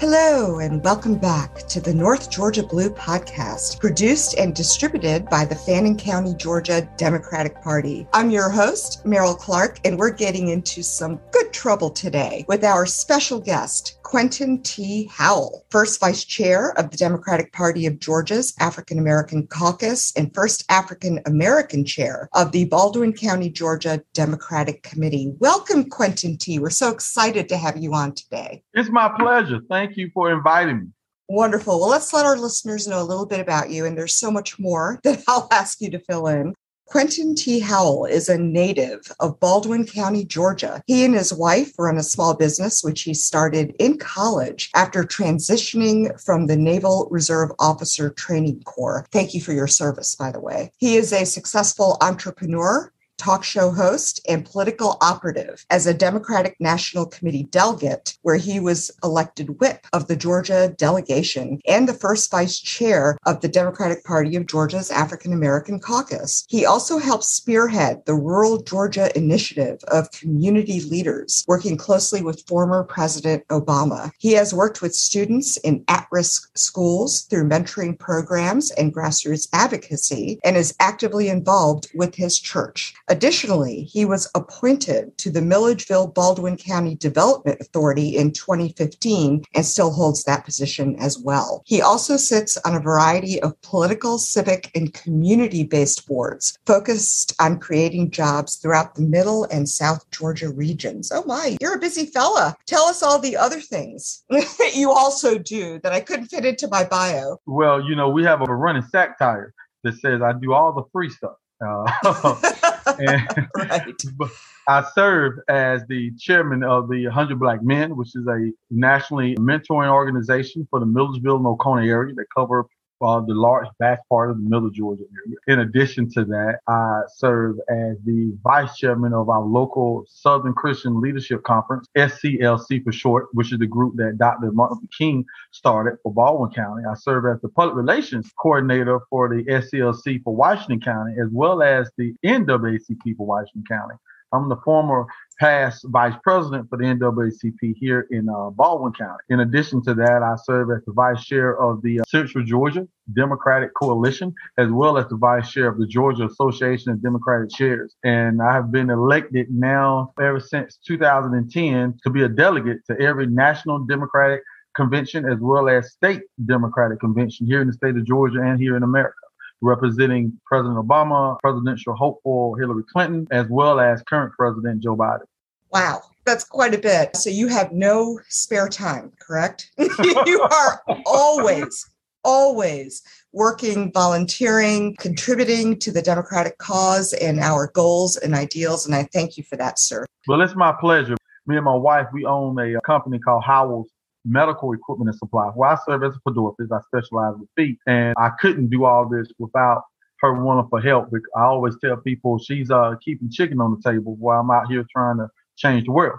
Hello, 0.00 0.60
and 0.60 0.84
welcome 0.84 1.16
back 1.16 1.56
to 1.66 1.80
the 1.80 1.92
North 1.92 2.30
Georgia 2.30 2.62
Blue 2.62 2.88
podcast, 2.88 3.80
produced 3.80 4.38
and 4.38 4.54
distributed 4.54 5.28
by 5.28 5.44
the 5.44 5.56
Fannin 5.56 5.96
County, 5.96 6.34
Georgia 6.34 6.88
Democratic 6.96 7.60
Party. 7.62 8.06
I'm 8.12 8.30
your 8.30 8.48
host, 8.48 9.04
Meryl 9.04 9.36
Clark, 9.36 9.80
and 9.84 9.98
we're 9.98 10.10
getting 10.10 10.50
into 10.50 10.84
some 10.84 11.18
good 11.32 11.52
trouble 11.52 11.90
today 11.90 12.44
with 12.46 12.62
our 12.62 12.86
special 12.86 13.40
guest, 13.40 13.97
Quentin 14.08 14.62
T. 14.62 15.06
Howell, 15.12 15.66
first 15.68 16.00
vice 16.00 16.24
chair 16.24 16.72
of 16.78 16.88
the 16.88 16.96
Democratic 16.96 17.52
Party 17.52 17.84
of 17.84 17.98
Georgia's 17.98 18.54
African 18.58 18.98
American 18.98 19.46
Caucus 19.46 20.14
and 20.16 20.34
first 20.34 20.64
African 20.70 21.20
American 21.26 21.84
chair 21.84 22.30
of 22.32 22.52
the 22.52 22.64
Baldwin 22.64 23.12
County, 23.12 23.50
Georgia 23.50 24.02
Democratic 24.14 24.82
Committee. 24.82 25.34
Welcome, 25.40 25.90
Quentin 25.90 26.38
T. 26.38 26.58
We're 26.58 26.70
so 26.70 26.88
excited 26.88 27.50
to 27.50 27.58
have 27.58 27.76
you 27.76 27.92
on 27.92 28.14
today. 28.14 28.62
It's 28.72 28.88
my 28.88 29.10
pleasure. 29.14 29.60
Thank 29.68 29.98
you 29.98 30.10
for 30.14 30.32
inviting 30.32 30.78
me. 30.78 30.86
Wonderful. 31.28 31.78
Well, 31.78 31.90
let's 31.90 32.14
let 32.14 32.24
our 32.24 32.38
listeners 32.38 32.88
know 32.88 33.02
a 33.02 33.04
little 33.04 33.26
bit 33.26 33.40
about 33.40 33.68
you. 33.68 33.84
And 33.84 33.94
there's 33.94 34.14
so 34.14 34.30
much 34.30 34.58
more 34.58 35.00
that 35.04 35.22
I'll 35.28 35.48
ask 35.52 35.82
you 35.82 35.90
to 35.90 35.98
fill 35.98 36.28
in. 36.28 36.54
Quentin 36.88 37.34
T. 37.34 37.60
Howell 37.60 38.06
is 38.06 38.30
a 38.30 38.38
native 38.38 39.12
of 39.20 39.38
Baldwin 39.40 39.86
County, 39.86 40.24
Georgia. 40.24 40.82
He 40.86 41.04
and 41.04 41.14
his 41.14 41.34
wife 41.34 41.72
run 41.78 41.98
a 41.98 42.02
small 42.02 42.34
business, 42.34 42.82
which 42.82 43.02
he 43.02 43.12
started 43.12 43.76
in 43.78 43.98
college 43.98 44.70
after 44.74 45.02
transitioning 45.04 46.18
from 46.24 46.46
the 46.46 46.56
Naval 46.56 47.06
Reserve 47.10 47.50
Officer 47.58 48.08
Training 48.08 48.62
Corps. 48.62 49.04
Thank 49.12 49.34
you 49.34 49.42
for 49.42 49.52
your 49.52 49.66
service, 49.66 50.16
by 50.16 50.32
the 50.32 50.40
way. 50.40 50.72
He 50.78 50.96
is 50.96 51.12
a 51.12 51.26
successful 51.26 51.98
entrepreneur 52.00 52.90
talk 53.18 53.44
show 53.44 53.70
host, 53.70 54.20
and 54.28 54.46
political 54.46 54.96
operative 55.00 55.64
as 55.70 55.86
a 55.86 55.94
Democratic 55.94 56.56
National 56.60 57.04
Committee 57.06 57.44
delegate, 57.44 58.16
where 58.22 58.36
he 58.36 58.60
was 58.60 58.90
elected 59.04 59.60
whip 59.60 59.86
of 59.92 60.06
the 60.08 60.16
Georgia 60.16 60.74
delegation 60.78 61.60
and 61.66 61.88
the 61.88 61.94
first 61.94 62.30
vice 62.30 62.58
chair 62.58 63.18
of 63.26 63.40
the 63.40 63.48
Democratic 63.48 64.04
Party 64.04 64.36
of 64.36 64.46
Georgia's 64.46 64.90
African 64.90 65.32
American 65.32 65.80
caucus. 65.80 66.44
He 66.48 66.64
also 66.64 66.98
helped 66.98 67.24
spearhead 67.24 68.02
the 68.06 68.14
Rural 68.14 68.62
Georgia 68.62 69.10
Initiative 69.16 69.80
of 69.88 70.10
community 70.12 70.80
leaders, 70.80 71.44
working 71.48 71.76
closely 71.76 72.22
with 72.22 72.46
former 72.46 72.84
President 72.84 73.46
Obama. 73.48 74.10
He 74.18 74.32
has 74.32 74.54
worked 74.54 74.80
with 74.82 74.94
students 74.94 75.56
in 75.58 75.84
at 75.88 76.06
risk 76.12 76.56
schools 76.56 77.22
through 77.22 77.48
mentoring 77.48 77.98
programs 77.98 78.70
and 78.72 78.94
grassroots 78.94 79.48
advocacy 79.52 80.38
and 80.44 80.56
is 80.56 80.74
actively 80.80 81.28
involved 81.28 81.88
with 81.94 82.14
his 82.14 82.38
church. 82.38 82.94
Additionally, 83.08 83.84
he 83.84 84.04
was 84.04 84.30
appointed 84.34 85.16
to 85.18 85.30
the 85.30 85.40
Milledgeville 85.40 86.06
Baldwin 86.06 86.56
County 86.56 86.94
Development 86.94 87.58
Authority 87.60 88.16
in 88.16 88.32
2015 88.32 89.44
and 89.54 89.64
still 89.64 89.92
holds 89.92 90.24
that 90.24 90.44
position 90.44 90.96
as 90.96 91.18
well. 91.18 91.62
He 91.64 91.80
also 91.80 92.16
sits 92.16 92.56
on 92.58 92.74
a 92.74 92.80
variety 92.80 93.40
of 93.40 93.60
political, 93.62 94.18
civic, 94.18 94.70
and 94.74 94.92
community 94.92 95.64
based 95.64 96.06
boards 96.06 96.58
focused 96.66 97.34
on 97.40 97.58
creating 97.58 98.10
jobs 98.10 98.56
throughout 98.56 98.94
the 98.94 99.02
Middle 99.02 99.44
and 99.44 99.68
South 99.68 100.10
Georgia 100.10 100.50
regions. 100.50 101.10
Oh 101.12 101.24
my, 101.24 101.56
you're 101.60 101.76
a 101.76 101.80
busy 101.80 102.06
fella. 102.06 102.56
Tell 102.66 102.84
us 102.84 103.02
all 103.02 103.18
the 103.18 103.36
other 103.36 103.60
things 103.60 104.24
that 104.30 104.72
you 104.74 104.92
also 104.92 105.38
do 105.38 105.80
that 105.82 105.92
I 105.92 106.00
couldn't 106.00 106.26
fit 106.26 106.44
into 106.44 106.68
my 106.68 106.84
bio. 106.84 107.38
Well, 107.46 107.82
you 107.82 107.96
know, 107.96 108.10
we 108.10 108.24
have 108.24 108.42
a 108.42 108.44
running 108.44 108.82
sack 108.82 109.18
tire 109.18 109.54
that 109.84 109.98
says 109.98 110.20
I 110.22 110.32
do 110.32 110.52
all 110.52 110.72
the 110.72 110.84
free 110.92 111.10
stuff. 111.10 111.36
Uh, 111.60 112.36
and 112.98 113.48
right. 113.56 114.02
I 114.68 114.84
serve 114.94 115.38
as 115.48 115.82
the 115.88 116.12
chairman 116.18 116.62
of 116.62 116.90
the 116.90 117.04
100 117.04 117.40
Black 117.40 117.62
Men, 117.62 117.96
which 117.96 118.14
is 118.14 118.26
a 118.26 118.50
nationally 118.70 119.34
mentoring 119.36 119.90
organization 119.90 120.66
for 120.70 120.78
the 120.78 120.86
Milledgeville 120.86 121.36
and 121.36 121.46
Oconee 121.46 121.88
area 121.88 122.14
that 122.14 122.26
cover 122.36 122.66
uh, 123.00 123.20
the 123.20 123.34
large, 123.34 123.66
vast 123.78 124.02
part 124.08 124.30
of 124.30 124.36
the 124.36 124.48
middle 124.48 124.70
Georgia 124.70 125.04
area. 125.24 125.36
In 125.46 125.60
addition 125.60 126.10
to 126.10 126.24
that, 126.24 126.58
I 126.66 127.02
serve 127.16 127.56
as 127.68 127.96
the 128.04 128.36
vice 128.42 128.76
chairman 128.76 129.12
of 129.12 129.28
our 129.28 129.42
local 129.42 130.04
Southern 130.08 130.52
Christian 130.54 131.00
Leadership 131.00 131.42
Conference, 131.44 131.86
SCLC 131.96 132.82
for 132.82 132.92
short, 132.92 133.26
which 133.32 133.52
is 133.52 133.58
the 133.58 133.66
group 133.66 133.96
that 133.96 134.18
Dr. 134.18 134.52
Martin 134.52 134.78
Luther 134.80 134.90
King 134.96 135.24
started 135.52 135.98
for 136.02 136.12
Baldwin 136.12 136.50
County. 136.50 136.82
I 136.88 136.94
serve 136.94 137.26
as 137.26 137.40
the 137.40 137.48
public 137.48 137.76
relations 137.76 138.30
coordinator 138.38 139.00
for 139.10 139.28
the 139.28 139.44
SCLC 139.44 140.22
for 140.22 140.34
Washington 140.34 140.80
County, 140.80 141.14
as 141.20 141.28
well 141.32 141.62
as 141.62 141.90
the 141.96 142.14
NAACP 142.24 143.16
for 143.16 143.26
Washington 143.26 143.64
County. 143.68 143.94
I'm 144.32 144.48
the 144.48 144.56
former 144.64 145.06
past 145.40 145.84
vice 145.88 146.14
president 146.22 146.68
for 146.68 146.76
the 146.76 146.84
NAACP 146.84 147.74
here 147.76 148.06
in 148.10 148.28
uh, 148.28 148.50
Baldwin 148.50 148.92
County. 148.92 149.22
In 149.28 149.40
addition 149.40 149.82
to 149.84 149.94
that, 149.94 150.22
I 150.22 150.34
serve 150.42 150.70
as 150.70 150.84
the 150.84 150.92
vice 150.92 151.24
chair 151.24 151.60
of 151.60 151.80
the 151.82 152.00
uh, 152.00 152.04
Central 152.08 152.44
Georgia 152.44 152.86
Democratic 153.14 153.72
Coalition, 153.74 154.34
as 154.58 154.68
well 154.70 154.98
as 154.98 155.06
the 155.08 155.16
vice 155.16 155.50
chair 155.50 155.68
of 155.68 155.78
the 155.78 155.86
Georgia 155.86 156.24
Association 156.24 156.92
of 156.92 157.02
Democratic 157.02 157.50
Chairs. 157.50 157.94
And 158.04 158.42
I 158.42 158.52
have 158.52 158.70
been 158.72 158.90
elected 158.90 159.46
now 159.50 160.12
ever 160.20 160.40
since 160.40 160.78
2010 160.86 161.98
to 162.02 162.10
be 162.10 162.24
a 162.24 162.28
delegate 162.28 162.84
to 162.86 163.00
every 163.00 163.26
national 163.26 163.80
Democratic 163.80 164.42
convention 164.74 165.28
as 165.28 165.38
well 165.40 165.68
as 165.68 165.92
state 165.92 166.22
Democratic 166.44 167.00
convention 167.00 167.46
here 167.46 167.60
in 167.60 167.66
the 167.66 167.72
state 167.72 167.96
of 167.96 168.04
Georgia 168.04 168.40
and 168.40 168.60
here 168.60 168.76
in 168.76 168.82
America 168.82 169.27
representing 169.60 170.38
President 170.46 170.76
Obama, 170.76 171.38
presidential 171.40 171.94
hopeful 171.94 172.54
Hillary 172.54 172.84
Clinton, 172.92 173.26
as 173.30 173.46
well 173.48 173.80
as 173.80 174.02
current 174.02 174.32
President 174.38 174.82
Joe 174.82 174.96
Biden. 174.96 175.24
Wow, 175.72 176.02
that's 176.24 176.44
quite 176.44 176.74
a 176.74 176.78
bit. 176.78 177.16
So 177.16 177.30
you 177.30 177.48
have 177.48 177.72
no 177.72 178.18
spare 178.28 178.68
time, 178.68 179.12
correct? 179.20 179.70
you 179.78 180.40
are 180.40 180.82
always, 181.04 181.90
always 182.24 183.02
working, 183.32 183.92
volunteering, 183.92 184.96
contributing 184.98 185.78
to 185.80 185.92
the 185.92 186.02
Democratic 186.02 186.58
cause 186.58 187.12
and 187.14 187.40
our 187.40 187.70
goals 187.74 188.16
and 188.16 188.34
ideals. 188.34 188.86
And 188.86 188.94
I 188.94 189.04
thank 189.12 189.36
you 189.36 189.44
for 189.44 189.56
that, 189.56 189.78
sir. 189.78 190.06
Well, 190.26 190.40
it's 190.40 190.56
my 190.56 190.72
pleasure. 190.72 191.16
Me 191.46 191.56
and 191.56 191.64
my 191.64 191.74
wife, 191.74 192.06
we 192.12 192.24
own 192.24 192.58
a 192.58 192.80
company 192.82 193.18
called 193.18 193.44
Howell's 193.44 193.88
medical 194.28 194.72
equipment 194.72 195.08
and 195.08 195.18
supplies. 195.18 195.52
Well, 195.56 195.70
I 195.70 195.78
serve 195.86 196.04
as 196.04 196.14
a 196.16 196.30
podologist. 196.30 196.72
I 196.72 196.80
specialize 196.86 197.34
with 197.38 197.48
feet, 197.56 197.78
and 197.86 198.14
I 198.18 198.30
couldn't 198.40 198.68
do 198.68 198.84
all 198.84 199.08
this 199.08 199.28
without 199.38 199.82
her 200.20 200.34
wanting 200.34 200.68
for 200.68 200.80
help. 200.80 201.10
I 201.36 201.42
always 201.42 201.76
tell 201.82 201.96
people 201.96 202.38
she's 202.38 202.70
uh, 202.70 202.94
keeping 203.04 203.30
chicken 203.30 203.60
on 203.60 203.76
the 203.76 203.90
table 203.90 204.16
while 204.16 204.40
I'm 204.40 204.50
out 204.50 204.68
here 204.68 204.84
trying 204.90 205.18
to 205.18 205.28
change 205.56 205.86
the 205.86 205.92
world. 205.92 206.18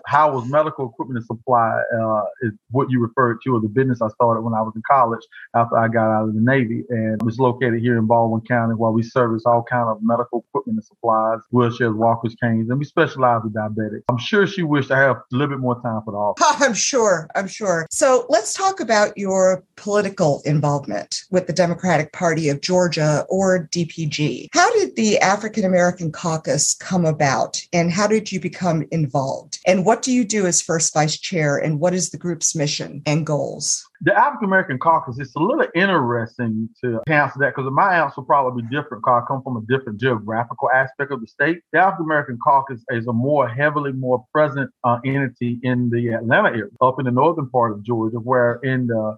Howell's 0.07 0.49
Medical 0.49 0.91
Equipment 0.91 1.19
and 1.19 1.27
Supply 1.27 1.81
uh, 1.95 2.23
is 2.43 2.53
what 2.71 2.91
you 2.91 3.01
referred 3.01 3.39
to 3.45 3.57
as 3.57 3.63
the 3.63 3.69
business 3.69 4.01
I 4.03 4.09
started 4.09 4.43
when 4.43 4.55
I 4.55 4.63
was 4.63 4.73
in 4.75 4.83
college 4.91 5.21
after 5.55 5.77
I 5.77 5.89
got 5.89 6.11
out 6.11 6.29
of 6.29 6.35
the 6.35 6.41
Navy. 6.41 6.85
And 6.89 7.21
it's 7.27 7.39
located 7.39 7.81
here 7.81 7.99
in 7.99 8.07
Baldwin 8.07 8.43
County 8.43 8.75
where 8.75 8.91
we 8.91 9.03
service 9.03 9.43
all 9.47 9.63
kind 9.63 9.89
of 9.89 9.99
medical 10.03 10.45
equipment 10.49 10.79
and 10.79 10.85
supplies, 10.85 11.41
wheelchairs, 11.53 11.95
walkers, 11.95 12.35
canes, 12.41 12.71
and 12.71 12.79
we 12.79 12.85
specialize 12.85 13.43
with 13.45 13.55
diabetics. 13.55 14.03
I'm 14.09 14.19
sure 14.19 14.47
she 14.47 14.63
wished 14.63 14.91
I 14.91 15.01
had 15.01 15.11
a 15.11 15.23
little 15.31 15.49
bit 15.49 15.59
more 15.59 15.81
time 15.83 16.01
for 16.05 16.13
the 16.13 16.19
office. 16.19 16.47
I'm 16.67 16.75
sure. 16.75 17.29
I'm 17.35 17.49
sure. 17.49 17.87
So 17.91 18.27
let's 18.29 18.53
talk 18.53 18.81
about 18.81 19.17
your 19.17 19.65
political 19.77 20.43
involvement 20.45 21.23
with 21.31 21.47
the 21.47 21.53
Democratic 21.53 22.13
Party 22.13 22.49
of 22.49 22.61
Georgia 22.61 23.25
or 23.29 23.69
DPG. 23.73 24.49
How 24.53 24.73
did 24.75 24.97
the 24.97 25.19
African 25.19 25.65
American 25.65 26.13
caucus 26.13 26.75
come 26.75 27.05
about 27.05 27.50
and 27.73 27.91
how 27.91 28.07
did 28.07 28.33
you 28.33 28.41
become 28.41 28.85
involved? 28.91 29.59
And 29.67 29.85
what 29.85 30.03
do 30.03 30.13
you 30.13 30.25
do 30.25 30.47
as 30.47 30.61
first 30.61 30.93
vice 30.95 31.19
chair? 31.19 31.57
And 31.57 31.81
what 31.81 31.95
is 31.95 32.11
the 32.11 32.19
group's 32.19 32.55
mission 32.55 33.03
and 33.07 33.27
goals? 33.27 33.87
The 34.03 34.17
African 34.17 34.47
American 34.47 34.79
caucus, 34.79 35.19
it's 35.19 35.35
a 35.35 35.39
little 35.39 35.67
interesting 35.75 36.69
to 36.83 37.01
answer 37.07 37.39
that 37.41 37.55
because 37.55 37.71
my 37.73 37.97
answer 37.97 38.15
will 38.17 38.25
probably 38.25 38.63
be 38.63 38.69
different 38.69 39.03
because 39.05 39.23
I 39.23 39.27
come 39.29 39.43
from 39.43 39.57
a 39.57 39.63
different 39.69 40.01
geographical 40.01 40.71
aspect 40.71 41.13
of 41.13 41.21
the 41.21 41.27
state. 41.27 41.61
The 41.73 41.81
African 41.81 42.07
American 42.07 42.39
caucus 42.43 42.83
is 42.91 43.07
a 43.07 43.13
more 43.13 43.49
heavily 43.49 43.93
more 43.93 44.25
present 44.33 44.71
uh, 44.85 44.99
entity 45.05 45.61
in 45.63 45.91
the 45.91 46.15
Atlanta 46.15 46.49
area, 46.49 46.65
up 46.81 46.99
in 46.99 47.05
the 47.05 47.11
northern 47.11 47.51
part 47.51 47.73
of 47.73 47.83
Georgia, 47.83 48.17
where 48.17 48.55
in 48.63 48.87
the 48.87 49.17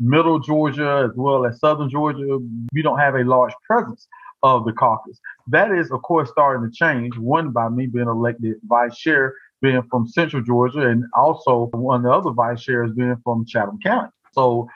middle 0.00 0.38
Georgia 0.38 1.08
as 1.08 1.16
well 1.16 1.46
as 1.46 1.58
southern 1.60 1.90
Georgia, 1.90 2.38
we 2.72 2.82
don't 2.82 2.98
have 2.98 3.14
a 3.14 3.24
large 3.24 3.52
presence 3.66 4.08
of 4.42 4.64
the 4.64 4.72
caucus. 4.72 5.18
That 5.46 5.72
is, 5.72 5.90
of 5.90 6.02
course, 6.02 6.30
starting 6.30 6.68
to 6.68 6.74
change. 6.74 7.16
One 7.16 7.50
by 7.50 7.68
me 7.68 7.86
being 7.86 8.08
elected 8.08 8.56
vice 8.64 8.96
chair 8.96 9.34
being 9.60 9.82
from 9.90 10.08
Central 10.08 10.42
Georgia, 10.42 10.88
and 10.88 11.04
also 11.16 11.70
one 11.72 12.00
of 12.00 12.02
the 12.02 12.10
other 12.10 12.30
vice 12.32 12.62
chairs 12.62 12.90
being 12.92 13.16
from 13.22 13.46
Chatham 13.46 13.78
County. 13.82 14.10
So 14.32 14.68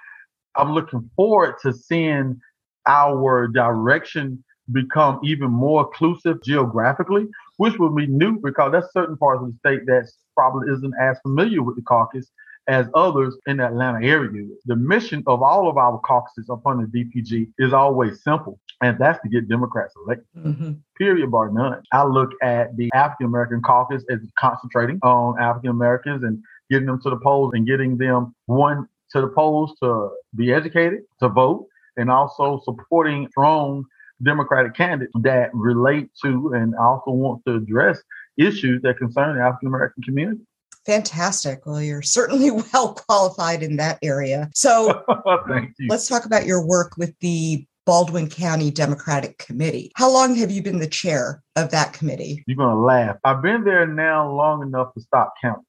I'm 0.54 0.72
looking 0.72 1.10
forward 1.16 1.56
to 1.62 1.72
seeing 1.72 2.40
our 2.86 3.48
direction 3.48 4.44
become 4.72 5.20
even 5.22 5.50
more 5.50 5.86
inclusive 5.86 6.42
geographically, 6.42 7.26
which 7.56 7.78
will 7.78 7.94
be 7.94 8.06
new 8.06 8.38
because 8.40 8.72
that's 8.72 8.92
certain 8.92 9.16
parts 9.16 9.42
of 9.42 9.48
the 9.50 9.58
state 9.58 9.86
that 9.86 10.08
probably 10.34 10.72
isn't 10.72 10.94
as 11.00 11.18
familiar 11.20 11.62
with 11.62 11.76
the 11.76 11.82
caucus 11.82 12.30
as 12.68 12.86
others 12.94 13.36
in 13.46 13.58
the 13.58 13.66
Atlanta 13.66 14.04
area. 14.04 14.46
The 14.66 14.76
mission 14.76 15.22
of 15.26 15.42
all 15.42 15.68
of 15.68 15.76
our 15.76 15.98
caucuses 16.00 16.50
up 16.50 16.66
on 16.66 16.80
the 16.80 17.04
DPG 17.04 17.48
is 17.58 17.72
always 17.72 18.22
simple, 18.22 18.58
and 18.82 18.98
that's 18.98 19.20
to 19.22 19.28
get 19.28 19.48
Democrats 19.48 19.94
elected. 20.04 20.26
Mm-hmm. 20.36 20.72
Period, 20.98 21.30
bar 21.30 21.50
none. 21.50 21.82
I 21.92 22.04
look 22.04 22.30
at 22.42 22.76
the 22.76 22.90
African 22.94 23.26
American 23.26 23.62
caucus 23.62 24.04
as 24.10 24.18
concentrating 24.38 24.98
on 25.02 25.40
African 25.40 25.70
Americans 25.70 26.22
and 26.22 26.42
getting 26.70 26.86
them 26.86 27.00
to 27.02 27.10
the 27.10 27.16
polls 27.16 27.52
and 27.54 27.66
getting 27.66 27.96
them 27.96 28.34
one 28.46 28.86
to 29.12 29.20
the 29.20 29.28
polls 29.28 29.72
to 29.82 30.10
be 30.34 30.52
educated, 30.52 31.00
to 31.20 31.28
vote, 31.28 31.66
and 31.96 32.10
also 32.10 32.60
supporting 32.64 33.28
strong 33.30 33.84
Democratic 34.22 34.74
candidates 34.74 35.12
that 35.22 35.50
relate 35.54 36.08
to 36.22 36.52
and 36.54 36.74
also 36.76 37.10
want 37.10 37.42
to 37.46 37.56
address 37.56 38.02
issues 38.38 38.82
that 38.82 38.98
concern 38.98 39.36
the 39.36 39.42
African 39.42 39.68
American 39.68 40.02
community. 40.02 40.40
Fantastic. 40.86 41.66
Well, 41.66 41.82
you're 41.82 42.02
certainly 42.02 42.50
well 42.72 42.94
qualified 42.94 43.62
in 43.62 43.76
that 43.76 43.98
area. 44.02 44.50
So 44.54 45.04
let's 45.88 46.08
talk 46.08 46.24
about 46.24 46.46
your 46.46 46.64
work 46.64 46.96
with 46.96 47.14
the 47.20 47.66
Baldwin 47.86 48.28
County 48.28 48.72
Democratic 48.72 49.38
Committee. 49.38 49.92
How 49.94 50.12
long 50.12 50.34
have 50.34 50.50
you 50.50 50.60
been 50.60 50.80
the 50.80 50.88
chair 50.88 51.42
of 51.54 51.70
that 51.70 51.92
committee? 51.92 52.42
You're 52.46 52.56
going 52.56 52.76
to 52.76 52.82
laugh. 52.82 53.16
I've 53.24 53.40
been 53.40 53.62
there 53.62 53.86
now 53.86 54.28
long 54.30 54.62
enough 54.62 54.92
to 54.94 55.00
stop 55.00 55.34
counting. 55.40 55.62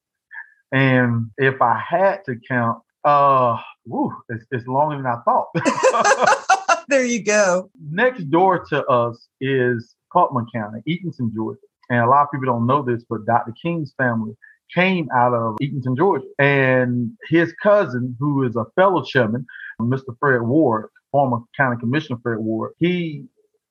And 0.72 1.30
if 1.38 1.62
I 1.62 1.80
had 1.88 2.24
to 2.26 2.34
count, 2.46 2.82
uh, 3.04 3.56
woo, 3.86 4.12
it's, 4.28 4.44
it's 4.50 4.66
longer 4.66 4.96
than 4.96 5.06
I 5.06 5.20
thought. 5.24 6.84
there 6.88 7.04
you 7.04 7.22
go. 7.22 7.70
Next 7.80 8.24
door 8.24 8.64
to 8.66 8.84
us 8.86 9.28
is 9.40 9.94
Putnam 10.12 10.46
County, 10.52 10.82
Eatonton, 10.88 11.32
Georgia. 11.32 11.60
And 11.88 12.00
a 12.00 12.08
lot 12.08 12.24
of 12.24 12.32
people 12.32 12.52
don't 12.52 12.66
know 12.66 12.82
this, 12.82 13.04
but 13.08 13.24
Dr. 13.26 13.54
King's 13.62 13.94
family 13.96 14.34
came 14.74 15.08
out 15.14 15.32
of 15.32 15.56
Eatonton, 15.62 15.96
Georgia. 15.96 16.26
And 16.40 17.12
his 17.28 17.54
cousin, 17.62 18.16
who 18.18 18.42
is 18.42 18.56
a 18.56 18.66
fellow 18.74 19.04
chairman, 19.04 19.46
Mr. 19.80 20.16
Fred 20.18 20.42
Ward, 20.42 20.90
former 21.10 21.38
county 21.56 21.78
commissioner 21.78 22.18
Fred 22.22 22.38
Ward, 22.38 22.72
he 22.78 23.24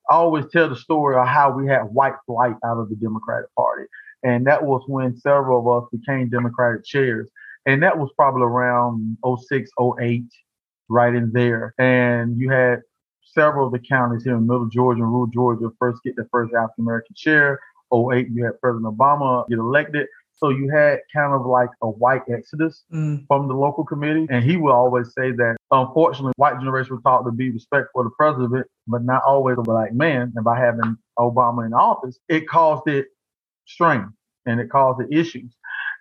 always 0.09 0.45
tell 0.51 0.69
the 0.69 0.75
story 0.75 1.15
of 1.17 1.27
how 1.27 1.51
we 1.51 1.67
had 1.67 1.83
white 1.83 2.15
flight 2.25 2.55
out 2.65 2.79
of 2.79 2.89
the 2.89 2.95
Democratic 2.95 3.53
Party. 3.55 3.85
And 4.23 4.47
that 4.47 4.63
was 4.63 4.83
when 4.87 5.17
several 5.17 5.59
of 5.59 5.83
us 5.83 5.89
became 5.91 6.29
Democratic 6.29 6.85
chairs. 6.85 7.29
And 7.65 7.83
that 7.83 7.97
was 7.97 8.09
probably 8.15 8.43
around 8.43 9.17
06, 9.25 9.69
08, 10.01 10.23
right 10.89 11.13
in 11.13 11.31
there. 11.33 11.73
And 11.77 12.39
you 12.39 12.49
had 12.49 12.81
several 13.23 13.67
of 13.67 13.73
the 13.73 13.79
counties 13.79 14.23
here 14.23 14.35
in 14.35 14.47
Middle 14.47 14.69
Georgia 14.69 15.03
and 15.03 15.11
Rural 15.11 15.27
Georgia 15.27 15.69
first 15.77 16.01
get 16.03 16.15
their 16.15 16.27
first 16.31 16.53
African 16.53 16.85
American 16.85 17.15
chair. 17.15 17.59
08, 17.93 18.29
you 18.31 18.45
had 18.45 18.59
President 18.61 18.97
Obama 18.97 19.47
get 19.49 19.59
elected. 19.59 20.07
So 20.37 20.49
you 20.49 20.69
had 20.69 20.99
kind 21.13 21.33
of 21.33 21.45
like 21.45 21.69
a 21.81 21.89
white 21.89 22.21
exodus 22.31 22.83
mm. 22.93 23.25
from 23.27 23.47
the 23.47 23.55
local 23.55 23.83
committee. 23.83 24.27
And 24.29 24.43
he 24.43 24.57
would 24.57 24.71
always 24.71 25.07
say 25.07 25.31
that 25.31 25.57
unfortunately 25.71 26.33
white 26.37 26.59
generation 26.59 26.95
was 26.95 27.03
taught 27.03 27.23
to 27.23 27.31
be 27.31 27.51
respectful 27.51 28.01
of 28.01 28.07
the 28.07 28.11
president, 28.17 28.67
but 28.87 29.03
not 29.03 29.23
always 29.25 29.57
a 29.57 29.63
black 29.63 29.93
man. 29.93 30.31
And 30.35 30.45
by 30.45 30.59
having 30.59 30.97
Obama 31.17 31.65
in 31.65 31.73
office, 31.73 32.19
it 32.29 32.47
caused 32.47 32.87
it 32.87 33.07
strain 33.65 34.09
and 34.45 34.59
it 34.59 34.69
caused 34.69 34.99
the 34.99 35.17
issues. 35.17 35.55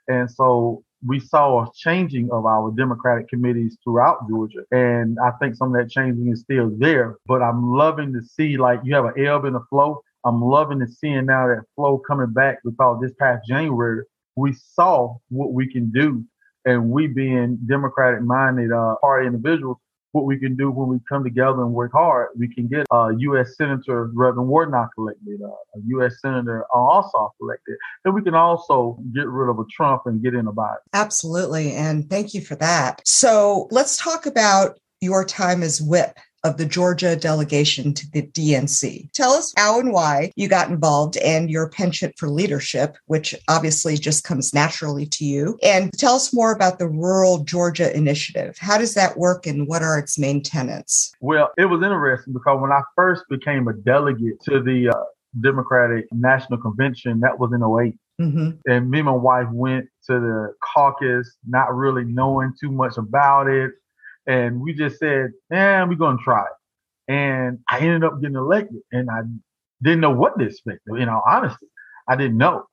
And 0.08 0.30
so 0.30 0.84
we 1.06 1.20
saw 1.20 1.62
a 1.62 1.70
changing 1.74 2.30
of 2.30 2.46
our 2.46 2.70
Democratic 2.72 3.28
committees 3.28 3.76
throughout 3.84 4.28
Georgia. 4.28 4.64
And 4.70 5.18
I 5.24 5.30
think 5.32 5.56
some 5.56 5.74
of 5.74 5.80
that 5.80 5.90
changing 5.90 6.30
is 6.30 6.40
still 6.40 6.70
there. 6.78 7.16
But 7.26 7.42
I'm 7.42 7.72
loving 7.72 8.12
to 8.12 8.22
see 8.22 8.56
like 8.56 8.80
you 8.84 8.94
have 8.94 9.04
an 9.04 9.24
ebb 9.24 9.44
and 9.44 9.56
a 9.56 9.60
flow. 9.70 10.02
I'm 10.24 10.42
loving 10.42 10.80
to 10.80 10.88
seeing 10.88 11.26
now 11.26 11.46
that 11.46 11.62
flow 11.76 11.98
coming 11.98 12.32
back 12.32 12.58
because 12.64 12.98
this 13.00 13.12
past 13.18 13.46
January 13.48 14.02
we 14.36 14.54
saw 14.74 15.16
what 15.28 15.52
we 15.52 15.70
can 15.70 15.90
do, 15.90 16.24
and 16.64 16.90
we 16.90 17.06
being 17.06 17.58
democratic 17.66 18.22
minded 18.22 18.72
uh, 18.72 18.96
party 19.00 19.26
individuals, 19.26 19.78
what 20.12 20.24
we 20.24 20.38
can 20.38 20.56
do 20.56 20.70
when 20.70 20.88
we 20.88 20.98
come 21.08 21.24
together 21.24 21.62
and 21.62 21.72
work 21.72 21.92
hard. 21.92 22.28
We 22.38 22.52
can 22.52 22.68
get 22.68 22.86
uh, 22.90 23.08
U.S. 23.16 23.56
Senator 23.56 24.10
Reverend 24.14 24.48
Warnock 24.48 24.90
elected, 24.96 25.40
uh, 25.42 25.48
a 25.48 25.80
U.S. 25.88 26.20
Senator 26.20 26.64
Ossoff 26.74 27.30
elected, 27.40 27.76
and 28.04 28.14
we 28.14 28.22
can 28.22 28.34
also 28.34 28.98
get 29.14 29.26
rid 29.26 29.50
of 29.50 29.58
a 29.58 29.64
Trump 29.70 30.02
and 30.06 30.22
get 30.22 30.34
in 30.34 30.46
a 30.46 30.52
Biden. 30.52 30.76
Absolutely, 30.92 31.72
and 31.72 32.08
thank 32.08 32.34
you 32.34 32.40
for 32.40 32.56
that. 32.56 33.02
So 33.04 33.68
let's 33.70 33.96
talk 33.96 34.26
about 34.26 34.78
your 35.00 35.24
time 35.24 35.62
as 35.62 35.82
whip 35.82 36.18
of 36.46 36.56
the 36.58 36.64
Georgia 36.64 37.16
delegation 37.16 37.92
to 37.92 38.10
the 38.12 38.22
DNC. 38.22 39.10
Tell 39.12 39.32
us 39.32 39.52
how 39.56 39.80
and 39.80 39.92
why 39.92 40.32
you 40.36 40.48
got 40.48 40.70
involved 40.70 41.16
and 41.18 41.50
your 41.50 41.68
penchant 41.68 42.14
for 42.16 42.28
leadership, 42.28 42.96
which 43.06 43.34
obviously 43.48 43.96
just 43.96 44.22
comes 44.24 44.54
naturally 44.54 45.06
to 45.06 45.24
you. 45.24 45.58
And 45.62 45.92
tell 45.94 46.14
us 46.14 46.32
more 46.32 46.52
about 46.52 46.78
the 46.78 46.88
Rural 46.88 47.38
Georgia 47.42 47.94
Initiative. 47.94 48.56
How 48.58 48.78
does 48.78 48.94
that 48.94 49.18
work 49.18 49.46
and 49.46 49.66
what 49.66 49.82
are 49.82 49.98
its 49.98 50.18
main 50.18 50.42
tenets? 50.42 51.12
Well, 51.20 51.50
it 51.58 51.66
was 51.66 51.82
interesting 51.82 52.32
because 52.32 52.60
when 52.60 52.72
I 52.72 52.82
first 52.94 53.24
became 53.28 53.66
a 53.66 53.72
delegate 53.72 54.40
to 54.42 54.62
the 54.62 54.90
uh, 54.90 55.04
Democratic 55.40 56.06
National 56.12 56.60
Convention, 56.60 57.20
that 57.20 57.38
was 57.38 57.50
in 57.52 57.62
8 57.62 58.24
mm-hmm. 58.24 58.70
And 58.70 58.90
me 58.90 59.00
and 59.00 59.06
my 59.06 59.12
wife 59.12 59.48
went 59.50 59.86
to 60.06 60.20
the 60.20 60.54
caucus, 60.62 61.36
not 61.46 61.74
really 61.74 62.04
knowing 62.04 62.52
too 62.60 62.70
much 62.70 62.96
about 62.96 63.48
it 63.48 63.72
and 64.26 64.60
we 64.60 64.74
just 64.74 64.98
said, 64.98 65.32
"Man, 65.50 65.88
we're 65.88 65.96
gonna 65.96 66.18
try." 66.22 66.42
It. 66.42 67.12
And 67.12 67.58
I 67.70 67.78
ended 67.80 68.04
up 68.04 68.20
getting 68.20 68.36
elected, 68.36 68.80
and 68.92 69.10
I 69.10 69.22
didn't 69.82 70.00
know 70.00 70.10
what 70.10 70.38
to 70.38 70.46
expect. 70.46 70.80
You 70.86 71.06
know, 71.06 71.22
honestly, 71.26 71.68
I 72.08 72.16
didn't 72.16 72.38
know, 72.38 72.66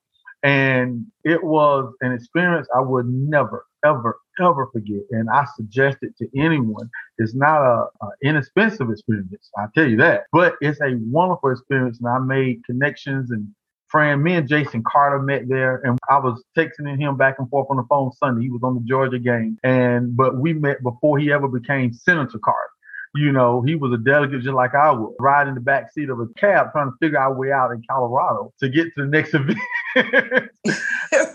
and 0.43 1.05
it 1.23 1.43
was 1.43 1.93
an 2.01 2.11
experience 2.13 2.67
I 2.75 2.81
would 2.81 3.07
never, 3.07 3.65
ever, 3.85 4.17
ever 4.39 4.67
forget. 4.73 5.01
And 5.11 5.29
I 5.29 5.45
suggest 5.55 5.97
it 6.01 6.17
to 6.17 6.27
anyone. 6.39 6.89
It's 7.17 7.35
not 7.35 7.61
a, 7.61 7.87
a 8.01 8.09
inexpensive 8.23 8.89
experience, 8.89 9.49
I 9.57 9.65
tell 9.75 9.87
you 9.87 9.97
that, 9.97 10.23
but 10.31 10.55
it's 10.61 10.81
a 10.81 10.97
wonderful 11.09 11.51
experience, 11.51 11.99
and 11.99 12.09
I 12.09 12.19
made 12.19 12.65
connections 12.65 13.31
and 13.31 13.47
friend. 13.93 14.23
Me 14.23 14.33
and 14.33 14.49
Jason 14.49 14.83
Carter 14.83 15.19
met 15.21 15.47
there, 15.47 15.77
and 15.85 15.97
I 16.09 16.17
was 16.17 16.43
texting 16.57 16.99
him 16.99 17.15
back 17.15 17.35
and 17.37 17.47
forth 17.49 17.67
on 17.69 17.77
the 17.77 17.83
phone 17.87 18.11
Sunday. 18.13 18.41
He 18.41 18.49
was 18.49 18.63
on 18.63 18.73
the 18.73 18.81
Georgia 18.81 19.19
game, 19.19 19.57
and 19.63 20.17
but 20.17 20.37
we 20.37 20.51
met 20.51 20.81
before 20.81 21.19
he 21.19 21.31
ever 21.31 21.47
became 21.47 21.93
Senator 21.93 22.39
Carter. 22.39 22.72
You 23.15 23.31
know, 23.31 23.61
he 23.61 23.75
was 23.75 23.93
a 23.93 23.97
delegate 23.97 24.41
just 24.41 24.55
like 24.55 24.73
I 24.73 24.91
was, 24.91 25.13
riding 25.19 25.49
in 25.49 25.55
the 25.55 25.61
back 25.61 25.91
seat 25.91 26.09
of 26.09 26.19
a 26.19 26.27
cab 26.37 26.71
trying 26.71 26.91
to 26.91 26.97
figure 26.99 27.19
our 27.19 27.33
way 27.33 27.51
out 27.51 27.71
in 27.71 27.83
Colorado 27.89 28.51
to 28.59 28.69
get 28.69 28.85
to 28.95 29.03
the 29.03 29.07
next 29.07 29.33
event. 29.35 29.59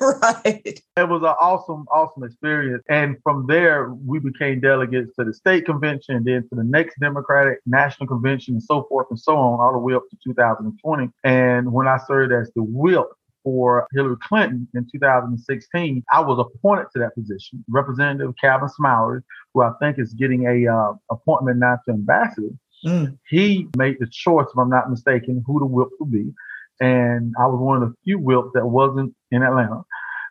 right. 0.00 0.82
It 0.96 1.08
was 1.08 1.22
an 1.22 1.34
awesome, 1.40 1.86
awesome 1.92 2.24
experience. 2.24 2.82
And 2.88 3.16
from 3.22 3.46
there, 3.46 3.90
we 3.90 4.18
became 4.18 4.60
delegates 4.60 5.14
to 5.16 5.24
the 5.24 5.32
state 5.32 5.66
convention, 5.66 6.24
then 6.24 6.42
to 6.48 6.54
the 6.56 6.64
next 6.64 6.98
Democratic 6.98 7.58
National 7.66 8.08
Convention, 8.08 8.54
and 8.54 8.62
so 8.62 8.84
forth 8.88 9.06
and 9.10 9.18
so 9.18 9.36
on, 9.36 9.60
all 9.60 9.72
the 9.72 9.78
way 9.78 9.94
up 9.94 10.02
to 10.10 10.16
2020. 10.24 11.10
And 11.22 11.72
when 11.72 11.86
I 11.86 11.98
served 12.08 12.32
as 12.32 12.50
the 12.56 12.62
whip 12.62 13.06
for 13.48 13.86
Hillary 13.92 14.16
Clinton 14.22 14.68
in 14.74 14.86
2016, 14.92 16.04
I 16.12 16.20
was 16.20 16.38
appointed 16.38 16.86
to 16.92 16.98
that 16.98 17.14
position. 17.14 17.64
Representative 17.68 18.34
Calvin 18.38 18.68
Smyre, 18.78 19.22
who 19.54 19.62
I 19.62 19.70
think 19.80 19.98
is 19.98 20.12
getting 20.12 20.46
a 20.46 20.70
uh, 20.70 20.92
appointment 21.10 21.58
now 21.58 21.78
to 21.86 21.92
ambassador, 21.94 22.50
mm. 22.84 23.18
he 23.28 23.68
made 23.78 23.96
the 24.00 24.06
choice, 24.10 24.46
if 24.52 24.58
I'm 24.58 24.68
not 24.68 24.90
mistaken, 24.90 25.42
who 25.46 25.60
the 25.60 25.66
whip 25.66 25.88
would 25.98 26.12
be 26.12 26.32
and 26.80 27.34
I 27.38 27.46
was 27.46 27.60
one 27.60 27.82
of 27.82 27.88
the 27.88 27.94
few 28.04 28.18
whips 28.18 28.50
that 28.54 28.66
wasn't 28.66 29.14
in 29.30 29.42
Atlanta. 29.42 29.82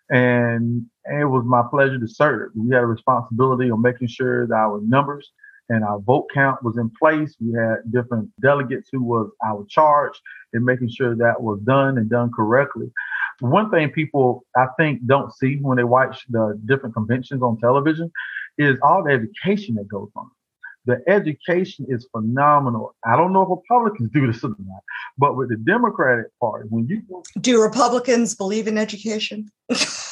And 0.10 0.86
it 1.06 1.26
was 1.26 1.44
my 1.46 1.64
pleasure 1.70 2.00
to 2.00 2.08
serve. 2.08 2.52
We 2.56 2.74
had 2.74 2.84
a 2.84 2.88
responsibility 2.88 3.70
of 3.70 3.80
making 3.80 4.08
sure 4.08 4.48
that 4.48 4.54
our 4.54 4.80
numbers 4.82 5.30
and 5.70 5.84
our 5.84 6.00
vote 6.00 6.28
count 6.34 6.64
was 6.64 6.78
in 6.78 6.90
place. 6.98 7.36
We 7.40 7.54
had 7.54 7.92
different 7.92 8.30
delegates 8.42 8.90
who 8.92 9.04
was 9.04 9.30
our 9.46 9.66
charge 9.70 10.14
in 10.54 10.64
making 10.64 10.90
sure 10.90 11.16
that 11.16 11.42
was 11.42 11.60
done 11.62 11.98
and 11.98 12.10
done 12.10 12.32
correctly. 12.36 12.92
One 13.40 13.70
thing 13.70 13.90
people 13.92 14.46
I 14.56 14.68
think 14.78 15.06
don't 15.06 15.34
see 15.34 15.58
when 15.58 15.78
they 15.78 15.84
watch 15.84 16.26
the 16.30 16.60
different 16.66 16.96
conventions 16.96 17.42
on 17.44 17.60
television 17.60 18.12
is 18.58 18.78
all 18.82 19.04
the 19.04 19.12
education 19.12 19.76
that 19.76 19.88
goes 19.88 20.10
on. 20.16 20.30
The 20.86 21.02
education 21.08 21.86
is 21.90 22.08
phenomenal. 22.14 22.96
I 23.06 23.18
don't 23.18 23.34
know 23.34 23.42
if 23.44 23.50
Republicans 23.50 24.10
do 24.14 24.26
this 24.32 24.42
or 24.44 24.56
not, 24.58 24.84
but 25.18 25.36
with 25.36 25.50
the 25.50 25.58
Democratic 25.58 26.28
Party, 26.40 26.68
when 26.70 26.88
you 26.88 27.02
do 27.42 27.62
Republicans 27.62 28.34
believe 28.34 28.68
in 28.68 28.78
education? 28.78 29.52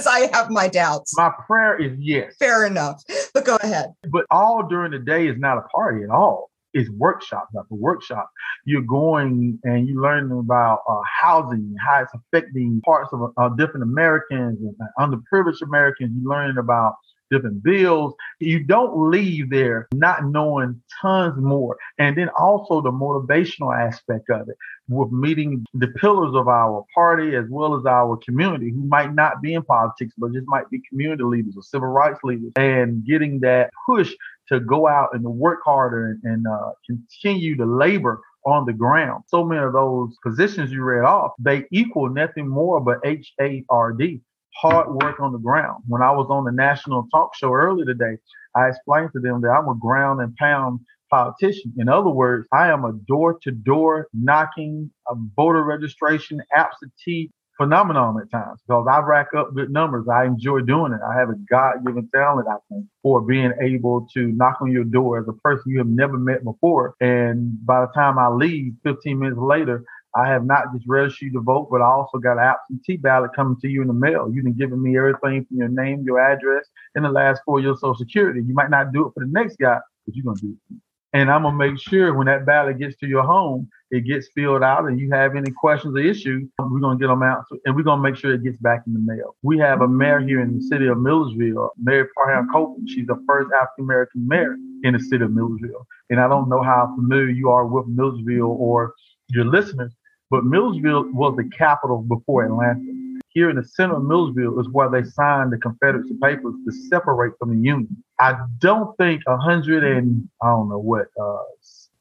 Because 0.00 0.30
I 0.32 0.36
have 0.36 0.50
my 0.50 0.68
doubts. 0.68 1.16
My 1.16 1.30
prayer 1.46 1.78
is 1.78 1.92
yes. 1.98 2.34
Fair 2.38 2.64
enough. 2.64 3.02
But 3.34 3.44
go 3.44 3.56
ahead. 3.62 3.92
But 4.10 4.24
all 4.30 4.66
during 4.66 4.92
the 4.92 4.98
day 4.98 5.28
is 5.28 5.36
not 5.38 5.58
a 5.58 5.62
party 5.62 6.04
at 6.04 6.10
all 6.10 6.50
is 6.72 6.88
workshop 6.92 7.48
after 7.58 7.74
workshop. 7.74 8.30
You're 8.64 8.82
going 8.82 9.58
and 9.64 9.88
you're 9.88 10.00
learning 10.00 10.38
about 10.38 10.80
uh, 10.88 11.00
housing, 11.20 11.74
how 11.84 12.02
it's 12.02 12.12
affecting 12.14 12.80
parts 12.84 13.12
of 13.12 13.32
uh, 13.36 13.48
different 13.50 13.82
Americans 13.82 14.58
and 14.62 14.76
underprivileged 14.98 15.62
Americans. 15.62 16.12
You're 16.14 16.30
learning 16.30 16.58
about 16.58 16.94
different 17.30 17.62
bills. 17.62 18.14
You 18.38 18.62
don't 18.64 19.10
leave 19.10 19.50
there 19.50 19.88
not 19.94 20.24
knowing 20.24 20.82
tons 21.00 21.40
more. 21.40 21.76
And 21.98 22.16
then 22.16 22.28
also 22.38 22.80
the 22.80 22.90
motivational 22.90 23.76
aspect 23.76 24.30
of 24.30 24.48
it 24.48 24.56
with 24.88 25.12
meeting 25.12 25.64
the 25.74 25.88
pillars 25.88 26.34
of 26.34 26.48
our 26.48 26.84
party 26.94 27.36
as 27.36 27.44
well 27.48 27.76
as 27.76 27.86
our 27.86 28.18
community 28.24 28.70
who 28.70 28.84
might 28.86 29.14
not 29.14 29.40
be 29.40 29.54
in 29.54 29.62
politics, 29.62 30.12
but 30.18 30.32
just 30.32 30.46
might 30.48 30.68
be 30.70 30.82
community 30.88 31.22
leaders 31.22 31.54
or 31.56 31.62
civil 31.62 31.88
rights 31.88 32.18
leaders 32.24 32.52
and 32.56 33.04
getting 33.06 33.40
that 33.40 33.70
push 33.86 34.12
to 34.48 34.60
go 34.60 34.88
out 34.88 35.10
and 35.12 35.22
to 35.22 35.30
work 35.30 35.60
harder 35.64 36.10
and, 36.10 36.24
and 36.24 36.46
uh, 36.46 36.72
continue 36.86 37.56
to 37.56 37.64
labor 37.64 38.20
on 38.46 38.64
the 38.64 38.72
ground. 38.72 39.22
So 39.28 39.44
many 39.44 39.62
of 39.62 39.72
those 39.74 40.16
positions 40.22 40.72
you 40.72 40.82
read 40.82 41.04
off, 41.04 41.32
they 41.38 41.66
equal 41.70 42.08
nothing 42.08 42.48
more 42.48 42.80
but 42.80 42.98
H 43.04 43.32
A 43.40 43.64
R 43.68 43.92
D 43.92 44.20
hard 44.56 44.94
work 45.02 45.20
on 45.20 45.32
the 45.32 45.38
ground. 45.38 45.84
When 45.86 46.02
I 46.02 46.10
was 46.10 46.28
on 46.30 46.44
the 46.44 46.52
national 46.52 47.08
talk 47.12 47.34
show 47.36 47.52
earlier 47.52 47.86
today, 47.86 48.18
I 48.54 48.68
explained 48.68 49.10
to 49.14 49.20
them 49.20 49.40
that 49.42 49.48
I'm 49.50 49.68
a 49.68 49.78
ground 49.78 50.20
and 50.20 50.34
pound 50.36 50.80
politician. 51.10 51.72
In 51.78 51.88
other 51.88 52.10
words, 52.10 52.46
I 52.52 52.68
am 52.68 52.84
a 52.84 52.92
door 53.06 53.38
to 53.42 53.50
door 53.50 54.08
knocking, 54.12 54.90
a 55.08 55.14
voter 55.36 55.62
registration, 55.64 56.40
absentee 56.54 57.30
phenomenon 57.60 58.16
at 58.22 58.30
times 58.30 58.58
because 58.66 58.86
I 58.90 59.00
rack 59.00 59.28
up 59.36 59.54
good 59.54 59.70
numbers. 59.70 60.06
I 60.08 60.24
enjoy 60.24 60.60
doing 60.60 60.92
it. 60.92 61.00
I 61.06 61.18
have 61.18 61.28
a 61.28 61.34
God 61.50 61.84
given 61.84 62.08
talent, 62.14 62.48
I 62.48 62.56
think, 62.70 62.86
for 63.02 63.20
being 63.20 63.52
able 63.60 64.06
to 64.14 64.28
knock 64.28 64.58
on 64.62 64.72
your 64.72 64.84
door 64.84 65.20
as 65.20 65.28
a 65.28 65.34
person 65.34 65.64
you 65.66 65.78
have 65.78 65.86
never 65.86 66.16
met 66.16 66.42
before. 66.42 66.94
And 67.00 67.54
by 67.66 67.82
the 67.82 67.92
time 67.94 68.18
I 68.18 68.28
leave 68.28 68.72
15 68.82 69.18
minutes 69.18 69.38
later, 69.38 69.84
I 70.16 70.28
have 70.28 70.44
not 70.44 70.72
just 70.74 70.86
registered 70.88 71.32
to 71.34 71.40
vote, 71.40 71.68
but 71.70 71.80
I 71.80 71.86
also 71.86 72.18
got 72.18 72.38
an 72.38 72.44
absentee 72.44 72.96
ballot 72.96 73.30
coming 73.34 73.56
to 73.60 73.68
you 73.68 73.82
in 73.82 73.88
the 73.88 73.94
mail. 73.94 74.30
You've 74.32 74.44
been 74.44 74.56
giving 74.56 74.82
me 74.82 74.96
everything 74.96 75.44
from 75.46 75.56
your 75.56 75.68
name, 75.68 76.02
your 76.04 76.20
address, 76.20 76.66
and 76.94 77.04
the 77.04 77.10
last 77.10 77.42
four 77.44 77.58
of 77.58 77.64
your 77.64 77.76
social 77.76 77.94
security. 77.94 78.40
You 78.44 78.54
might 78.54 78.70
not 78.70 78.92
do 78.92 79.06
it 79.06 79.12
for 79.14 79.24
the 79.24 79.30
next 79.30 79.56
guy, 79.56 79.78
but 80.06 80.16
you're 80.16 80.24
going 80.24 80.36
to 80.36 80.42
do 80.42 80.56
it. 80.70 80.76
And 81.12 81.30
I'm 81.30 81.42
going 81.42 81.58
to 81.58 81.58
make 81.58 81.80
sure 81.80 82.14
when 82.14 82.28
that 82.28 82.46
ballot 82.46 82.78
gets 82.78 82.96
to 82.98 83.06
your 83.06 83.24
home, 83.24 83.68
it 83.90 84.06
gets 84.06 84.28
filled 84.32 84.62
out 84.62 84.84
and 84.84 85.00
you 85.00 85.10
have 85.10 85.34
any 85.34 85.50
questions 85.50 85.96
or 85.96 85.98
issues, 85.98 86.48
we're 86.60 86.78
going 86.78 86.96
to 86.96 87.02
get 87.02 87.08
them 87.08 87.24
out 87.24 87.44
and 87.64 87.74
we're 87.74 87.82
going 87.82 87.98
to 87.98 88.02
make 88.02 88.16
sure 88.16 88.32
it 88.32 88.44
gets 88.44 88.58
back 88.58 88.82
in 88.86 88.92
the 88.92 89.00
mail. 89.00 89.34
We 89.42 89.58
have 89.58 89.80
a 89.80 89.88
mayor 89.88 90.20
here 90.20 90.40
in 90.40 90.56
the 90.56 90.62
city 90.62 90.86
of 90.86 90.98
Milledgeville, 90.98 91.72
Mary 91.82 92.06
Parham 92.14 92.48
Copelan. 92.48 92.84
She's 92.86 93.08
the 93.08 93.20
first 93.26 93.50
African 93.52 93.84
American 93.84 94.28
mayor 94.28 94.56
in 94.84 94.92
the 94.92 95.00
city 95.00 95.24
of 95.24 95.32
Milledgeville. 95.32 95.86
And 96.10 96.20
I 96.20 96.28
don't 96.28 96.48
know 96.48 96.62
how 96.62 96.94
familiar 96.94 97.28
you 97.28 97.50
are 97.50 97.66
with 97.66 97.86
Milledgeville 97.88 98.56
or 98.58 98.94
your 99.30 99.46
listeners, 99.46 99.92
but 100.30 100.44
Milledgeville 100.44 101.10
was 101.12 101.36
the 101.36 101.50
capital 101.56 102.02
before 102.02 102.44
Atlanta. 102.44 102.80
Here 103.28 103.50
in 103.50 103.56
the 103.56 103.64
center 103.64 103.96
of 103.96 104.04
Milledgeville 104.04 104.58
is 104.60 104.68
where 104.70 104.88
they 104.88 105.04
signed 105.04 105.52
the 105.52 105.58
Confederacy 105.58 106.14
Papers 106.22 106.54
to 106.66 106.72
separate 106.88 107.32
from 107.38 107.50
the 107.50 107.62
Union. 107.62 108.02
I 108.18 108.36
don't 108.58 108.96
think 108.96 109.22
hundred 109.26 109.84
and 109.84 110.28
I 110.42 110.48
don't 110.48 110.68
know 110.68 110.78
what 110.78 111.06
uh, 111.20 111.42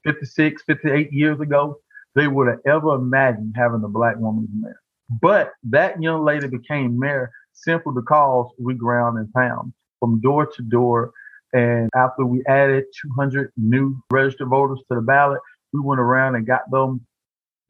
56, 0.06 0.64
58 0.64 1.12
years 1.12 1.40
ago 1.40 1.78
they 2.16 2.28
would 2.28 2.48
have 2.48 2.60
ever 2.66 2.96
imagined 2.96 3.54
having 3.56 3.84
a 3.84 3.88
black 3.88 4.18
woman 4.18 4.48
as 4.50 4.62
mayor. 4.62 4.82
But 5.22 5.52
that 5.64 6.02
young 6.02 6.24
lady 6.24 6.48
became 6.48 6.98
mayor 7.00 7.32
simply 7.54 7.94
because 7.96 8.52
we 8.60 8.74
ground 8.74 9.18
and 9.18 9.32
pound 9.34 9.74
from 10.00 10.22
door 10.22 10.46
to 10.46 10.62
door. 10.64 11.12
And 11.54 11.90
after 11.96 12.26
we 12.26 12.44
added 12.48 12.86
200 13.02 13.52
new 13.58 14.00
registered 14.12 14.50
voters 14.50 14.80
to 14.90 14.96
the 14.96 15.02
ballot, 15.02 15.40
we 15.74 15.80
went 15.80 16.00
around 16.00 16.36
and 16.36 16.46
got 16.46 16.70
them 16.72 17.06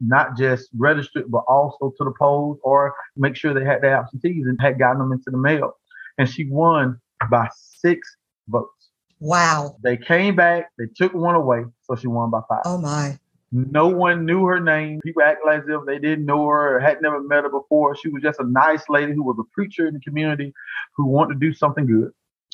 not 0.00 0.36
just 0.36 0.68
registered, 0.76 1.30
but 1.30 1.44
also 1.48 1.92
to 1.96 2.04
the 2.04 2.12
polls 2.18 2.58
or 2.62 2.94
make 3.16 3.36
sure 3.36 3.52
they 3.52 3.64
had 3.64 3.82
their 3.82 3.96
absentees 3.96 4.46
and 4.46 4.60
had 4.60 4.78
gotten 4.78 4.98
them 4.98 5.12
into 5.12 5.30
the 5.30 5.36
mail. 5.36 5.72
And 6.18 6.28
she 6.28 6.48
won 6.48 7.00
by 7.30 7.48
six 7.54 8.16
votes. 8.48 8.90
Wow. 9.20 9.76
They 9.82 9.96
came 9.96 10.34
back, 10.34 10.70
they 10.78 10.86
took 10.96 11.12
one 11.12 11.34
away, 11.34 11.64
so 11.82 11.94
she 11.94 12.06
won 12.06 12.30
by 12.30 12.40
five. 12.48 12.62
Oh 12.64 12.78
my. 12.78 13.18
No 13.52 13.88
one 13.88 14.24
knew 14.24 14.44
her 14.46 14.60
name. 14.60 15.00
People 15.04 15.22
act 15.22 15.40
like 15.44 15.62
as 15.62 15.68
if 15.68 15.80
they 15.84 15.98
didn't 15.98 16.24
know 16.24 16.46
her 16.46 16.76
or 16.76 16.80
had 16.80 17.02
never 17.02 17.20
met 17.20 17.42
her 17.42 17.50
before. 17.50 17.96
She 17.96 18.08
was 18.08 18.22
just 18.22 18.38
a 18.38 18.44
nice 18.44 18.84
lady 18.88 19.12
who 19.12 19.24
was 19.24 19.36
a 19.40 19.54
preacher 19.54 19.88
in 19.88 19.94
the 19.94 20.00
community 20.00 20.52
who 20.96 21.06
wanted 21.06 21.34
to 21.34 21.40
do 21.40 21.52
something 21.52 21.84
good. 21.84 22.12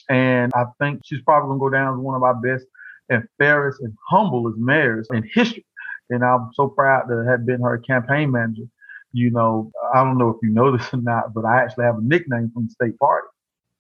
And 0.09 0.53
I 0.55 0.65
think 0.81 1.03
she's 1.05 1.21
probably 1.23 1.49
gonna 1.49 1.61
go 1.61 1.69
down 1.69 1.95
as 1.95 2.01
one 2.01 2.17
of 2.17 2.23
our 2.23 2.35
best 2.35 2.65
and 3.11 3.25
fairest 3.39 3.81
and 3.83 3.93
humblest 4.09 4.59
mayors 4.59 5.07
in 5.13 5.29
history 5.35 5.65
and 6.11 6.25
I'm 6.25 6.51
so 6.55 6.69
proud 6.69 7.09
to 7.09 7.25
have 7.29 7.47
been 7.47 7.61
her 7.63 7.79
campaign 7.79 8.31
manager. 8.31 8.65
You 9.13 9.31
know, 9.31 9.71
I 9.95 10.05
don't 10.05 10.19
know 10.19 10.31
if 10.31 10.37
you 10.43 10.51
know 10.51 10.77
this 10.77 10.93
or 10.93 10.99
not, 10.99 11.33
but 11.35 11.45
I 11.45 11.63
actually 11.63 11.85
have 11.85 11.99
a 11.99 12.03
nickname 12.03 12.51
from 12.53 12.67
the 12.67 12.71
state 12.71 12.99
party. 12.99 13.29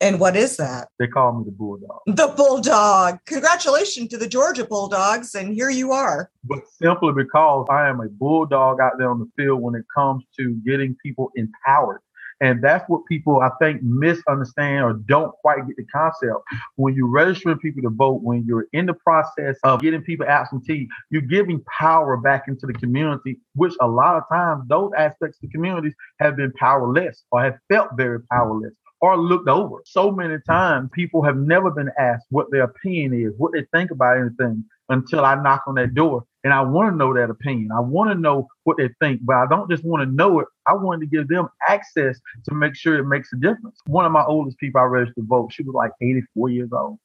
And 0.00 0.21
what 0.21 0.37
is 0.37 0.59
that? 0.59 0.88
They 0.99 1.06
call 1.06 1.38
me 1.38 1.45
the 1.45 1.52
Bulldog. 1.52 2.00
The 2.06 2.28
Bulldog. 2.37 3.18
Congratulations 3.26 4.09
to 4.09 4.18
the 4.18 4.28
Georgia 4.28 4.64
Bulldogs. 4.64 5.35
And 5.35 5.54
here 5.54 5.71
you 5.71 5.92
are. 5.92 6.30
But 6.45 6.61
simply 6.68 7.12
because 7.14 7.66
I 7.71 7.88
am 7.88 8.00
a 8.00 8.09
Bulldog 8.09 8.78
out 8.78 8.92
there 8.99 9.11
on 9.11 9.18
the 9.18 9.30
field 9.37 9.62
when 9.62 9.75
it 9.75 9.85
comes 9.95 10.25
to 10.38 10.61
getting 10.66 10.97
people 11.02 11.30
empowered 11.35 12.00
and 12.40 12.62
that's 12.62 12.84
what 12.88 13.02
people, 13.08 13.40
I 13.40 13.50
think, 13.60 13.82
misunderstand 13.82 14.84
or 14.84 14.92
don't 14.94 15.32
quite 15.42 15.66
get 15.66 15.76
the 15.76 15.84
concept. 15.84 16.42
When 16.76 16.94
you're 16.94 17.08
registering 17.08 17.58
people 17.58 17.82
to 17.82 17.90
vote, 17.90 18.22
when 18.22 18.44
you're 18.46 18.66
in 18.72 18.86
the 18.86 18.94
process 18.94 19.56
of 19.64 19.80
getting 19.80 20.02
people 20.02 20.26
absentee, 20.26 20.88
you're 21.10 21.22
giving 21.22 21.62
power 21.78 22.16
back 22.16 22.44
into 22.48 22.66
the 22.66 22.74
community, 22.74 23.38
which 23.54 23.74
a 23.80 23.88
lot 23.88 24.16
of 24.16 24.24
times 24.30 24.64
those 24.68 24.90
aspects 24.96 25.38
of 25.38 25.42
the 25.42 25.48
communities 25.48 25.94
have 26.20 26.36
been 26.36 26.52
powerless 26.52 27.24
or 27.30 27.42
have 27.42 27.58
felt 27.68 27.90
very 27.96 28.20
powerless 28.30 28.74
or 29.00 29.16
looked 29.16 29.48
over. 29.48 29.76
So 29.84 30.10
many 30.10 30.36
times 30.46 30.90
people 30.92 31.22
have 31.22 31.36
never 31.36 31.70
been 31.70 31.90
asked 31.98 32.26
what 32.30 32.50
their 32.50 32.64
opinion 32.64 33.14
is, 33.14 33.32
what 33.38 33.52
they 33.52 33.64
think 33.72 33.90
about 33.90 34.18
anything 34.18 34.64
until 34.88 35.24
I 35.24 35.34
knock 35.34 35.62
on 35.66 35.74
that 35.76 35.94
door. 35.94 36.24
And 36.44 36.52
I 36.52 36.60
want 36.60 36.92
to 36.92 36.96
know 36.96 37.12
that 37.14 37.28
opinion. 37.28 37.70
I 37.72 37.80
want 37.80 38.10
to 38.10 38.14
know 38.14 38.46
what 38.64 38.76
they 38.76 38.88
think, 39.00 39.20
but 39.24 39.34
I 39.34 39.46
don't 39.50 39.68
just 39.68 39.84
want 39.84 40.02
to 40.02 40.14
know 40.14 40.38
it. 40.40 40.46
I 40.66 40.74
wanted 40.74 41.00
to 41.00 41.16
give 41.16 41.28
them 41.28 41.48
access 41.68 42.20
to 42.48 42.54
make 42.54 42.76
sure 42.76 42.96
it 42.96 43.04
makes 43.04 43.32
a 43.32 43.36
difference. 43.36 43.78
One 43.86 44.04
of 44.04 44.12
my 44.12 44.24
oldest 44.24 44.58
people 44.58 44.80
I 44.80 44.84
registered 44.84 45.16
to 45.16 45.26
vote, 45.26 45.52
she 45.52 45.64
was 45.64 45.74
like 45.74 45.90
84 46.00 46.50
years 46.50 46.70
old. 46.72 46.98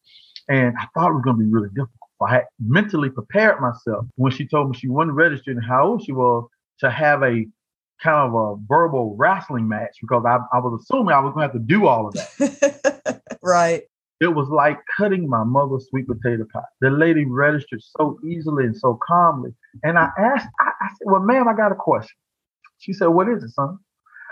And 0.47 0.75
I 0.77 0.85
thought 0.93 1.09
it 1.09 1.13
was 1.13 1.23
going 1.23 1.37
to 1.37 1.43
be 1.43 1.49
really 1.49 1.69
difficult. 1.69 1.97
I 2.21 2.35
had 2.35 2.43
mentally 2.59 3.09
prepared 3.09 3.59
myself 3.59 4.05
when 4.15 4.31
she 4.31 4.45
told 4.45 4.69
me 4.69 4.77
she 4.77 4.87
wasn't 4.87 5.15
registered 5.15 5.57
and 5.57 5.65
how 5.65 5.87
old 5.87 6.03
she 6.03 6.11
was 6.11 6.47
to 6.79 6.91
have 6.91 7.23
a 7.23 7.45
kind 8.03 8.27
of 8.27 8.33
a 8.33 8.55
verbal 8.67 9.15
wrestling 9.15 9.67
match 9.67 9.97
because 10.01 10.23
I, 10.25 10.37
I 10.55 10.59
was 10.59 10.81
assuming 10.81 11.13
I 11.13 11.19
was 11.19 11.33
going 11.33 11.47
to 11.49 11.53
have 11.53 11.59
to 11.61 11.67
do 11.67 11.87
all 11.87 12.07
of 12.07 12.13
that. 12.13 13.21
right. 13.41 13.83
It 14.21 14.35
was 14.35 14.47
like 14.49 14.77
cutting 14.97 15.27
my 15.27 15.43
mother's 15.43 15.87
sweet 15.89 16.07
potato 16.07 16.45
pie. 16.53 16.61
The 16.79 16.91
lady 16.91 17.25
registered 17.25 17.81
so 17.97 18.19
easily 18.23 18.65
and 18.65 18.77
so 18.77 18.99
calmly. 19.07 19.49
And 19.83 19.97
I 19.97 20.09
asked, 20.17 20.47
I, 20.59 20.71
I 20.79 20.87
said, 20.89 21.05
Well, 21.05 21.21
ma'am, 21.21 21.47
I 21.47 21.55
got 21.55 21.71
a 21.71 21.75
question. 21.75 22.15
She 22.77 22.93
said, 22.93 23.07
What 23.07 23.27
is 23.29 23.43
it, 23.43 23.49
son? 23.49 23.79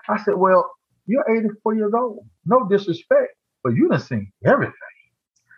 I 0.08 0.22
said, 0.24 0.36
Well, 0.36 0.72
you're 1.08 1.26
84 1.28 1.76
years 1.76 1.94
old. 1.98 2.24
No 2.46 2.68
disrespect, 2.70 3.34
but 3.64 3.74
you 3.74 3.90
done 3.90 4.00
seen 4.00 4.32
everything. 4.46 4.74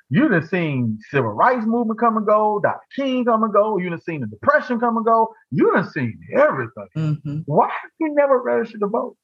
You 0.10 0.30
done 0.30 0.48
seen 0.48 1.00
civil 1.10 1.32
rights 1.32 1.66
movement 1.66 2.00
come 2.00 2.16
and 2.16 2.26
go, 2.26 2.62
Dr. 2.64 2.80
King 2.96 3.26
come 3.26 3.44
and 3.44 3.54
go. 3.54 3.78
You 3.80 3.90
done 3.90 4.02
seen 4.02 4.22
the 4.22 4.28
depression 4.28 4.80
come 4.80 4.96
and 4.96 5.06
go. 5.06 5.34
You 5.52 5.74
done 5.74 5.90
seen 5.90 6.18
everything. 6.34 6.88
Mm-hmm. 6.98 7.38
Why 7.46 7.68
have 7.68 7.92
you 8.00 8.14
never 8.16 8.42
registered 8.42 8.80
to 8.80 8.88
vote? 8.88 9.18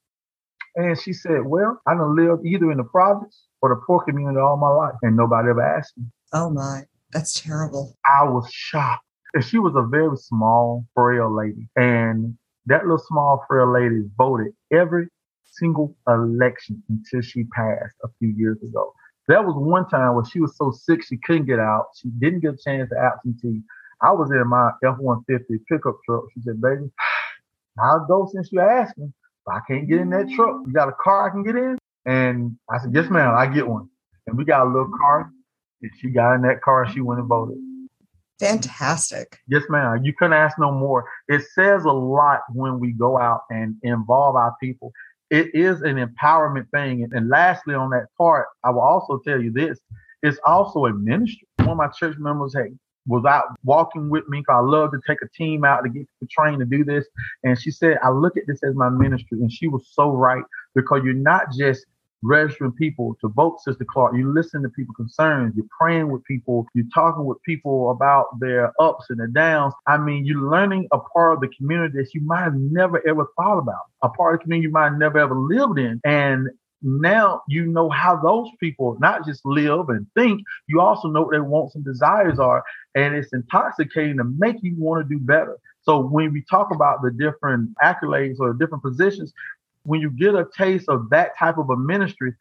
And 0.75 0.99
she 0.99 1.13
said, 1.13 1.45
Well, 1.45 1.81
I 1.87 1.93
done 1.93 2.15
lived 2.15 2.45
either 2.45 2.71
in 2.71 2.77
the 2.77 2.83
province 2.83 3.45
or 3.61 3.69
the 3.69 3.81
poor 3.85 4.03
community 4.03 4.39
all 4.39 4.57
my 4.57 4.69
life, 4.69 4.95
and 5.01 5.15
nobody 5.15 5.49
ever 5.49 5.61
asked 5.61 5.97
me. 5.97 6.05
Oh 6.33 6.49
my, 6.49 6.83
that's 7.11 7.41
terrible. 7.41 7.97
I 8.05 8.23
was 8.23 8.49
shocked. 8.51 9.03
And 9.33 9.43
she 9.43 9.59
was 9.59 9.73
a 9.75 9.87
very 9.87 10.15
small, 10.17 10.85
frail 10.93 11.35
lady. 11.35 11.67
And 11.75 12.37
that 12.67 12.83
little 12.83 13.03
small, 13.07 13.43
frail 13.47 13.71
lady 13.71 14.03
voted 14.17 14.53
every 14.71 15.07
single 15.43 15.95
election 16.07 16.83
until 16.89 17.21
she 17.21 17.43
passed 17.45 17.95
a 18.03 18.07
few 18.19 18.29
years 18.29 18.61
ago. 18.61 18.93
That 19.27 19.45
was 19.45 19.55
one 19.57 19.87
time 19.89 20.15
where 20.15 20.25
she 20.25 20.39
was 20.39 20.55
so 20.55 20.71
sick 20.71 21.03
she 21.03 21.17
couldn't 21.17 21.45
get 21.45 21.59
out. 21.59 21.87
She 22.01 22.09
didn't 22.09 22.39
get 22.41 22.53
a 22.53 22.57
chance 22.57 22.89
to 22.89 22.97
absentee. 22.97 23.61
I 24.01 24.11
was 24.11 24.31
in 24.31 24.47
my 24.47 24.71
F-150 24.83 25.59
pickup 25.69 25.97
truck. 26.05 26.23
She 26.33 26.41
said, 26.41 26.61
baby, 26.61 26.89
I'll 27.79 28.05
go 28.07 28.29
since 28.31 28.51
you 28.51 28.61
asked 28.61 28.97
me. 28.97 29.11
I 29.49 29.59
can't 29.67 29.87
get 29.87 29.99
in 29.99 30.09
that 30.11 30.29
truck. 30.35 30.61
You 30.65 30.73
got 30.73 30.89
a 30.89 30.95
car 31.03 31.27
I 31.27 31.31
can 31.31 31.43
get 31.43 31.55
in? 31.55 31.77
And 32.05 32.57
I 32.69 32.79
said, 32.79 32.91
yes, 32.93 33.09
ma'am, 33.09 33.35
I 33.35 33.47
get 33.47 33.67
one. 33.67 33.89
And 34.27 34.37
we 34.37 34.45
got 34.45 34.65
a 34.65 34.69
little 34.69 34.91
car. 34.97 35.31
And 35.81 35.91
she 35.99 36.09
got 36.09 36.35
in 36.35 36.41
that 36.43 36.61
car 36.61 36.83
and 36.83 36.93
she 36.93 37.01
went 37.01 37.19
and 37.19 37.29
voted. 37.29 37.57
Fantastic. 38.39 39.39
Yes, 39.47 39.63
ma'am. 39.69 40.03
You 40.03 40.13
couldn't 40.13 40.33
ask 40.33 40.59
no 40.59 40.71
more. 40.71 41.09
It 41.27 41.43
says 41.53 41.85
a 41.85 41.91
lot 41.91 42.41
when 42.53 42.79
we 42.79 42.91
go 42.91 43.17
out 43.17 43.41
and 43.49 43.75
involve 43.83 44.35
our 44.35 44.55
people. 44.61 44.91
It 45.29 45.53
is 45.53 45.81
an 45.81 45.95
empowerment 45.95 46.69
thing. 46.71 47.07
And 47.11 47.29
lastly, 47.29 47.73
on 47.73 47.89
that 47.91 48.07
part, 48.17 48.47
I 48.63 48.69
will 48.69 48.81
also 48.81 49.19
tell 49.25 49.41
you 49.41 49.51
this: 49.51 49.79
it's 50.21 50.39
also 50.45 50.85
a 50.85 50.93
ministry. 50.93 51.47
One 51.59 51.69
of 51.71 51.77
my 51.77 51.87
church 51.87 52.17
members 52.17 52.55
had 52.55 52.67
was 53.07 53.25
out 53.25 53.45
walking 53.63 54.09
with 54.09 54.27
me 54.27 54.39
because 54.39 54.55
I 54.57 54.65
love 54.65 54.91
to 54.91 54.99
take 55.07 55.19
a 55.21 55.29
team 55.29 55.63
out 55.63 55.81
to 55.81 55.89
get 55.89 56.07
the 56.21 56.27
train 56.27 56.59
to 56.59 56.65
do 56.65 56.83
this. 56.83 57.05
And 57.43 57.59
she 57.59 57.71
said, 57.71 57.97
I 58.03 58.09
look 58.09 58.37
at 58.37 58.43
this 58.47 58.59
as 58.63 58.75
my 58.75 58.89
ministry. 58.89 59.39
And 59.39 59.51
she 59.51 59.67
was 59.67 59.87
so 59.91 60.11
right 60.11 60.43
because 60.75 61.01
you're 61.03 61.13
not 61.13 61.51
just 61.57 61.85
registering 62.23 62.71
people 62.71 63.15
to 63.21 63.27
vote, 63.29 63.61
Sister 63.61 63.85
Clark. 63.85 64.15
You 64.15 64.33
listen 64.33 64.63
to 64.63 64.69
people 64.69 64.93
concerns. 64.95 65.53
You're 65.55 65.67
praying 65.79 66.11
with 66.11 66.23
people. 66.23 66.65
You're 66.73 66.85
talking 66.93 67.25
with 67.25 67.41
people 67.43 67.91
about 67.91 68.39
their 68.39 68.73
ups 68.81 69.05
and 69.09 69.19
their 69.19 69.27
downs. 69.27 69.73
I 69.85 69.97
mean, 69.97 70.25
you're 70.25 70.49
learning 70.49 70.87
a 70.91 70.99
part 70.99 71.35
of 71.35 71.41
the 71.41 71.55
community 71.55 71.97
that 71.99 72.13
you 72.13 72.21
might 72.21 72.43
have 72.43 72.55
never 72.55 73.07
ever 73.07 73.27
thought 73.37 73.59
about, 73.59 73.83
a 74.03 74.09
part 74.09 74.33
of 74.33 74.39
the 74.39 74.43
community 74.43 74.67
you 74.67 74.73
might 74.73 74.89
have 74.89 74.97
never 74.97 75.19
ever 75.19 75.35
lived 75.35 75.79
in. 75.79 76.01
And 76.03 76.49
now 76.81 77.41
you 77.47 77.65
know 77.65 77.89
how 77.89 78.15
those 78.15 78.49
people 78.59 78.97
not 78.99 79.25
just 79.25 79.45
live 79.45 79.89
and 79.89 80.05
think, 80.15 80.41
you 80.67 80.79
also 80.79 81.07
know 81.07 81.23
what 81.23 81.31
their 81.31 81.43
wants 81.43 81.75
and 81.75 81.83
desires 81.83 82.39
are. 82.39 82.63
And 82.95 83.15
it's 83.15 83.33
intoxicating 83.33 84.17
to 84.17 84.23
make 84.23 84.57
you 84.61 84.75
want 84.77 85.07
to 85.07 85.15
do 85.15 85.19
better. 85.19 85.57
So 85.81 86.01
when 86.01 86.33
we 86.33 86.43
talk 86.49 86.71
about 86.73 87.01
the 87.01 87.11
different 87.11 87.75
accolades 87.83 88.39
or 88.39 88.53
different 88.53 88.83
positions, 88.83 89.33
When 89.83 90.01
you 90.01 90.11
get 90.11 90.35
a 90.35 90.45
taste 90.55 90.89
of 90.89 91.09
that 91.11 91.37
type 91.39 91.57
of 91.57 91.69
a 91.69 91.77
ministry, 91.77 92.33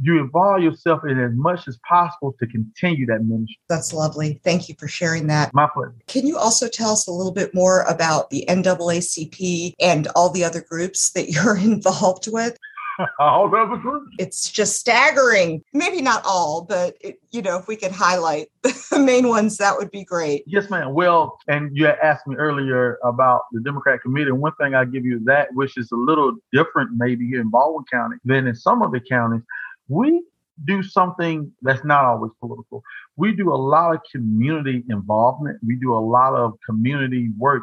you 0.00 0.18
involve 0.18 0.62
yourself 0.62 1.02
in 1.04 1.20
as 1.20 1.32
much 1.34 1.68
as 1.68 1.78
possible 1.88 2.34
to 2.40 2.46
continue 2.46 3.06
that 3.06 3.22
ministry. 3.24 3.58
That's 3.68 3.92
lovely. 3.92 4.40
Thank 4.42 4.68
you 4.68 4.74
for 4.78 4.88
sharing 4.88 5.26
that. 5.28 5.52
My 5.54 5.68
pleasure. 5.72 5.94
Can 6.08 6.26
you 6.26 6.36
also 6.36 6.66
tell 6.68 6.92
us 6.92 7.06
a 7.06 7.12
little 7.12 7.32
bit 7.32 7.54
more 7.54 7.82
about 7.82 8.30
the 8.30 8.44
NAACP 8.48 9.74
and 9.80 10.08
all 10.16 10.30
the 10.30 10.42
other 10.44 10.62
groups 10.62 11.12
that 11.12 11.28
you're 11.34 11.56
involved 11.56 12.26
with? 12.32 12.56
all 13.18 13.48
the. 13.48 14.06
It's 14.18 14.50
just 14.50 14.78
staggering. 14.78 15.62
Maybe 15.72 16.00
not 16.00 16.22
all, 16.24 16.62
but 16.62 16.96
it, 17.00 17.20
you 17.30 17.42
know, 17.42 17.58
if 17.58 17.68
we 17.68 17.76
could 17.76 17.92
highlight 17.92 18.48
the 18.62 18.98
main 18.98 19.28
ones, 19.28 19.58
that 19.58 19.76
would 19.76 19.90
be 19.90 20.04
great. 20.04 20.44
Yes, 20.46 20.70
ma'am. 20.70 20.94
Well, 20.94 21.38
and 21.48 21.76
you 21.76 21.86
had 21.86 21.98
asked 22.02 22.26
me 22.26 22.36
earlier 22.36 22.98
about 23.02 23.42
the 23.52 23.60
Democrat 23.60 24.00
Committee. 24.02 24.30
And 24.30 24.40
one 24.40 24.52
thing 24.60 24.74
I 24.74 24.84
give 24.84 25.04
you 25.04 25.20
that, 25.24 25.48
which 25.54 25.76
is 25.76 25.90
a 25.92 25.96
little 25.96 26.36
different 26.52 26.90
maybe 26.96 27.26
here 27.26 27.40
in 27.40 27.50
Baldwin 27.50 27.84
County 27.90 28.16
than 28.24 28.46
in 28.46 28.54
some 28.54 28.82
of 28.82 28.92
the 28.92 29.00
counties, 29.00 29.42
we 29.88 30.22
do 30.64 30.82
something 30.82 31.50
that's 31.62 31.84
not 31.84 32.04
always 32.04 32.30
political. 32.40 32.82
We 33.16 33.34
do 33.34 33.52
a 33.52 33.56
lot 33.56 33.94
of 33.94 34.00
community 34.10 34.84
involvement. 34.88 35.58
We 35.66 35.76
do 35.76 35.94
a 35.94 35.98
lot 35.98 36.34
of 36.34 36.52
community 36.64 37.30
work, 37.38 37.62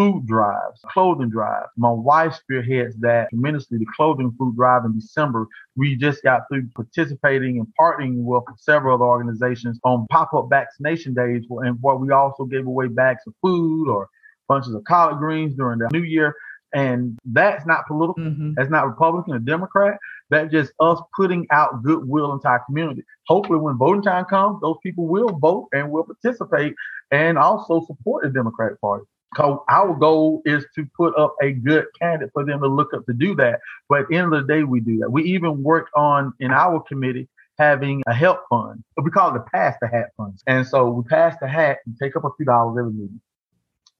food 0.00 0.26
drives, 0.26 0.80
clothing 0.92 1.28
drives. 1.28 1.68
My 1.76 1.90
wife 1.90 2.34
spearheads 2.34 2.96
that 3.00 3.28
tremendously, 3.28 3.76
the 3.76 3.86
clothing 3.94 4.34
food 4.38 4.56
drive 4.56 4.86
in 4.86 4.98
December. 4.98 5.46
We 5.76 5.94
just 5.94 6.22
got 6.22 6.42
through 6.48 6.68
participating 6.74 7.58
and 7.58 7.66
partnering 7.78 8.22
with 8.24 8.44
several 8.56 8.94
other 8.94 9.04
organizations 9.04 9.78
on 9.84 10.06
pop-up 10.10 10.46
vaccination 10.48 11.12
days 11.12 11.44
and 11.50 11.76
where 11.82 11.96
we 11.96 12.10
also 12.12 12.44
gave 12.44 12.66
away 12.66 12.88
bags 12.88 13.20
of 13.26 13.34
food 13.42 13.90
or 13.90 14.08
bunches 14.48 14.74
of 14.74 14.84
collard 14.84 15.18
greens 15.18 15.54
during 15.54 15.80
the 15.80 15.88
new 15.92 16.02
year. 16.02 16.34
And 16.72 17.18
that's 17.26 17.66
not 17.66 17.86
political. 17.86 18.22
Mm-hmm. 18.22 18.52
That's 18.56 18.70
not 18.70 18.86
Republican 18.86 19.34
or 19.34 19.38
Democrat. 19.40 19.98
That's 20.30 20.50
just 20.50 20.72
us 20.80 20.98
putting 21.14 21.46
out 21.50 21.82
goodwill 21.82 22.32
into 22.32 22.48
our 22.48 22.64
community. 22.64 23.02
Hopefully, 23.26 23.58
when 23.58 23.76
voting 23.76 24.02
time 24.02 24.24
comes, 24.24 24.62
those 24.62 24.76
people 24.82 25.08
will 25.08 25.36
vote 25.38 25.68
and 25.72 25.90
will 25.90 26.04
participate 26.04 26.74
and 27.10 27.36
also 27.36 27.84
support 27.86 28.22
the 28.22 28.30
Democratic 28.30 28.80
Party. 28.80 29.04
Our 29.38 29.94
goal 29.94 30.42
is 30.44 30.64
to 30.74 30.86
put 30.96 31.16
up 31.16 31.36
a 31.40 31.52
good 31.52 31.86
candidate 32.00 32.30
for 32.32 32.44
them 32.44 32.60
to 32.60 32.66
look 32.66 32.92
up 32.94 33.06
to 33.06 33.12
do 33.12 33.34
that. 33.36 33.60
But 33.88 34.00
at 34.00 34.08
the 34.08 34.16
end 34.16 34.34
of 34.34 34.46
the 34.46 34.52
day, 34.52 34.64
we 34.64 34.80
do 34.80 34.98
that. 34.98 35.10
We 35.10 35.22
even 35.24 35.62
work 35.62 35.88
on 35.94 36.32
in 36.40 36.50
our 36.50 36.80
committee 36.80 37.28
having 37.58 38.02
a 38.06 38.14
help 38.14 38.40
fund. 38.48 38.82
We 38.96 39.10
call 39.10 39.30
it 39.30 39.34
the 39.34 39.44
pass 39.52 39.76
the 39.80 39.86
hat 39.86 40.10
funds. 40.16 40.42
And 40.46 40.66
so 40.66 40.90
we 40.90 41.02
pass 41.04 41.36
the 41.40 41.46
hat 41.46 41.78
and 41.86 41.96
take 42.02 42.16
up 42.16 42.24
a 42.24 42.30
few 42.36 42.46
dollars 42.46 42.76
every 42.78 42.92
meeting. 42.92 43.20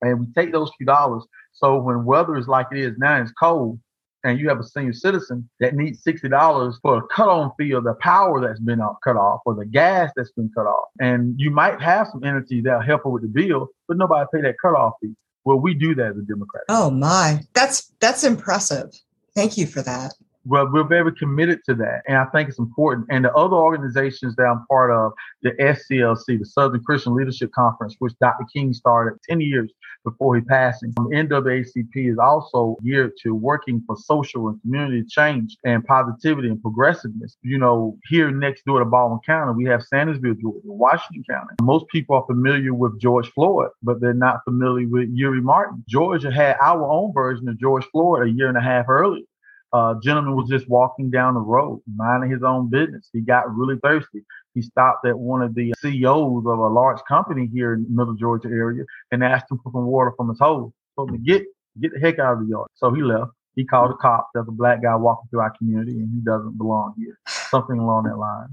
And 0.02 0.20
we 0.20 0.26
take 0.34 0.50
those 0.50 0.70
few 0.78 0.86
dollars. 0.86 1.24
So 1.52 1.78
when 1.78 2.04
weather 2.04 2.36
is 2.36 2.48
like 2.48 2.68
it 2.72 2.78
is 2.78 2.96
now, 2.98 3.20
it's 3.20 3.32
cold, 3.32 3.78
and 4.24 4.38
you 4.38 4.48
have 4.48 4.60
a 4.60 4.64
senior 4.64 4.92
citizen 4.92 5.48
that 5.60 5.74
needs 5.74 6.02
$60 6.02 6.74
for 6.82 6.98
a 6.98 7.02
cut 7.08 7.28
on 7.28 7.52
fee 7.58 7.72
of 7.72 7.84
the 7.84 7.94
power 7.94 8.40
that's 8.40 8.60
been 8.60 8.80
uh, 8.80 8.88
cut 9.02 9.16
off 9.16 9.40
or 9.46 9.54
the 9.54 9.66
gas 9.66 10.10
that's 10.16 10.32
been 10.32 10.50
cut 10.54 10.66
off. 10.66 10.88
And 11.00 11.34
you 11.38 11.50
might 11.50 11.80
have 11.80 12.08
some 12.08 12.24
entities 12.24 12.64
that'll 12.64 12.82
help 12.82 13.04
her 13.04 13.10
with 13.10 13.22
the 13.22 13.28
bill, 13.28 13.68
but 13.88 13.96
nobody 13.96 14.26
pay 14.32 14.42
that 14.42 14.56
cutoff 14.62 14.94
fee. 15.00 15.14
Well, 15.44 15.58
we 15.58 15.74
do 15.74 15.94
that 15.94 16.10
as 16.10 16.16
a 16.18 16.22
Democrat. 16.22 16.64
Oh 16.68 16.90
my, 16.90 17.40
that's 17.54 17.92
that's 18.00 18.24
impressive. 18.24 18.90
Thank 19.34 19.56
you 19.56 19.66
for 19.66 19.80
that 19.82 20.12
well, 20.46 20.70
we're 20.72 20.84
very 20.84 21.12
committed 21.14 21.60
to 21.66 21.74
that. 21.74 22.02
And 22.08 22.16
I 22.16 22.24
think 22.26 22.48
it's 22.48 22.58
important. 22.58 23.06
And 23.10 23.24
the 23.24 23.34
other 23.34 23.56
organizations 23.56 24.36
that 24.36 24.44
I'm 24.44 24.66
part 24.66 24.90
of, 24.90 25.12
the 25.42 25.50
SCLC, 25.52 26.38
the 26.38 26.46
Southern 26.46 26.82
Christian 26.82 27.14
Leadership 27.14 27.52
Conference, 27.52 27.96
which 27.98 28.14
Dr. 28.20 28.44
King 28.52 28.72
started 28.72 29.18
10 29.28 29.40
years 29.40 29.70
before 30.04 30.36
he 30.36 30.42
passed. 30.42 30.82
And 30.82 30.94
NAACP 30.94 32.12
is 32.12 32.18
also 32.18 32.76
geared 32.84 33.12
to 33.22 33.34
working 33.34 33.82
for 33.86 33.96
social 33.96 34.48
and 34.48 34.60
community 34.62 35.04
change 35.08 35.56
and 35.64 35.84
positivity 35.84 36.48
and 36.48 36.60
progressiveness. 36.60 37.36
You 37.42 37.58
know, 37.58 37.98
here 38.08 38.30
next 38.30 38.64
door 38.64 38.78
to 38.78 38.84
Baldwin 38.84 39.20
County, 39.26 39.52
we 39.56 39.64
have 39.64 39.82
Sandersville, 39.92 40.40
Georgia, 40.40 40.60
Washington 40.64 41.24
County. 41.28 41.54
Most 41.62 41.86
people 41.88 42.16
are 42.16 42.26
familiar 42.26 42.74
with 42.74 43.00
George 43.00 43.30
Floyd, 43.32 43.70
but 43.82 44.00
they're 44.00 44.14
not 44.14 44.44
familiar 44.44 44.88
with 44.88 45.08
Eurie 45.12 45.40
Martin. 45.40 45.84
Georgia 45.88 46.32
had 46.32 46.56
our 46.62 46.88
own 46.90 47.12
version 47.12 47.48
of 47.48 47.58
George 47.58 47.84
Floyd 47.92 48.26
a 48.26 48.30
year 48.30 48.48
and 48.48 48.58
a 48.58 48.62
half 48.62 48.88
earlier 48.88 49.24
uh, 49.72 49.94
gentleman 50.02 50.34
was 50.34 50.48
just 50.48 50.68
walking 50.68 51.10
down 51.10 51.34
the 51.34 51.40
road, 51.40 51.80
minding 51.94 52.30
his 52.30 52.42
own 52.42 52.68
business. 52.68 53.08
He 53.12 53.20
got 53.20 53.54
really 53.54 53.76
thirsty. 53.82 54.24
He 54.54 54.62
stopped 54.62 55.06
at 55.06 55.18
one 55.18 55.42
of 55.42 55.54
the 55.54 55.72
CEOs 55.80 56.44
of 56.46 56.58
a 56.58 56.68
large 56.68 57.00
company 57.06 57.48
here 57.52 57.74
in 57.74 57.86
Middle 57.88 58.14
Georgia 58.14 58.48
area 58.48 58.84
and 59.12 59.22
asked 59.22 59.50
him 59.50 59.60
for 59.62 59.70
some 59.72 59.86
water 59.86 60.12
from 60.16 60.28
his 60.28 60.38
hose. 60.40 60.72
Told 60.96 61.10
him 61.10 61.16
to 61.16 61.22
get 61.22 61.46
get 61.80 61.92
the 61.92 62.00
heck 62.00 62.18
out 62.18 62.34
of 62.34 62.40
the 62.40 62.46
yard. 62.46 62.68
So 62.74 62.92
he 62.92 63.02
left. 63.02 63.30
He 63.54 63.64
called 63.64 63.90
the 63.90 63.94
cops. 63.94 64.28
There's 64.34 64.48
a 64.48 64.52
black 64.52 64.82
guy 64.82 64.94
walking 64.96 65.28
through 65.30 65.40
our 65.40 65.52
community 65.56 65.92
and 65.92 66.10
he 66.12 66.20
doesn't 66.20 66.56
belong 66.56 66.94
here. 66.98 67.18
Something 67.28 67.78
along 67.78 68.04
that 68.04 68.18
line. 68.18 68.48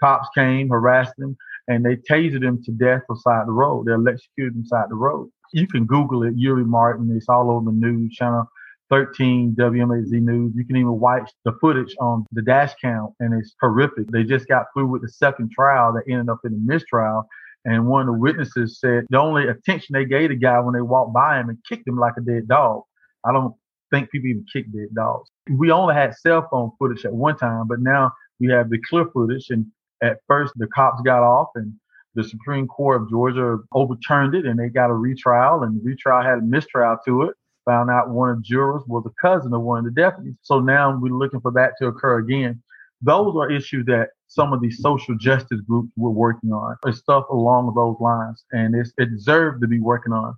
Cops 0.00 0.28
came, 0.34 0.68
harassed 0.68 1.14
him, 1.18 1.36
and 1.66 1.84
they 1.84 1.96
tasered 1.96 2.44
him 2.44 2.62
to 2.64 2.72
death 2.72 3.02
beside 3.08 3.46
the 3.46 3.52
road. 3.52 3.86
They 3.86 3.92
electrocuted 3.92 4.54
him 4.54 4.62
beside 4.62 4.90
the 4.90 4.94
road. 4.94 5.30
You 5.52 5.66
can 5.66 5.86
Google 5.86 6.22
it, 6.22 6.34
Eurie 6.36 6.64
Martin. 6.64 7.12
It's 7.16 7.28
all 7.28 7.50
over 7.50 7.64
the 7.64 7.72
news 7.72 8.14
channel. 8.14 8.48
13 8.90 9.54
WMAZ 9.58 10.10
News. 10.10 10.52
You 10.54 10.64
can 10.64 10.76
even 10.76 10.98
watch 10.98 11.30
the 11.44 11.52
footage 11.60 11.94
on 12.00 12.26
the 12.32 12.42
dash 12.42 12.74
cam, 12.80 13.08
and 13.20 13.34
it's 13.34 13.54
horrific. 13.60 14.08
They 14.10 14.24
just 14.24 14.48
got 14.48 14.66
through 14.74 14.88
with 14.88 15.02
the 15.02 15.08
second 15.08 15.50
trial 15.52 15.92
that 15.92 16.10
ended 16.10 16.28
up 16.28 16.40
in 16.44 16.54
a 16.54 16.56
mistrial. 16.58 17.28
And 17.64 17.86
one 17.86 18.02
of 18.02 18.06
the 18.06 18.18
witnesses 18.18 18.78
said 18.80 19.04
the 19.10 19.18
only 19.18 19.48
attention 19.48 19.92
they 19.92 20.04
gave 20.04 20.30
the 20.30 20.36
guy 20.36 20.58
when 20.60 20.74
they 20.74 20.80
walked 20.80 21.12
by 21.12 21.38
him 21.38 21.48
and 21.48 21.58
kicked 21.68 21.86
him 21.86 21.98
like 21.98 22.14
a 22.16 22.20
dead 22.20 22.48
dog. 22.48 22.82
I 23.24 23.32
don't 23.32 23.54
think 23.90 24.10
people 24.10 24.30
even 24.30 24.46
kick 24.52 24.72
dead 24.72 24.94
dogs. 24.94 25.28
We 25.50 25.70
only 25.70 25.94
had 25.94 26.14
cell 26.14 26.46
phone 26.50 26.70
footage 26.78 27.04
at 27.04 27.12
one 27.12 27.36
time, 27.36 27.66
but 27.68 27.80
now 27.80 28.12
we 28.40 28.50
have 28.52 28.70
the 28.70 28.80
clear 28.88 29.06
footage. 29.12 29.50
And 29.50 29.66
at 30.02 30.18
first, 30.28 30.54
the 30.56 30.68
cops 30.68 31.02
got 31.02 31.22
off, 31.22 31.48
and 31.56 31.72
the 32.14 32.24
Supreme 32.24 32.66
Court 32.68 33.02
of 33.02 33.10
Georgia 33.10 33.58
overturned 33.72 34.34
it, 34.34 34.46
and 34.46 34.58
they 34.58 34.68
got 34.68 34.90
a 34.90 34.94
retrial, 34.94 35.64
and 35.64 35.80
the 35.80 35.84
retrial 35.84 36.22
had 36.22 36.38
a 36.38 36.42
mistrial 36.42 36.96
to 37.04 37.22
it 37.22 37.34
found 37.68 37.90
out 37.90 38.08
one 38.08 38.30
of 38.30 38.36
the 38.38 38.42
jurors 38.42 38.82
was 38.86 39.04
a 39.04 39.12
cousin 39.20 39.52
of 39.52 39.60
one 39.60 39.80
of 39.80 39.84
the 39.84 39.90
deputies. 39.90 40.36
So 40.40 40.58
now 40.58 40.98
we're 40.98 41.12
looking 41.12 41.40
for 41.40 41.52
that 41.52 41.72
to 41.78 41.88
occur 41.88 42.18
again. 42.18 42.62
Those 43.02 43.36
are 43.36 43.50
issues 43.50 43.84
that 43.86 44.08
some 44.26 44.54
of 44.54 44.62
these 44.62 44.80
social 44.80 45.16
justice 45.16 45.60
groups 45.68 45.92
were 45.96 46.10
working 46.10 46.50
on. 46.50 46.76
It's 46.86 46.98
stuff 46.98 47.24
along 47.30 47.74
those 47.74 47.96
lines, 48.00 48.44
and 48.52 48.74
it's, 48.74 48.92
it 48.96 49.10
deserved 49.10 49.60
to 49.60 49.68
be 49.68 49.80
working 49.80 50.14
on. 50.14 50.34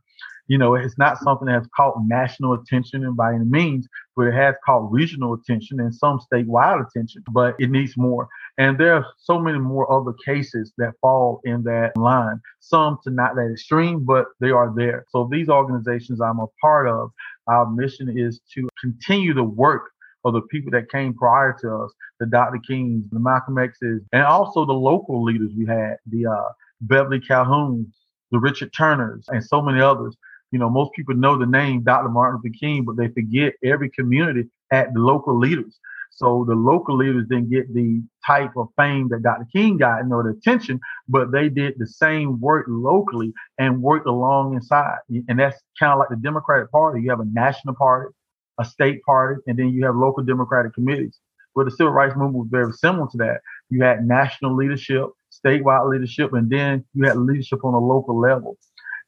You 0.48 0.58
know, 0.58 0.74
it's 0.74 0.98
not 0.98 1.18
something 1.18 1.46
that 1.46 1.54
has 1.54 1.68
caught 1.76 1.94
national 2.04 2.54
attention 2.54 3.04
and 3.04 3.16
by 3.16 3.34
any 3.34 3.44
means, 3.44 3.86
but 4.16 4.26
it 4.26 4.34
has 4.34 4.56
caught 4.66 4.90
regional 4.90 5.34
attention 5.34 5.78
and 5.78 5.94
some 5.94 6.18
statewide 6.18 6.84
attention, 6.84 7.22
but 7.30 7.54
it 7.60 7.70
needs 7.70 7.96
more. 7.96 8.28
And 8.60 8.76
there 8.76 8.92
are 8.92 9.06
so 9.16 9.38
many 9.38 9.58
more 9.58 9.90
other 9.90 10.12
cases 10.22 10.70
that 10.76 10.92
fall 11.00 11.40
in 11.44 11.62
that 11.62 11.96
line. 11.96 12.42
Some 12.60 12.98
to 13.04 13.10
not 13.10 13.34
that 13.36 13.50
extreme, 13.50 14.04
but 14.04 14.26
they 14.38 14.50
are 14.50 14.70
there. 14.76 15.06
So 15.08 15.26
these 15.32 15.48
organizations 15.48 16.20
I'm 16.20 16.40
a 16.40 16.46
part 16.60 16.86
of, 16.86 17.10
our 17.46 17.70
mission 17.70 18.14
is 18.14 18.38
to 18.54 18.68
continue 18.78 19.32
the 19.32 19.42
work 19.44 19.84
of 20.26 20.34
the 20.34 20.42
people 20.42 20.70
that 20.72 20.90
came 20.90 21.14
prior 21.14 21.56
to 21.62 21.74
us, 21.74 21.92
the 22.18 22.26
Dr. 22.26 22.58
Kings, 22.58 23.06
the 23.10 23.18
Malcolm 23.18 23.56
X's, 23.56 24.02
and 24.12 24.24
also 24.24 24.66
the 24.66 24.74
local 24.74 25.24
leaders 25.24 25.52
we 25.56 25.64
had, 25.64 25.96
the 26.04 26.26
uh, 26.26 26.52
Beverly 26.82 27.18
Calhouns, 27.18 27.86
the 28.30 28.38
Richard 28.38 28.74
Turners, 28.76 29.24
and 29.28 29.42
so 29.42 29.62
many 29.62 29.80
others. 29.80 30.14
You 30.50 30.58
know, 30.58 30.68
most 30.68 30.90
people 30.94 31.14
know 31.14 31.38
the 31.38 31.46
name 31.46 31.82
Dr. 31.82 32.10
Martin 32.10 32.42
Luther 32.44 32.54
King, 32.60 32.84
but 32.84 32.98
they 32.98 33.08
forget 33.08 33.54
every 33.64 33.88
community 33.88 34.50
had 34.70 34.92
the 34.92 35.00
local 35.00 35.38
leaders. 35.38 35.80
So 36.10 36.44
the 36.46 36.54
local 36.54 36.96
leaders 36.96 37.26
didn't 37.28 37.50
get 37.50 37.72
the 37.72 38.02
type 38.26 38.50
of 38.56 38.68
fame 38.76 39.08
that 39.08 39.22
Dr. 39.22 39.46
King 39.52 39.78
got 39.78 40.00
and 40.00 40.10
the 40.10 40.36
attention, 40.36 40.78
but 41.08 41.32
they 41.32 41.48
did 41.48 41.74
the 41.78 41.86
same 41.86 42.40
work 42.40 42.66
locally 42.68 43.32
and 43.58 43.80
worked 43.80 44.06
along 44.06 44.54
inside. 44.54 44.98
And 45.28 45.38
that's 45.38 45.58
kind 45.78 45.92
of 45.92 45.98
like 45.98 46.10
the 46.10 46.16
Democratic 46.16 46.70
Party. 46.70 47.00
You 47.02 47.10
have 47.10 47.20
a 47.20 47.24
national 47.24 47.74
party, 47.74 48.12
a 48.58 48.64
state 48.64 49.02
party, 49.04 49.40
and 49.46 49.58
then 49.58 49.72
you 49.72 49.84
have 49.86 49.96
local 49.96 50.22
Democratic 50.22 50.74
committees. 50.74 51.18
Where 51.54 51.64
the 51.64 51.70
civil 51.72 51.92
rights 51.92 52.14
movement 52.14 52.44
was 52.44 52.48
very 52.50 52.72
similar 52.72 53.08
to 53.10 53.16
that. 53.18 53.40
You 53.70 53.82
had 53.82 54.06
national 54.06 54.54
leadership, 54.54 55.06
statewide 55.32 55.90
leadership, 55.90 56.32
and 56.32 56.48
then 56.48 56.84
you 56.94 57.06
had 57.06 57.16
leadership 57.16 57.64
on 57.64 57.74
a 57.74 57.78
local 57.78 58.18
level. 58.18 58.56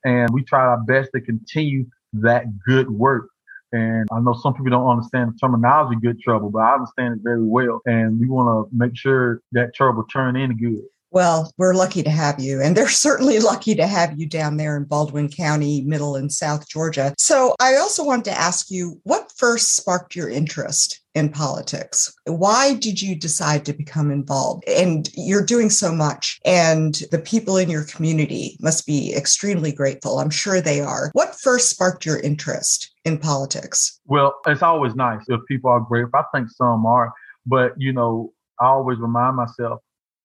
And 0.04 0.28
we 0.32 0.42
tried 0.42 0.66
our 0.66 0.82
best 0.82 1.10
to 1.14 1.20
continue 1.20 1.86
that 2.14 2.46
good 2.66 2.90
work. 2.90 3.28
And 3.72 4.08
I 4.12 4.20
know 4.20 4.34
some 4.34 4.54
people 4.54 4.70
don't 4.70 4.88
understand 4.88 5.32
the 5.32 5.38
terminology 5.38 5.96
good 6.00 6.20
trouble, 6.20 6.50
but 6.50 6.60
I 6.60 6.74
understand 6.74 7.14
it 7.16 7.20
very 7.24 7.42
well. 7.44 7.80
And 7.86 8.20
we 8.20 8.28
want 8.28 8.70
to 8.70 8.76
make 8.76 8.96
sure 8.96 9.42
that 9.52 9.74
trouble 9.74 10.04
turn 10.04 10.36
into 10.36 10.54
good. 10.54 10.84
Well, 11.12 11.52
we're 11.58 11.74
lucky 11.74 12.02
to 12.02 12.10
have 12.10 12.40
you, 12.40 12.60
and 12.60 12.76
they're 12.76 12.88
certainly 13.06 13.38
lucky 13.38 13.74
to 13.74 13.86
have 13.86 14.18
you 14.18 14.26
down 14.26 14.56
there 14.56 14.76
in 14.76 14.84
Baldwin 14.84 15.28
County, 15.28 15.82
Middle 15.82 16.16
and 16.16 16.32
South 16.32 16.68
Georgia. 16.68 17.14
So, 17.18 17.54
I 17.60 17.76
also 17.76 18.04
wanted 18.04 18.24
to 18.26 18.38
ask 18.38 18.70
you 18.70 19.00
what 19.04 19.30
first 19.36 19.76
sparked 19.76 20.16
your 20.16 20.28
interest 20.28 21.02
in 21.14 21.28
politics? 21.28 22.12
Why 22.24 22.74
did 22.74 23.02
you 23.02 23.14
decide 23.14 23.64
to 23.66 23.72
become 23.72 24.10
involved? 24.10 24.64
And 24.66 25.10
you're 25.14 25.44
doing 25.44 25.70
so 25.70 25.92
much, 25.92 26.40
and 26.44 26.94
the 27.10 27.18
people 27.18 27.56
in 27.56 27.68
your 27.70 27.84
community 27.84 28.56
must 28.60 28.86
be 28.86 29.14
extremely 29.14 29.72
grateful. 29.72 30.18
I'm 30.18 30.30
sure 30.30 30.60
they 30.60 30.80
are. 30.80 31.10
What 31.12 31.38
first 31.40 31.70
sparked 31.70 32.06
your 32.06 32.20
interest 32.20 32.92
in 33.04 33.18
politics? 33.18 34.00
Well, 34.06 34.34
it's 34.46 34.62
always 34.62 34.94
nice 34.94 35.22
if 35.28 35.40
people 35.46 35.70
are 35.70 35.80
grateful. 35.80 36.20
I 36.20 36.24
think 36.36 36.50
some 36.50 36.86
are, 36.86 37.12
but 37.46 37.72
you 37.76 37.92
know, 37.92 38.32
I 38.60 38.66
always 38.66 38.98
remind 38.98 39.36
myself 39.36 39.80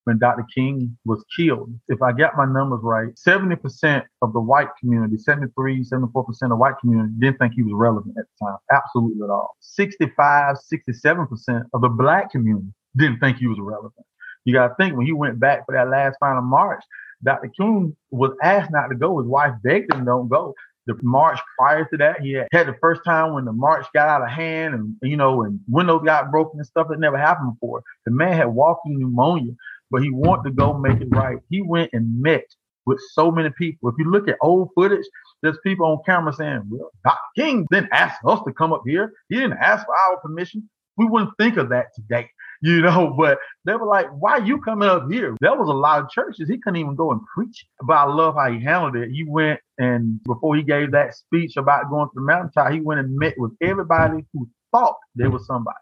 when 0.07 0.17
Dr. 0.19 0.45
King 0.55 0.97
was 1.03 1.21
killed. 1.35 1.69
If 1.89 2.01
I 2.01 2.13
got 2.13 2.37
my 2.37 2.45
numbers 2.45 2.79
right, 2.81 3.09
70% 3.15 4.03
of 4.21 4.31
the 4.31 4.39
white 4.39 4.69
community, 4.79 5.17
73, 5.17 5.83
74% 5.83 6.25
of 6.43 6.49
the 6.49 6.55
white 6.55 6.75
community 6.79 7.11
didn't 7.19 7.39
think 7.39 7.53
he 7.53 7.63
was 7.63 7.73
relevant 7.75 8.15
at 8.17 8.23
the 8.23 8.45
time. 8.45 8.55
Absolutely 8.71 9.21
at 9.21 9.29
all. 9.29 9.57
65, 9.59 10.55
67% 10.73 11.63
of 11.73 11.81
the 11.81 11.89
black 11.89 12.31
community 12.31 12.67
didn't 12.95 13.19
think 13.19 13.35
he 13.35 13.47
was 13.47 13.57
relevant. 13.59 14.05
You 14.45 14.53
got 14.53 14.69
to 14.69 14.75
think 14.75 14.95
when 14.95 15.05
he 15.05 15.11
went 15.11 15.41
back 15.41 15.65
for 15.65 15.75
that 15.75 15.89
last 15.89 16.15
final 16.21 16.41
march, 16.41 16.81
Dr. 17.21 17.49
King 17.59 17.93
was 18.09 18.31
asked 18.41 18.71
not 18.71 18.87
to 18.87 18.95
go. 18.95 19.19
His 19.19 19.27
wife 19.27 19.55
begged 19.61 19.93
him, 19.93 20.05
don't 20.05 20.29
go 20.29 20.55
the 20.87 20.97
march 21.03 21.39
prior 21.59 21.85
to 21.85 21.97
that. 21.97 22.21
He 22.21 22.33
had, 22.33 22.47
had 22.51 22.67
the 22.67 22.75
first 22.81 23.01
time 23.05 23.33
when 23.33 23.45
the 23.45 23.51
march 23.51 23.85
got 23.93 24.07
out 24.07 24.23
of 24.23 24.29
hand 24.29 24.73
and, 24.73 24.95
you 25.01 25.17
know, 25.17 25.43
and 25.43 25.59
windows 25.67 26.01
got 26.03 26.31
broken 26.31 26.59
and 26.59 26.65
stuff 26.65 26.87
that 26.89 26.99
never 26.99 27.17
happened 27.17 27.53
before. 27.53 27.83
The 28.05 28.11
man 28.11 28.33
had 28.33 28.47
walking 28.47 28.97
pneumonia 28.97 29.53
but 29.91 30.01
he 30.03 30.09
wanted 30.11 30.49
to 30.49 30.55
go 30.55 30.77
make 30.77 31.01
it 31.01 31.09
right. 31.11 31.37
He 31.49 31.61
went 31.61 31.91
and 31.93 32.21
met 32.21 32.45
with 32.85 32.99
so 33.11 33.31
many 33.31 33.49
people. 33.57 33.89
If 33.89 33.95
you 33.99 34.09
look 34.09 34.27
at 34.27 34.37
old 34.41 34.69
footage, 34.75 35.05
there's 35.43 35.57
people 35.63 35.85
on 35.85 35.99
camera 36.05 36.33
saying, 36.33 36.63
well, 36.69 36.89
Dr. 37.03 37.17
King 37.35 37.67
didn't 37.71 37.91
ask 37.91 38.15
us 38.25 38.39
to 38.47 38.53
come 38.53 38.73
up 38.73 38.83
here. 38.85 39.13
He 39.29 39.35
didn't 39.35 39.57
ask 39.61 39.85
for 39.85 39.95
our 39.95 40.19
permission. 40.21 40.69
We 40.97 41.05
wouldn't 41.05 41.31
think 41.39 41.57
of 41.57 41.69
that 41.69 41.87
today, 41.95 42.29
you 42.61 42.81
know, 42.81 43.13
but 43.17 43.37
they 43.65 43.73
were 43.75 43.85
like, 43.87 44.07
why 44.19 44.37
you 44.37 44.59
coming 44.61 44.89
up 44.89 45.11
here? 45.11 45.35
There 45.41 45.55
was 45.55 45.69
a 45.69 45.73
lot 45.73 46.01
of 46.03 46.09
churches. 46.09 46.49
He 46.49 46.59
couldn't 46.59 46.79
even 46.79 46.95
go 46.95 47.11
and 47.11 47.21
preach. 47.35 47.65
But 47.85 47.93
I 47.93 48.05
love 48.05 48.35
how 48.35 48.51
he 48.51 48.63
handled 48.63 48.95
it. 48.95 49.11
He 49.11 49.23
went 49.27 49.59
and 49.77 50.21
before 50.23 50.55
he 50.55 50.63
gave 50.63 50.91
that 50.91 51.15
speech 51.15 51.57
about 51.57 51.89
going 51.89 52.07
to 52.07 52.13
the 52.15 52.21
mountaintop, 52.21 52.71
he 52.71 52.81
went 52.81 52.99
and 52.99 53.15
met 53.15 53.35
with 53.37 53.51
everybody 53.61 54.25
who 54.33 54.49
thought 54.71 54.95
there 55.15 55.29
was 55.29 55.45
somebody. 55.45 55.77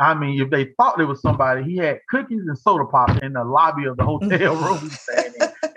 I 0.00 0.14
mean, 0.14 0.40
if 0.40 0.50
they 0.50 0.72
thought 0.76 0.96
there 0.96 1.06
was 1.06 1.20
somebody, 1.20 1.62
he 1.62 1.76
had 1.76 2.00
cookies 2.10 2.42
and 2.46 2.58
soda 2.58 2.84
pop 2.84 3.22
in 3.22 3.34
the 3.34 3.44
lobby 3.44 3.84
of 3.84 3.96
the 3.96 4.04
hotel 4.04 4.56
room 4.56 4.90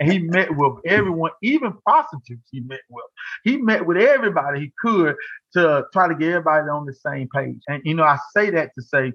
and 0.00 0.12
he 0.12 0.18
met 0.18 0.54
with 0.54 0.74
everyone, 0.84 1.30
even 1.42 1.72
prostitutes 1.86 2.48
he 2.50 2.60
met 2.60 2.80
with. 2.88 3.04
He 3.44 3.56
met 3.56 3.86
with 3.86 3.96
everybody 3.96 4.60
he 4.60 4.72
could 4.78 5.16
to 5.54 5.84
try 5.92 6.08
to 6.08 6.14
get 6.14 6.30
everybody 6.30 6.68
on 6.68 6.86
the 6.86 6.94
same 6.94 7.28
page. 7.28 7.60
And 7.68 7.82
you 7.84 7.94
know, 7.94 8.04
I 8.04 8.18
say 8.34 8.50
that 8.50 8.70
to 8.76 8.82
say, 8.82 9.12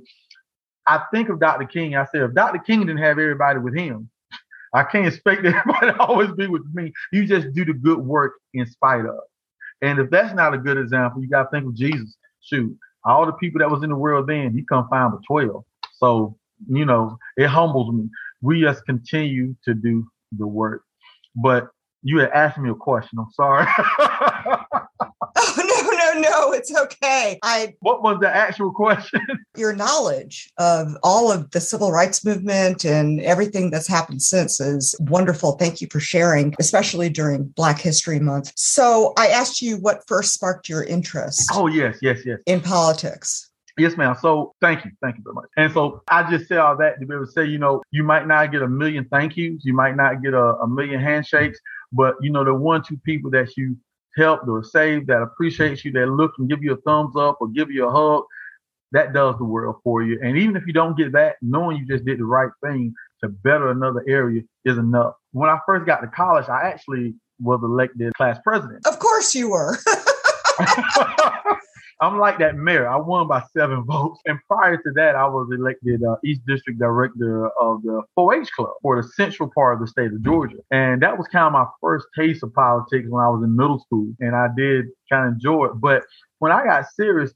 I 0.87 1.03
think 1.13 1.29
of 1.29 1.39
Dr. 1.39 1.65
King. 1.65 1.95
I 1.95 2.05
say, 2.05 2.19
if 2.19 2.33
Dr. 2.33 2.59
King 2.59 2.81
didn't 2.81 2.97
have 2.97 3.19
everybody 3.19 3.59
with 3.59 3.75
him, 3.75 4.09
I 4.73 4.83
can't 4.83 5.07
expect 5.07 5.45
everybody 5.45 5.87
to 5.87 5.99
always 5.99 6.31
be 6.31 6.47
with 6.47 6.63
me. 6.73 6.91
You 7.11 7.25
just 7.25 7.53
do 7.53 7.63
the 7.63 7.73
good 7.73 7.99
work 7.99 8.33
in 8.53 8.65
spite 8.65 9.05
of. 9.05 9.19
And 9.81 9.99
if 9.99 10.09
that's 10.09 10.33
not 10.33 10.53
a 10.53 10.57
good 10.57 10.77
example, 10.77 11.21
you 11.21 11.29
got 11.29 11.43
to 11.43 11.49
think 11.49 11.65
of 11.65 11.75
Jesus. 11.75 12.15
Shoot, 12.41 12.77
all 13.05 13.25
the 13.25 13.33
people 13.33 13.59
that 13.59 13.69
was 13.69 13.83
in 13.83 13.89
the 13.89 13.95
world 13.95 14.27
then, 14.27 14.53
he 14.53 14.63
come 14.63 14.87
find 14.89 15.13
the 15.13 15.19
12. 15.27 15.63
So, 15.95 16.37
you 16.69 16.85
know, 16.85 17.17
it 17.37 17.47
humbles 17.47 17.93
me. 17.93 18.09
We 18.41 18.61
just 18.61 18.85
continue 18.85 19.55
to 19.65 19.73
do 19.73 20.07
the 20.37 20.47
work. 20.47 20.83
But 21.35 21.69
you 22.01 22.19
had 22.19 22.31
asked 22.31 22.57
me 22.57 22.69
a 22.69 22.75
question. 22.75 23.19
I'm 23.19 23.31
sorry. 23.31 23.65
no, 25.57 25.72
it's 26.53 26.75
okay. 26.75 27.39
I 27.43 27.75
What 27.79 28.03
was 28.03 28.17
the 28.21 28.33
actual 28.33 28.71
question? 28.71 29.21
your 29.57 29.73
knowledge 29.73 30.51
of 30.57 30.95
all 31.03 31.31
of 31.31 31.51
the 31.51 31.61
civil 31.61 31.91
rights 31.91 32.25
movement 32.25 32.85
and 32.85 33.19
everything 33.21 33.71
that's 33.71 33.87
happened 33.87 34.21
since 34.21 34.59
is 34.59 34.95
wonderful. 34.99 35.53
Thank 35.53 35.81
you 35.81 35.87
for 35.91 35.99
sharing, 35.99 36.55
especially 36.59 37.09
during 37.09 37.45
Black 37.45 37.79
History 37.79 38.19
Month. 38.19 38.51
So 38.55 39.13
I 39.17 39.27
asked 39.27 39.61
you 39.61 39.77
what 39.77 40.03
first 40.07 40.33
sparked 40.33 40.69
your 40.69 40.83
interest. 40.83 41.49
Oh, 41.53 41.67
yes, 41.67 41.97
yes, 42.01 42.19
yes. 42.25 42.39
In 42.45 42.61
politics. 42.61 43.49
Yes, 43.77 43.97
ma'am. 43.97 44.15
So 44.21 44.53
thank 44.61 44.85
you. 44.85 44.91
Thank 45.01 45.17
you 45.17 45.23
very 45.23 45.33
much. 45.33 45.49
And 45.57 45.73
so 45.73 46.03
I 46.07 46.29
just 46.29 46.47
say 46.47 46.57
all 46.57 46.77
that 46.77 46.99
to 46.99 47.07
be 47.07 47.15
able 47.15 47.25
to 47.25 47.31
say, 47.31 47.45
you 47.45 47.57
know, 47.57 47.81
you 47.89 48.03
might 48.03 48.27
not 48.27 48.51
get 48.51 48.61
a 48.61 48.67
million 48.67 49.05
thank 49.05 49.35
yous. 49.35 49.65
You 49.65 49.73
might 49.73 49.95
not 49.95 50.21
get 50.21 50.35
a, 50.35 50.55
a 50.57 50.67
million 50.67 51.01
handshakes, 51.01 51.59
but 51.91 52.15
you 52.21 52.31
know, 52.31 52.43
the 52.43 52.53
one, 52.53 52.83
two 52.83 52.97
people 52.97 53.31
that 53.31 53.57
you 53.57 53.75
helped 54.15 54.47
or 54.47 54.63
saved 54.63 55.07
that 55.07 55.21
appreciates 55.21 55.83
you, 55.83 55.91
that 55.93 56.07
look 56.07 56.33
and 56.37 56.49
give 56.49 56.63
you 56.63 56.73
a 56.73 56.77
thumbs 56.77 57.15
up 57.15 57.37
or 57.41 57.47
give 57.47 57.71
you 57.71 57.87
a 57.87 57.91
hug, 57.91 58.23
that 58.91 59.13
does 59.13 59.37
the 59.37 59.43
world 59.43 59.77
for 59.83 60.03
you. 60.03 60.19
And 60.23 60.37
even 60.37 60.55
if 60.55 60.67
you 60.67 60.73
don't 60.73 60.97
get 60.97 61.11
that, 61.13 61.37
knowing 61.41 61.77
you 61.77 61.85
just 61.85 62.05
did 62.05 62.19
the 62.19 62.25
right 62.25 62.51
thing 62.63 62.93
to 63.23 63.29
better 63.29 63.71
another 63.71 64.03
area 64.07 64.41
is 64.65 64.77
enough. 64.77 65.13
When 65.31 65.49
I 65.49 65.59
first 65.65 65.85
got 65.85 66.01
to 66.01 66.07
college, 66.07 66.47
I 66.47 66.67
actually 66.67 67.15
was 67.39 67.59
elected 67.63 68.13
class 68.13 68.37
president. 68.43 68.85
Of 68.85 68.99
course 68.99 69.33
you 69.33 69.49
were. 69.49 69.77
I'm 72.03 72.19
like 72.19 72.37
that 72.39 72.57
mayor. 72.57 72.87
I 72.87 72.97
won 72.97 73.27
by 73.27 73.43
seven 73.55 73.83
votes. 73.87 74.19
And 74.25 74.37
prior 74.47 74.77
to 74.77 74.91
that, 74.95 75.15
I 75.15 75.25
was 75.25 75.47
elected 75.51 76.03
uh, 76.03 76.17
East 76.25 76.41
District 76.45 76.77
Director 76.77 77.47
of 77.61 77.81
the 77.83 78.01
4-H 78.17 78.51
Club 78.51 78.73
for 78.81 79.01
the 79.01 79.07
central 79.09 79.49
part 79.55 79.75
of 79.75 79.79
the 79.79 79.87
state 79.87 80.11
of 80.11 80.21
Georgia. 80.21 80.57
And 80.71 81.01
that 81.01 81.17
was 81.17 81.27
kind 81.27 81.45
of 81.47 81.53
my 81.53 81.65
first 81.81 82.05
taste 82.15 82.43
of 82.43 82.53
politics 82.53 83.07
when 83.09 83.23
I 83.23 83.29
was 83.29 83.41
in 83.43 83.55
middle 83.55 83.79
school. 83.79 84.07
And 84.19 84.35
I 84.35 84.47
did 84.55 84.85
kind 85.09 85.27
of 85.27 85.33
enjoy 85.33 85.65
it. 85.65 85.79
But 85.79 86.03
when 86.39 86.51
I 86.51 86.65
got 86.65 86.85
serious, 86.93 87.33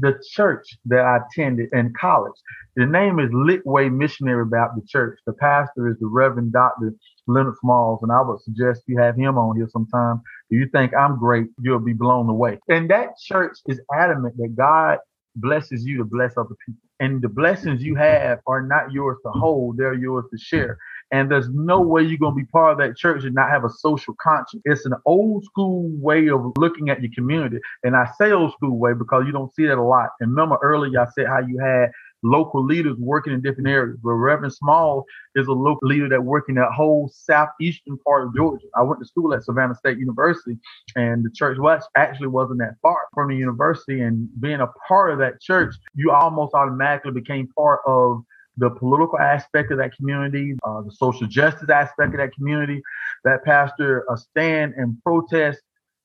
the 0.00 0.18
church 0.30 0.66
that 0.86 1.00
I 1.00 1.18
attended 1.18 1.68
in 1.72 1.92
college. 2.00 2.34
The 2.76 2.86
name 2.86 3.18
is 3.18 3.30
Litway 3.30 3.92
Missionary 3.92 4.46
Baptist 4.46 4.88
Church. 4.88 5.18
The 5.26 5.34
pastor 5.34 5.88
is 5.88 5.98
the 6.00 6.06
Reverend 6.06 6.52
Dr. 6.52 6.94
Leonard 7.26 7.56
Smalls, 7.60 8.00
and 8.02 8.10
I 8.10 8.22
would 8.22 8.40
suggest 8.40 8.82
you 8.86 8.98
have 8.98 9.16
him 9.16 9.36
on 9.36 9.56
here 9.56 9.68
sometime. 9.70 10.22
If 10.50 10.58
you 10.60 10.68
think 10.72 10.94
I'm 10.94 11.18
great, 11.18 11.48
you'll 11.60 11.80
be 11.80 11.92
blown 11.92 12.28
away. 12.28 12.58
And 12.68 12.90
that 12.90 13.18
church 13.18 13.58
is 13.66 13.80
adamant 13.94 14.36
that 14.38 14.56
God 14.56 14.98
blesses 15.36 15.84
you 15.84 15.98
to 15.98 16.04
bless 16.04 16.36
other 16.36 16.54
people. 16.66 16.80
And 17.00 17.20
the 17.20 17.28
blessings 17.28 17.82
you 17.82 17.94
have 17.96 18.40
are 18.46 18.62
not 18.62 18.92
yours 18.92 19.18
to 19.26 19.32
hold, 19.32 19.76
they're 19.76 19.94
yours 19.94 20.24
to 20.30 20.38
share. 20.38 20.78
And 21.12 21.30
there's 21.30 21.48
no 21.50 21.80
way 21.80 22.02
you're 22.02 22.18
going 22.18 22.34
to 22.34 22.42
be 22.42 22.46
part 22.46 22.72
of 22.72 22.78
that 22.78 22.96
church 22.96 23.24
and 23.24 23.34
not 23.34 23.50
have 23.50 23.64
a 23.64 23.70
social 23.70 24.14
conscience. 24.20 24.62
It's 24.64 24.86
an 24.86 24.94
old 25.04 25.44
school 25.44 25.90
way 25.92 26.28
of 26.28 26.52
looking 26.56 26.88
at 26.88 27.02
your 27.02 27.12
community. 27.14 27.58
And 27.84 27.94
I 27.94 28.08
say 28.18 28.32
old 28.32 28.52
school 28.54 28.78
way 28.78 28.94
because 28.94 29.24
you 29.26 29.32
don't 29.32 29.54
see 29.54 29.66
that 29.66 29.78
a 29.78 29.82
lot. 29.82 30.10
And 30.20 30.30
remember 30.30 30.58
earlier 30.62 31.00
I 31.00 31.06
said 31.14 31.26
how 31.26 31.40
you 31.40 31.58
had 31.58 31.90
local 32.22 32.64
leaders 32.64 32.96
working 32.98 33.32
in 33.32 33.42
different 33.42 33.68
areas. 33.68 33.98
But 34.02 34.12
Reverend 34.12 34.54
Small 34.54 35.04
is 35.34 35.46
a 35.48 35.52
local 35.52 35.88
leader 35.88 36.08
that 36.08 36.22
works 36.22 36.48
in 36.48 36.54
that 36.54 36.72
whole 36.72 37.10
southeastern 37.12 37.98
part 37.98 38.26
of 38.26 38.34
Georgia. 38.34 38.66
I 38.76 38.82
went 38.82 39.00
to 39.00 39.06
school 39.06 39.34
at 39.34 39.44
Savannah 39.44 39.74
State 39.74 39.98
University, 39.98 40.56
and 40.96 41.24
the 41.24 41.30
church 41.30 41.58
was 41.58 41.82
actually 41.96 42.28
wasn't 42.28 42.60
that 42.60 42.76
far 42.80 42.98
from 43.14 43.28
the 43.28 43.36
university. 43.36 44.00
And 44.00 44.28
being 44.40 44.60
a 44.60 44.68
part 44.88 45.12
of 45.12 45.18
that 45.18 45.40
church, 45.40 45.74
you 45.94 46.10
almost 46.10 46.54
automatically 46.54 47.12
became 47.12 47.48
part 47.56 47.80
of 47.86 48.22
the 48.56 48.70
political 48.70 49.18
aspect 49.18 49.72
of 49.72 49.78
that 49.78 49.96
community, 49.96 50.54
uh, 50.64 50.82
the 50.82 50.92
social 50.92 51.26
justice 51.26 51.70
aspect 51.70 52.14
of 52.14 52.18
that 52.18 52.34
community, 52.34 52.82
that 53.24 53.44
pastor 53.44 54.04
uh, 54.10 54.16
stand 54.16 54.74
and 54.76 55.00
protest. 55.02 55.60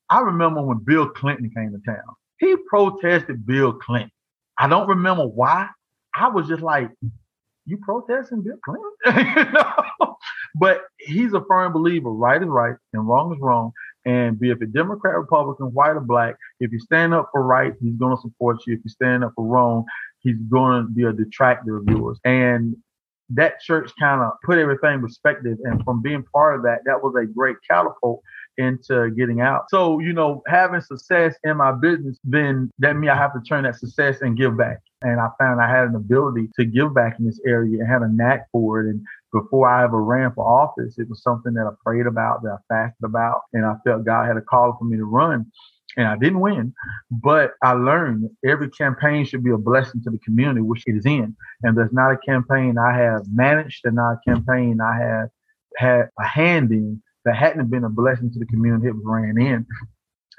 I 0.10 0.22
remember 0.22 0.62
when 0.62 0.80
Bill 0.80 1.10
Clinton 1.10 1.52
came 1.56 1.72
to 1.72 1.92
town. 1.92 2.16
He 2.40 2.56
protested 2.70 3.46
Bill 3.46 3.74
Clinton. 3.74 4.12
I 4.58 4.68
don't 4.68 4.88
remember 4.88 5.28
why. 5.28 5.68
I 6.16 6.30
was 6.30 6.48
just 6.48 6.64
like, 6.64 6.90
you 7.66 7.78
protesting 7.78 8.44
Bill 8.44 8.58
Clinton? 8.64 9.36
you 9.36 9.52
know? 9.52 10.18
But 10.56 10.82
he's 11.00 11.34
a 11.34 11.44
firm 11.48 11.74
believer, 11.74 12.10
right 12.10 12.42
is 12.42 12.48
right 12.48 12.76
and 12.94 13.08
wrong 13.08 13.34
is 13.34 13.40
wrong. 13.40 13.72
And 14.08 14.40
be 14.40 14.52
if 14.52 14.62
a 14.62 14.66
Democrat, 14.66 15.16
Republican, 15.16 15.68
white 15.74 15.98
or 15.98 16.00
black, 16.00 16.36
if 16.62 16.72
you 16.72 16.80
stand 16.80 17.14
up 17.14 17.30
for 17.34 17.44
right, 17.44 17.74
he's 17.82 17.98
going 17.98 18.16
to 18.16 18.22
support 18.22 18.58
you. 18.66 18.74
If 18.74 18.80
you 18.86 18.90
stand 18.90 19.26
up 19.26 19.34
for 19.36 19.46
wrong, 19.46 19.84
he's 20.20 20.38
going 20.50 20.84
to 20.84 20.90
be 20.90 21.04
a 21.04 21.12
detractor 21.12 21.76
of 21.76 21.84
yours. 21.90 22.18
And 22.24 22.78
that 23.32 23.60
church 23.60 23.92
kind 24.00 24.22
of 24.22 24.32
put 24.46 24.60
everything 24.60 24.94
in 24.94 25.02
perspective. 25.02 25.58
And 25.66 25.84
from 25.84 26.02
being 26.02 26.24
part 26.34 26.56
of 26.56 26.64
that, 26.64 26.80
that 26.86 27.04
was 27.04 27.16
a 27.22 27.26
great 27.26 27.58
catapult 27.70 28.22
into 28.58 29.12
getting 29.12 29.42
out. 29.42 29.66
So, 29.70 30.00
you 30.00 30.14
know, 30.14 30.42
having 30.48 30.82
success 30.82 31.36
in 31.44 31.58
my 31.58 31.72
business, 31.72 32.18
then 32.24 32.72
that 32.80 32.96
means 32.96 33.12
I 33.12 33.16
have 33.16 33.34
to 33.34 33.42
turn 33.48 33.64
that 33.64 33.76
success 33.76 34.22
and 34.22 34.38
give 34.38 34.58
back. 34.58 34.80
And 35.02 35.20
I 35.20 35.28
found 35.40 35.62
I 35.62 35.70
had 35.70 35.88
an 35.88 35.96
ability 35.96 36.50
to 36.60 36.66
give 36.66 36.94
back 36.94 37.20
in 37.20 37.26
this 37.26 37.40
area 37.46 37.80
and 37.80 37.88
had 37.88 38.02
a 38.02 38.10
knack 38.10 38.48
for 38.52 38.82
it. 38.82 38.90
And 38.90 39.02
before 39.32 39.70
I 39.70 39.84
ever 39.84 40.04
ran 40.04 40.34
for 40.34 40.46
office, 40.46 40.98
it 40.98 41.08
was 41.10 41.22
something 41.22 41.54
that 41.54 41.68
I 41.68 41.72
prayed 41.86 42.08
about, 42.08 42.42
that 42.44 42.58
I 42.58 42.74
fasted 42.74 43.04
about, 43.04 43.42
and 43.54 43.66
I 43.66 43.76
felt 43.86 44.06
God 44.06 44.28
had 44.28 44.38
a 44.38 44.42
call 44.42 44.76
for 44.78 44.86
me 44.86 44.98
to 44.98 45.06
run 45.06 45.52
and 45.98 46.08
I 46.08 46.16
didn't 46.16 46.40
win, 46.40 46.74
but 47.10 47.54
I 47.64 47.72
learned 47.72 48.30
every 48.46 48.70
campaign 48.70 49.26
should 49.26 49.44
be 49.44 49.50
a 49.50 49.58
blessing 49.58 50.02
to 50.04 50.12
the 50.12 50.20
community, 50.20 50.62
which 50.62 50.84
it 50.86 50.96
is 50.96 51.06
in. 51.06 51.36
And 51.64 51.76
there's 51.76 51.92
not 51.92 52.12
a 52.12 52.18
campaign 52.18 52.78
I 52.78 52.96
have 52.96 53.24
managed 53.34 53.82
and 53.84 53.96
not 53.96 54.14
a 54.14 54.20
campaign 54.30 54.80
I 54.80 54.96
have 54.96 55.30
had 55.78 56.10
a 56.20 56.24
hand 56.24 56.72
in 56.72 57.02
that 57.28 57.36
hadn't 57.36 57.70
been 57.70 57.84
a 57.84 57.90
blessing 57.90 58.32
to 58.32 58.40
the 58.40 58.46
community 58.46 58.88
it 58.88 58.96
was 58.96 59.04
ran 59.06 59.38
in. 59.38 59.66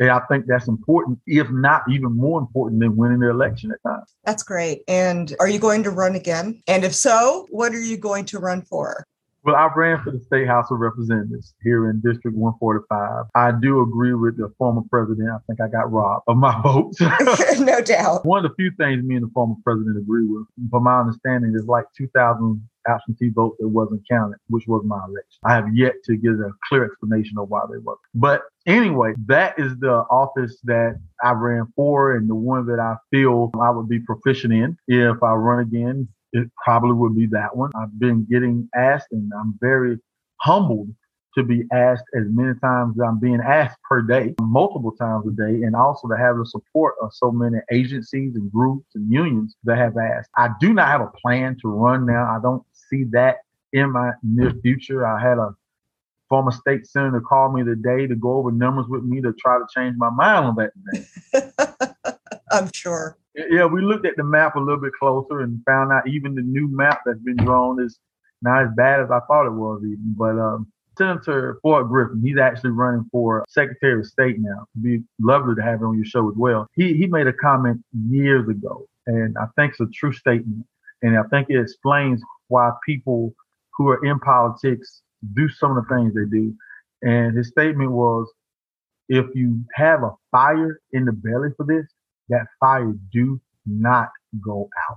And 0.01 0.11
I 0.11 0.21
think 0.31 0.47
that's 0.47 0.69
important, 0.69 1.19
if 1.27 1.51
not 1.51 1.83
even 1.91 2.17
more 2.17 2.39
important 2.39 2.81
than 2.81 2.97
winning 2.97 3.19
the 3.19 3.31
election 3.31 3.73
at 3.73 3.83
times. 3.89 4.15
That's 4.25 4.43
great. 4.43 4.83
And 4.87 5.35
are 5.41 5.49
you 5.49 5.59
going 5.59 5.83
to 5.83 5.91
run 5.91 6.15
again? 6.15 6.63
And 6.69 6.85
if 6.85 6.95
so, 6.95 7.47
what 7.51 7.75
are 7.75 7.81
you 7.81 7.97
going 7.97 8.25
to 8.27 8.39
run 8.39 8.63
for? 8.63 9.05
Well, 9.45 9.57
I 9.57 9.71
ran 9.75 10.03
for 10.03 10.11
the 10.11 10.21
State 10.21 10.47
House 10.47 10.67
of 10.71 10.79
Representatives 10.79 11.55
here 11.63 11.91
in 11.91 12.01
District 12.01 12.37
145. 12.37 13.27
I 13.35 13.53
do 13.53 13.81
agree 13.83 14.15
with 14.15 14.37
the 14.37 14.53
former 14.59 14.83
president. 14.91 15.31
I 15.31 15.39
think 15.47 15.61
I 15.61 15.69
got 15.69 15.91
robbed 15.91 16.25
of 16.29 16.37
my 16.37 16.61
votes. 16.63 17.01
no 17.59 17.81
doubt. 17.81 18.25
One 18.27 18.45
of 18.45 18.51
the 18.51 18.55
few 18.57 18.71
things 18.79 19.03
me 19.05 19.17
and 19.17 19.25
the 19.25 19.31
former 19.33 19.55
president 19.65 19.97
agree 19.97 20.27
with, 20.27 20.47
from 20.71 20.85
my 20.85 21.01
understanding, 21.01 21.55
is 21.55 21.67
like 21.67 21.87
2,000 21.97 22.69
absentee 22.89 23.31
vote 23.31 23.57
that 23.59 23.69
wasn't 23.69 24.03
counted, 24.11 24.39
which 24.49 24.65
was 24.67 24.83
my 24.85 24.99
election. 24.99 25.41
I 25.45 25.55
have 25.55 25.75
yet 25.75 25.95
to 26.05 26.17
get 26.17 26.33
a 26.33 26.51
clear 26.69 26.85
explanation 26.85 27.39
of 27.39 27.49
why 27.49 27.61
they 27.71 27.79
were. 27.79 27.97
But 28.15 28.43
anyway, 28.67 29.15
that 29.27 29.59
is 29.59 29.77
the 29.79 30.05
office 30.11 30.59
that 30.65 30.99
I 31.23 31.33
ran 31.33 31.67
for 31.77 32.17
and 32.17 32.29
the 32.29 32.35
one 32.35 32.67
that 32.67 32.81
I 32.81 32.97
feel 33.11 33.51
I 33.61 33.71
would 33.71 33.89
be 33.89 34.01
proficient 34.01 34.53
in 34.53 34.77
if 34.87 35.23
I 35.23 35.33
run 35.33 35.61
again. 35.61 36.09
It 36.33 36.49
probably 36.63 36.93
would 36.93 37.17
be 37.17 37.27
that 37.29 37.57
one. 37.57 37.71
I've 37.81 37.99
been 37.99 38.27
getting 38.31 38.69
asked 38.75 39.09
and 39.13 39.31
I'm 39.35 39.59
very 39.61 39.97
humbled 40.41 40.89
to 41.39 41.45
be 41.45 41.65
asked 41.73 42.05
as 42.17 42.25
many 42.29 42.55
times 42.61 42.97
as 42.97 43.07
I'm 43.07 43.21
being 43.21 43.41
asked 43.41 43.79
per 43.89 44.03
day, 44.03 44.35
multiple 44.41 44.93
times 44.93 45.27
a 45.27 45.31
day, 45.31 45.63
and 45.63 45.77
also 45.77 46.09
to 46.09 46.17
have 46.17 46.37
the 46.37 46.47
support 46.47 46.95
of 47.01 47.11
so 47.13 47.31
many 47.31 47.59
agencies 47.71 48.35
and 48.35 48.51
groups 48.51 48.87
and 48.95 49.11
unions 49.11 49.57
that 49.65 49.79
have 49.79 49.97
asked. 49.97 50.31
I 50.37 50.51
do 50.61 50.73
not 50.73 50.89
have 50.89 51.01
a 51.01 51.13
plan 51.23 51.57
to 51.63 51.69
run 51.69 52.07
now. 52.07 52.25
I 52.25 52.41
don't 52.43 52.63
see 52.89 53.05
that 53.13 53.39
in 53.73 53.93
my 53.93 54.13
near 54.23 54.53
future. 54.63 55.07
I 55.07 55.21
had 55.21 55.39
a 55.39 55.55
former 56.29 56.51
state 56.51 56.87
senator 56.87 57.21
call 57.21 57.53
me 57.53 57.65
today 57.65 58.07
to 58.07 58.15
go 58.15 58.35
over 58.35 58.51
numbers 58.51 58.87
with 58.89 59.03
me 59.03 59.21
to 59.23 59.33
try 59.35 59.59
to 59.59 59.65
change 59.75 59.97
my 59.97 60.11
mind 60.11 60.47
on 60.47 60.57
that 60.57 60.73
today. 61.33 62.17
I'm 62.51 62.71
sure. 62.75 63.17
Yeah, 63.35 63.67
we 63.67 63.83
looked 63.83 64.07
at 64.07 64.17
the 64.17 64.25
map 64.25 64.57
a 64.57 64.61
little 64.61 64.81
bit 64.81 64.93
closer 64.99 65.41
and 65.41 65.63
found 65.65 65.93
out 65.93 66.09
even 66.09 66.35
the 66.35 66.43
new 66.43 66.69
map 66.69 67.03
that's 67.07 67.21
been 67.21 67.37
drawn 67.37 67.83
is 67.83 67.99
not 68.43 68.65
as 68.65 68.71
bad 68.77 69.01
as 69.01 69.11
I 69.11 69.21
thought 69.21 69.47
it 69.47 69.53
was 69.53 69.83
even. 69.85 70.15
But 70.17 70.39
um, 70.39 70.71
Senator 70.97 71.59
Floyd 71.63 71.89
Griffin, 71.89 72.21
he's 72.23 72.39
actually 72.39 72.71
running 72.71 73.09
for 73.13 73.45
Secretary 73.49 74.01
of 74.01 74.07
State 74.07 74.37
now. 74.39 74.67
It'd 74.75 74.83
be 74.83 75.03
lovely 75.21 75.55
to 75.55 75.63
have 75.63 75.81
him 75.81 75.89
on 75.89 75.97
your 75.97 76.05
show 76.05 76.29
as 76.29 76.37
well. 76.37 76.67
He 76.75 76.95
he 76.95 77.07
made 77.07 77.27
a 77.27 77.33
comment 77.33 77.81
years 78.09 78.49
ago, 78.49 78.87
and 79.07 79.37
I 79.39 79.47
think 79.57 79.73
it's 79.73 79.81
a 79.81 79.87
true 79.95 80.13
statement. 80.13 80.67
And 81.03 81.17
I 81.17 81.23
think 81.31 81.49
it 81.49 81.61
explains 81.61 82.21
why 82.49 82.71
people 82.85 83.35
who 83.77 83.89
are 83.89 84.05
in 84.05 84.19
politics 84.19 85.03
do 85.35 85.49
some 85.49 85.77
of 85.77 85.85
the 85.87 85.95
things 85.95 86.15
they 86.15 86.25
do. 86.31 86.55
And 87.03 87.37
his 87.37 87.49
statement 87.49 87.93
was, 87.93 88.31
if 89.09 89.27
you 89.35 89.65
have 89.75 90.03
a 90.03 90.13
fire 90.31 90.81
in 90.93 91.05
the 91.05 91.13
belly 91.13 91.51
for 91.57 91.65
this, 91.65 91.87
that 92.29 92.47
fire 92.61 92.95
do 93.13 93.41
not 93.65 94.11
go 94.45 94.69
out. 94.91 94.97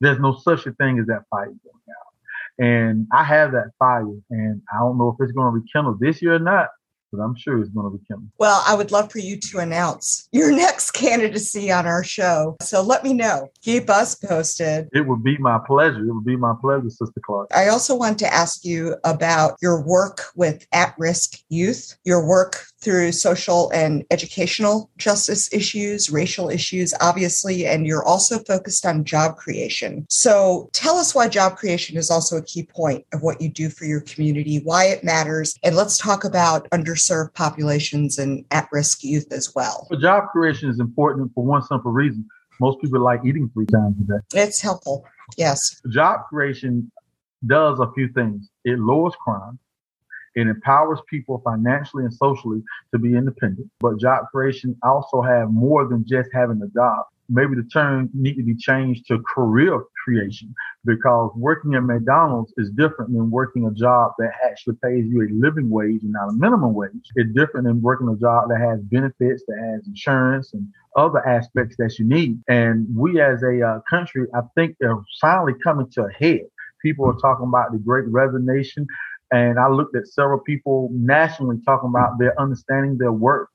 There's 0.00 0.18
no 0.18 0.36
such 0.36 0.66
a 0.66 0.72
thing 0.72 0.98
as 0.98 1.06
that 1.06 1.22
fire 1.30 1.46
going 1.46 1.58
out. 1.90 2.64
And 2.64 3.06
I 3.12 3.24
have 3.24 3.52
that 3.52 3.70
fire 3.78 4.06
and 4.30 4.62
I 4.72 4.78
don't 4.78 4.98
know 4.98 5.10
if 5.10 5.22
it's 5.22 5.32
going 5.32 5.52
to 5.52 5.60
rekindle 5.60 5.96
this 5.98 6.20
year 6.20 6.34
or 6.34 6.38
not, 6.38 6.68
but 7.12 7.20
I'm 7.20 7.36
sure 7.36 7.60
it's 7.60 7.70
going 7.70 7.90
to 7.90 7.96
be 7.96 8.04
coming. 8.06 8.30
Well, 8.38 8.62
I 8.66 8.74
would 8.74 8.90
love 8.90 9.10
for 9.10 9.18
you 9.18 9.36
to 9.38 9.58
announce 9.58 10.28
your 10.32 10.52
next 10.56 10.92
candidacy 10.92 11.70
on 11.70 11.86
our 11.86 12.04
show. 12.04 12.56
So 12.60 12.82
let 12.82 13.04
me 13.04 13.12
know. 13.12 13.50
Keep 13.62 13.90
us 13.90 14.14
posted. 14.14 14.88
It 14.92 15.06
would 15.06 15.22
be 15.22 15.38
my 15.38 15.58
pleasure. 15.66 16.04
It 16.04 16.12
would 16.12 16.24
be 16.24 16.36
my 16.36 16.54
pleasure, 16.60 16.90
Sister 16.90 17.20
Clark. 17.24 17.50
I 17.54 17.68
also 17.68 17.96
want 17.96 18.18
to 18.20 18.32
ask 18.32 18.64
you 18.64 18.96
about 19.04 19.56
your 19.60 19.82
work 19.82 20.24
with 20.36 20.66
at 20.72 20.94
risk 20.98 21.38
youth, 21.48 21.96
your 22.04 22.26
work 22.26 22.64
through 22.80 23.12
social 23.12 23.70
and 23.70 24.04
educational 24.10 24.90
justice 24.96 25.52
issues, 25.52 26.10
racial 26.10 26.48
issues, 26.48 26.94
obviously, 27.00 27.66
and 27.66 27.86
you're 27.86 28.04
also 28.04 28.38
focused 28.40 28.86
on 28.86 29.04
job 29.04 29.36
creation. 29.36 30.06
So 30.08 30.68
tell 30.72 30.96
us 30.96 31.14
why 31.14 31.28
job 31.28 31.56
creation 31.56 31.96
is 31.96 32.10
also 32.10 32.36
a 32.36 32.42
key 32.42 32.64
point 32.64 33.04
of 33.12 33.22
what 33.22 33.40
you 33.40 33.48
do 33.48 33.68
for 33.68 33.84
your 33.84 34.00
community, 34.00 34.60
why 34.64 34.84
it 34.86 35.04
matters, 35.04 35.56
and 35.62 35.76
let's 35.76 35.98
talk 35.98 36.24
about 36.24 36.68
underserved 36.70 37.34
populations 37.34 38.18
and 38.18 38.44
at 38.50 38.68
risk 38.72 39.04
youth 39.04 39.32
as 39.32 39.54
well. 39.54 39.86
well. 39.90 40.00
Job 40.00 40.24
creation 40.32 40.70
is 40.70 40.80
important 40.80 41.30
for 41.34 41.44
one 41.44 41.62
simple 41.62 41.92
reason. 41.92 42.26
Most 42.60 42.80
people 42.80 43.00
like 43.00 43.20
eating 43.24 43.50
three 43.54 43.66
times 43.66 43.96
a 44.00 44.04
day. 44.04 44.42
It's 44.42 44.60
helpful. 44.60 45.04
Yes. 45.36 45.80
Job 45.90 46.26
creation 46.28 46.90
does 47.46 47.78
a 47.78 47.90
few 47.92 48.08
things. 48.08 48.50
It 48.64 48.78
lowers 48.78 49.14
crime 49.24 49.58
it 50.34 50.46
empowers 50.46 51.00
people 51.08 51.40
financially 51.44 52.04
and 52.04 52.14
socially 52.14 52.62
to 52.92 52.98
be 52.98 53.16
independent. 53.16 53.70
But 53.80 53.98
job 53.98 54.26
creation 54.32 54.76
also 54.82 55.22
have 55.22 55.50
more 55.50 55.88
than 55.88 56.04
just 56.06 56.30
having 56.32 56.60
a 56.62 56.68
job. 56.68 57.06
Maybe 57.32 57.54
the 57.54 57.68
term 57.72 58.10
need 58.12 58.34
to 58.36 58.42
be 58.42 58.56
changed 58.56 59.06
to 59.06 59.22
career 59.22 59.80
creation 60.04 60.52
because 60.84 61.30
working 61.36 61.74
at 61.74 61.84
McDonald's 61.84 62.52
is 62.56 62.70
different 62.70 63.12
than 63.12 63.30
working 63.30 63.66
a 63.66 63.70
job 63.70 64.12
that 64.18 64.32
actually 64.44 64.74
pays 64.82 65.04
you 65.06 65.22
a 65.22 65.30
living 65.32 65.70
wage 65.70 66.02
and 66.02 66.10
not 66.10 66.30
a 66.30 66.32
minimum 66.32 66.74
wage. 66.74 66.90
It's 67.14 67.32
different 67.32 67.68
than 67.68 67.82
working 67.82 68.08
a 68.08 68.16
job 68.16 68.48
that 68.48 68.58
has 68.58 68.80
benefits, 68.80 69.44
that 69.46 69.58
has 69.72 69.86
insurance 69.86 70.54
and 70.54 70.66
other 70.96 71.24
aspects 71.24 71.76
that 71.78 71.96
you 72.00 72.04
need. 72.04 72.40
And 72.48 72.86
we 72.96 73.20
as 73.20 73.44
a 73.44 73.62
uh, 73.64 73.80
country, 73.88 74.26
I 74.34 74.40
think 74.56 74.76
they're 74.80 74.98
finally 75.20 75.54
coming 75.62 75.88
to 75.92 76.06
a 76.06 76.12
head. 76.12 76.46
People 76.82 77.06
are 77.06 77.18
talking 77.20 77.46
about 77.46 77.72
the 77.72 77.78
great 77.78 78.06
resignation. 78.08 78.86
And 79.32 79.58
I 79.58 79.68
looked 79.68 79.96
at 79.96 80.08
several 80.08 80.40
people 80.40 80.88
nationally 80.92 81.58
talking 81.64 81.90
about 81.90 82.18
their 82.18 82.38
understanding 82.40 82.98
their 82.98 83.12
worth. 83.12 83.48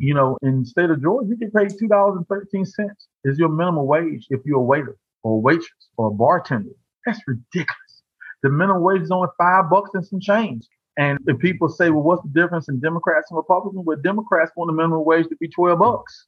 You 0.00 0.14
know, 0.14 0.36
in 0.42 0.60
the 0.60 0.66
state 0.66 0.90
of 0.90 1.00
Georgia, 1.00 1.28
you 1.28 1.36
get 1.36 1.54
paid 1.54 1.70
two 1.78 1.88
dollars 1.88 2.16
and 2.16 2.26
thirteen 2.28 2.64
cents 2.64 3.08
is 3.24 3.38
your 3.38 3.48
minimum 3.48 3.86
wage 3.86 4.26
if 4.30 4.40
you're 4.44 4.58
a 4.58 4.62
waiter 4.62 4.96
or 5.22 5.34
a 5.34 5.38
waitress 5.38 5.88
or 5.96 6.08
a 6.08 6.10
bartender. 6.10 6.70
That's 7.06 7.20
ridiculous. 7.26 8.02
The 8.42 8.50
minimum 8.50 8.82
wage 8.82 9.02
is 9.02 9.10
only 9.10 9.28
five 9.38 9.70
bucks 9.70 9.90
and 9.94 10.04
some 10.04 10.20
change. 10.20 10.66
And 10.98 11.18
if 11.26 11.38
people 11.38 11.68
say, 11.68 11.90
well, 11.90 12.02
what's 12.02 12.22
the 12.22 12.28
difference 12.28 12.68
in 12.68 12.80
Democrats 12.80 13.30
and 13.30 13.36
Republicans? 13.36 13.84
Well, 13.84 13.98
Democrats 14.02 14.50
want 14.56 14.70
the 14.70 14.74
minimum 14.74 15.04
wage 15.04 15.28
to 15.28 15.36
be 15.36 15.48
12 15.48 15.78
bucks. 15.78 16.26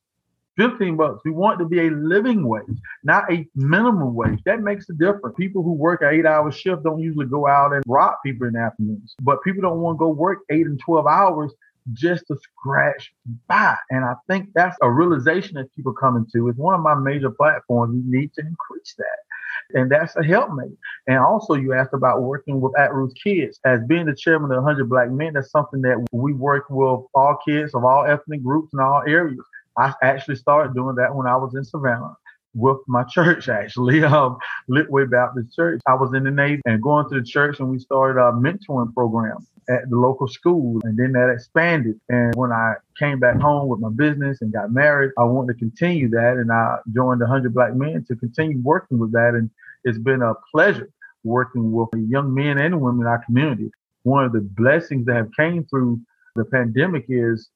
15 0.58 0.96
bucks. 0.96 1.22
We 1.24 1.30
want 1.30 1.60
to 1.60 1.64
be 1.64 1.86
a 1.86 1.90
living 1.90 2.46
wage, 2.46 2.64
not 3.04 3.32
a 3.32 3.46
minimum 3.54 4.14
wage. 4.14 4.40
That 4.44 4.60
makes 4.60 4.90
a 4.90 4.92
difference. 4.92 5.36
People 5.38 5.62
who 5.62 5.72
work 5.72 6.02
an 6.02 6.12
eight 6.12 6.26
hour 6.26 6.50
shift 6.50 6.82
don't 6.82 7.00
usually 7.00 7.26
go 7.26 7.46
out 7.46 7.72
and 7.72 7.82
rob 7.86 8.14
people 8.24 8.48
in 8.48 8.54
the 8.54 8.60
afternoons, 8.60 9.14
but 9.22 9.42
people 9.42 9.62
don't 9.62 9.80
want 9.80 9.94
to 9.94 9.98
go 9.98 10.08
work 10.08 10.40
eight 10.50 10.66
and 10.66 10.80
12 10.80 11.06
hours 11.06 11.52
just 11.92 12.26
to 12.26 12.36
scratch 12.36 13.12
by. 13.46 13.76
And 13.90 14.04
I 14.04 14.14
think 14.28 14.50
that's 14.54 14.76
a 14.82 14.90
realization 14.90 15.54
that 15.54 15.74
people 15.74 15.92
come 15.92 16.16
into. 16.16 16.48
It's 16.48 16.58
one 16.58 16.74
of 16.74 16.80
my 16.80 16.94
major 16.94 17.30
platforms. 17.30 17.94
We 17.94 18.18
need 18.18 18.32
to 18.34 18.42
increase 18.42 18.94
that. 18.98 19.78
And 19.78 19.90
that's 19.90 20.16
a 20.16 20.24
helpmate. 20.24 20.76
And 21.06 21.18
also, 21.18 21.54
you 21.54 21.74
asked 21.74 21.92
about 21.92 22.22
working 22.22 22.60
with 22.60 22.78
at 22.78 22.92
risk 22.92 23.16
kids. 23.22 23.60
As 23.64 23.80
being 23.86 24.06
the 24.06 24.14
chairman 24.14 24.50
of 24.50 24.64
100 24.64 24.88
Black 24.88 25.10
Men, 25.10 25.34
that's 25.34 25.50
something 25.50 25.82
that 25.82 26.06
we 26.10 26.32
work 26.32 26.64
with 26.70 27.04
all 27.14 27.38
kids 27.46 27.74
of 27.74 27.84
all 27.84 28.06
ethnic 28.06 28.42
groups 28.42 28.70
in 28.72 28.80
all 28.80 29.02
areas. 29.06 29.38
I 29.78 29.94
actually 30.02 30.36
started 30.36 30.74
doing 30.74 30.96
that 30.96 31.14
when 31.14 31.28
I 31.28 31.36
was 31.36 31.54
in 31.54 31.64
Savannah 31.64 32.16
with 32.54 32.78
my 32.88 33.04
church, 33.04 33.48
actually, 33.48 34.04
um, 34.04 34.38
Litway 34.70 35.10
Baptist 35.10 35.54
Church. 35.56 35.80
I 35.86 35.94
was 35.94 36.14
in 36.14 36.24
the 36.24 36.32
Navy 36.32 36.62
and 36.66 36.82
going 36.82 37.08
to 37.10 37.16
the 37.20 37.26
church, 37.26 37.60
and 37.60 37.70
we 37.70 37.78
started 37.78 38.20
a 38.20 38.32
mentoring 38.32 38.94
program 38.94 39.46
at 39.70 39.88
the 39.90 39.96
local 39.96 40.28
school, 40.28 40.80
and 40.84 40.98
then 40.98 41.12
that 41.12 41.30
expanded. 41.30 42.00
And 42.08 42.34
when 42.36 42.52
I 42.52 42.74
came 42.98 43.20
back 43.20 43.38
home 43.40 43.68
with 43.68 43.80
my 43.80 43.90
business 43.90 44.42
and 44.42 44.52
got 44.52 44.72
married, 44.72 45.12
I 45.18 45.24
wanted 45.24 45.54
to 45.54 45.58
continue 45.60 46.08
that, 46.10 46.34
and 46.38 46.52
I 46.52 46.78
joined 46.94 47.20
the 47.20 47.26
100 47.26 47.54
Black 47.54 47.74
Men 47.74 48.04
to 48.08 48.16
continue 48.16 48.60
working 48.62 48.98
with 48.98 49.12
that. 49.12 49.34
And 49.34 49.50
it's 49.84 49.98
been 49.98 50.22
a 50.22 50.34
pleasure 50.52 50.90
working 51.24 51.72
with 51.72 51.88
young 52.08 52.34
men 52.34 52.58
and 52.58 52.80
women 52.80 53.02
in 53.02 53.06
our 53.06 53.24
community. 53.24 53.70
One 54.04 54.24
of 54.24 54.32
the 54.32 54.40
blessings 54.40 55.06
that 55.06 55.16
have 55.16 55.30
came 55.38 55.64
through 55.66 56.00
the 56.36 56.44
pandemic 56.46 57.06
is 57.08 57.50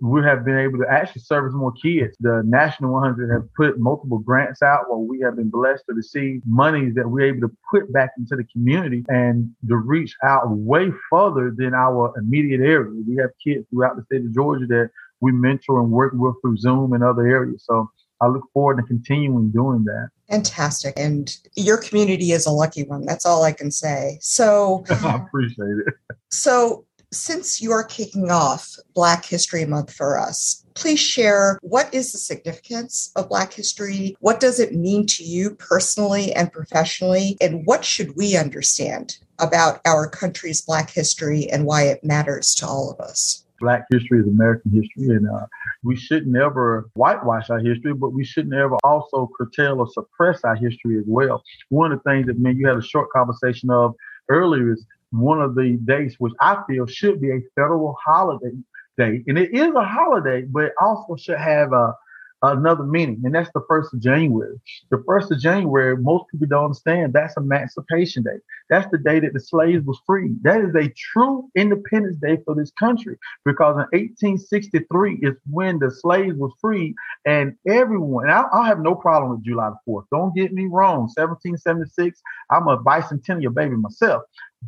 we 0.00 0.22
have 0.22 0.44
been 0.44 0.58
able 0.58 0.78
to 0.78 0.86
actually 0.90 1.22
service 1.22 1.54
more 1.54 1.72
kids. 1.72 2.16
The 2.18 2.42
National 2.44 2.92
100 2.92 3.32
have 3.32 3.52
put 3.54 3.78
multiple 3.78 4.18
grants 4.18 4.60
out 4.60 4.90
where 4.90 4.98
we 4.98 5.20
have 5.20 5.36
been 5.36 5.48
blessed 5.48 5.84
to 5.88 5.94
receive 5.94 6.42
monies 6.44 6.94
that 6.96 7.08
we're 7.08 7.28
able 7.28 7.48
to 7.48 7.56
put 7.70 7.92
back 7.92 8.10
into 8.18 8.34
the 8.34 8.44
community 8.44 9.04
and 9.08 9.50
to 9.68 9.76
reach 9.76 10.16
out 10.24 10.50
way 10.50 10.90
further 11.08 11.54
than 11.56 11.72
our 11.72 12.12
immediate 12.18 12.60
area. 12.60 12.90
We 13.06 13.16
have 13.16 13.30
kids 13.42 13.64
throughout 13.70 13.96
the 13.96 14.02
state 14.02 14.24
of 14.24 14.34
Georgia 14.34 14.66
that 14.66 14.90
we 15.20 15.30
mentor 15.30 15.80
and 15.80 15.90
work 15.90 16.12
with 16.16 16.34
through 16.42 16.56
Zoom 16.56 16.92
and 16.94 17.04
other 17.04 17.24
areas. 17.24 17.64
So 17.64 17.88
I 18.20 18.26
look 18.26 18.44
forward 18.52 18.76
to 18.76 18.82
continuing 18.84 19.50
doing 19.50 19.84
that. 19.84 20.08
Fantastic. 20.28 20.94
And 20.96 21.36
your 21.54 21.76
community 21.76 22.32
is 22.32 22.46
a 22.46 22.50
lucky 22.50 22.84
one. 22.84 23.04
That's 23.04 23.26
all 23.26 23.42
I 23.42 23.52
can 23.52 23.70
say. 23.70 24.18
So 24.20 24.84
I 24.90 25.16
appreciate 25.16 25.76
it. 25.86 25.94
So 26.30 26.84
since 27.12 27.62
you're 27.62 27.84
kicking 27.84 28.30
off 28.30 28.76
Black 28.94 29.24
History 29.24 29.64
Month 29.64 29.92
for 29.92 30.18
us, 30.18 30.64
please 30.74 31.00
share 31.00 31.58
what 31.62 31.92
is 31.92 32.12
the 32.12 32.18
significance 32.18 33.12
of 33.16 33.28
Black 33.28 33.52
history? 33.52 34.16
What 34.20 34.40
does 34.40 34.58
it 34.58 34.74
mean 34.74 35.06
to 35.08 35.24
you 35.24 35.54
personally 35.56 36.32
and 36.32 36.52
professionally? 36.52 37.36
And 37.40 37.66
what 37.66 37.84
should 37.84 38.16
we 38.16 38.36
understand 38.36 39.18
about 39.42 39.80
our 39.84 40.08
country's 40.08 40.62
Black 40.62 40.90
history 40.90 41.50
and 41.50 41.66
why 41.66 41.82
it 41.82 42.02
matters 42.04 42.54
to 42.54 42.66
all 42.66 42.90
of 42.90 43.00
us. 43.00 43.44
Black 43.60 43.86
history 43.92 44.20
is 44.20 44.26
American 44.26 44.72
history, 44.72 45.14
and 45.14 45.28
uh, 45.28 45.46
we 45.84 45.94
should 45.94 46.26
never 46.26 46.90
whitewash 46.94 47.48
our 47.48 47.60
history, 47.60 47.94
but 47.94 48.10
we 48.12 48.24
should 48.24 48.48
never 48.48 48.76
also 48.82 49.30
curtail 49.36 49.78
or 49.78 49.88
suppress 49.88 50.40
our 50.42 50.56
history 50.56 50.98
as 50.98 51.04
well. 51.06 51.42
One 51.68 51.92
of 51.92 52.02
the 52.02 52.10
things 52.10 52.26
that, 52.26 52.38
man, 52.38 52.56
you 52.56 52.66
had 52.66 52.76
a 52.76 52.82
short 52.82 53.10
conversation 53.10 53.70
of 53.70 53.94
earlier 54.28 54.72
is 54.72 54.84
one 55.12 55.40
of 55.40 55.54
the 55.54 55.78
days 55.84 56.16
which 56.18 56.32
I 56.40 56.62
feel 56.68 56.86
should 56.86 57.20
be 57.20 57.30
a 57.30 57.40
federal 57.54 57.96
holiday 58.04 58.56
day. 58.96 59.22
And 59.26 59.38
it 59.38 59.54
is 59.54 59.72
a 59.74 59.84
holiday, 59.84 60.42
but 60.42 60.64
it 60.64 60.72
also 60.80 61.16
should 61.16 61.38
have 61.38 61.72
a 61.72 61.94
another 62.42 62.84
meaning, 62.84 63.20
and 63.24 63.34
that's 63.34 63.50
the 63.54 63.64
first 63.68 63.94
of 63.94 64.00
January. 64.00 64.60
The 64.90 65.02
first 65.06 65.30
of 65.30 65.40
January, 65.40 65.96
most 65.96 66.24
people 66.30 66.46
don't 66.48 66.64
understand 66.64 67.12
that's 67.12 67.36
Emancipation 67.36 68.22
Day. 68.22 68.38
That's 68.68 68.90
the 68.90 68.98
day 68.98 69.20
that 69.20 69.32
the 69.32 69.40
slaves 69.40 69.84
was 69.84 70.00
freed. 70.06 70.42
That 70.42 70.60
is 70.60 70.74
a 70.74 70.92
true 70.96 71.48
Independence 71.54 72.16
Day 72.16 72.38
for 72.44 72.54
this 72.54 72.72
country 72.78 73.16
because 73.44 73.74
in 73.74 74.00
1863 74.00 75.18
is 75.22 75.34
when 75.50 75.78
the 75.78 75.90
slaves 75.90 76.36
was 76.36 76.52
freed, 76.60 76.94
and 77.26 77.54
everyone. 77.68 78.24
And 78.24 78.32
I, 78.32 78.46
I 78.52 78.66
have 78.66 78.80
no 78.80 78.94
problem 78.94 79.32
with 79.32 79.44
July 79.44 79.70
the 79.70 79.76
Fourth. 79.84 80.06
Don't 80.10 80.34
get 80.34 80.52
me 80.52 80.66
wrong. 80.66 81.02
1776, 81.14 82.20
I'm 82.50 82.68
a 82.68 82.78
bicentennial 82.78 83.54
baby 83.54 83.76
myself, 83.76 84.22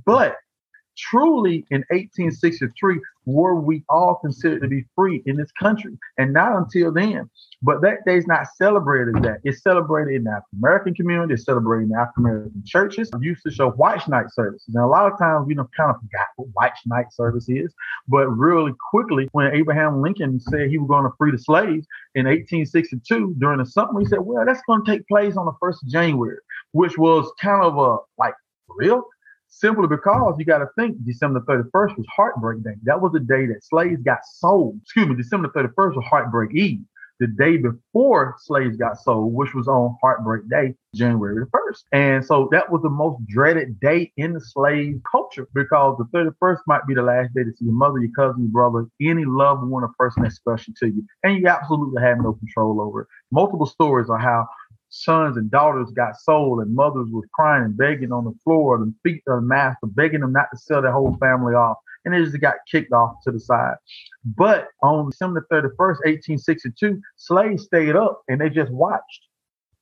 but 0.06 0.36
truly 0.96 1.64
in 1.70 1.84
1863 1.90 3.00
were 3.26 3.54
we 3.54 3.82
all 3.88 4.16
considered 4.16 4.62
to 4.62 4.68
be 4.68 4.84
free 4.94 5.22
in 5.26 5.36
this 5.36 5.50
country 5.52 5.96
and 6.18 6.32
not 6.32 6.54
until 6.56 6.92
then. 6.92 7.28
But 7.62 7.80
that 7.80 8.04
day 8.06 8.18
is 8.18 8.26
not 8.26 8.46
celebrated 8.56 9.16
as 9.16 9.22
that. 9.22 9.38
It's 9.44 9.62
celebrated 9.62 10.16
in 10.16 10.24
the 10.24 10.30
african 10.30 10.58
american 10.58 10.94
community 10.94 11.34
it's 11.34 11.44
celebrated 11.44 11.90
in 11.90 11.96
african 11.96 12.26
american 12.26 12.62
churches. 12.66 13.10
Used 13.20 13.42
to 13.44 13.50
show 13.50 13.68
watch 13.76 14.06
night 14.08 14.26
services. 14.30 14.74
And 14.74 14.84
a 14.84 14.86
lot 14.86 15.10
of 15.10 15.18
times 15.18 15.46
we 15.46 15.54
know 15.54 15.68
kind 15.76 15.90
of 15.90 15.96
forgot 15.96 16.26
what 16.36 16.48
watch 16.54 16.78
night 16.86 17.12
service 17.12 17.48
is. 17.48 17.72
But 18.08 18.28
really 18.28 18.72
quickly 18.90 19.28
when 19.32 19.54
abraham 19.54 20.02
lincoln 20.02 20.38
said 20.40 20.68
he 20.68 20.78
was 20.78 20.88
going 20.88 21.04
to 21.04 21.10
free 21.16 21.30
the 21.30 21.38
slaves 21.38 21.86
in 22.14 22.26
1862 22.26 23.34
during 23.38 23.58
the 23.58 23.66
summer 23.66 24.00
he 24.00 24.06
said 24.06 24.20
well 24.20 24.44
that's 24.44 24.62
going 24.66 24.84
to 24.84 24.90
take 24.90 25.06
place 25.08 25.36
on 25.36 25.46
the 25.46 25.52
1st 25.62 25.82
of 25.82 25.88
january 25.88 26.38
which 26.72 26.98
was 26.98 27.30
kind 27.40 27.62
of 27.64 27.76
a 27.76 27.96
like 28.18 28.34
real 28.68 29.02
simply 29.58 29.86
because 29.86 30.34
you 30.38 30.44
got 30.44 30.58
to 30.58 30.68
think 30.78 30.96
December 31.04 31.40
31st 31.40 31.96
was 31.96 32.06
Heartbreak 32.14 32.62
Day. 32.64 32.74
That 32.82 33.00
was 33.00 33.12
the 33.12 33.20
day 33.20 33.46
that 33.46 33.62
slaves 33.62 34.02
got 34.02 34.20
sold. 34.24 34.78
Excuse 34.82 35.08
me, 35.08 35.14
December 35.14 35.48
31st 35.48 35.96
was 35.96 36.04
Heartbreak 36.08 36.54
Eve. 36.54 36.80
The 37.20 37.28
day 37.28 37.58
before 37.58 38.34
slaves 38.40 38.76
got 38.76 38.98
sold, 38.98 39.32
which 39.32 39.54
was 39.54 39.68
on 39.68 39.96
Heartbreak 40.02 40.48
Day, 40.50 40.74
January 40.96 41.36
the 41.36 41.46
1st. 41.46 41.82
And 41.92 42.26
so 42.26 42.48
that 42.50 42.72
was 42.72 42.82
the 42.82 42.90
most 42.90 43.24
dreaded 43.28 43.78
day 43.78 44.12
in 44.16 44.32
the 44.32 44.40
slave 44.40 45.00
culture 45.10 45.46
because 45.54 45.96
the 45.96 46.06
31st 46.06 46.58
might 46.66 46.84
be 46.88 46.94
the 46.94 47.02
last 47.02 47.32
day 47.32 47.44
to 47.44 47.52
see 47.52 47.66
your 47.66 47.74
mother, 47.74 48.00
your 48.00 48.10
cousin, 48.16 48.42
your 48.42 48.50
brother, 48.50 48.86
any 49.00 49.24
loved 49.24 49.62
one 49.62 49.84
or 49.84 49.92
person 49.96 50.24
that's 50.24 50.34
special 50.34 50.74
to 50.80 50.88
you. 50.88 51.04
And 51.22 51.38
you 51.38 51.46
absolutely 51.46 52.02
have 52.02 52.18
no 52.18 52.32
control 52.32 52.80
over 52.80 53.02
it. 53.02 53.08
Multiple 53.30 53.66
stories 53.66 54.10
are 54.10 54.18
how 54.18 54.48
sons 54.94 55.36
and 55.36 55.50
daughters 55.50 55.90
got 55.90 56.16
sold 56.20 56.60
and 56.60 56.74
mothers 56.74 57.08
was 57.10 57.24
crying 57.34 57.64
and 57.64 57.76
begging 57.76 58.12
on 58.12 58.24
the 58.24 58.34
floor 58.44 58.76
and 58.76 58.94
feet 59.02 59.22
of 59.26 59.40
the 59.40 59.46
master, 59.46 59.86
begging 59.88 60.20
them 60.20 60.32
not 60.32 60.46
to 60.52 60.56
sell 60.56 60.80
their 60.80 60.92
whole 60.92 61.16
family 61.20 61.54
off. 61.54 61.76
And 62.04 62.14
they 62.14 62.22
just 62.22 62.40
got 62.40 62.56
kicked 62.70 62.92
off 62.92 63.16
to 63.24 63.32
the 63.32 63.40
side. 63.40 63.74
But 64.24 64.68
on 64.82 65.10
December 65.10 65.46
31st, 65.50 66.04
1862, 66.04 67.00
slaves 67.16 67.64
stayed 67.64 67.96
up 67.96 68.22
and 68.28 68.40
they 68.40 68.50
just 68.50 68.70
watched. 68.70 69.26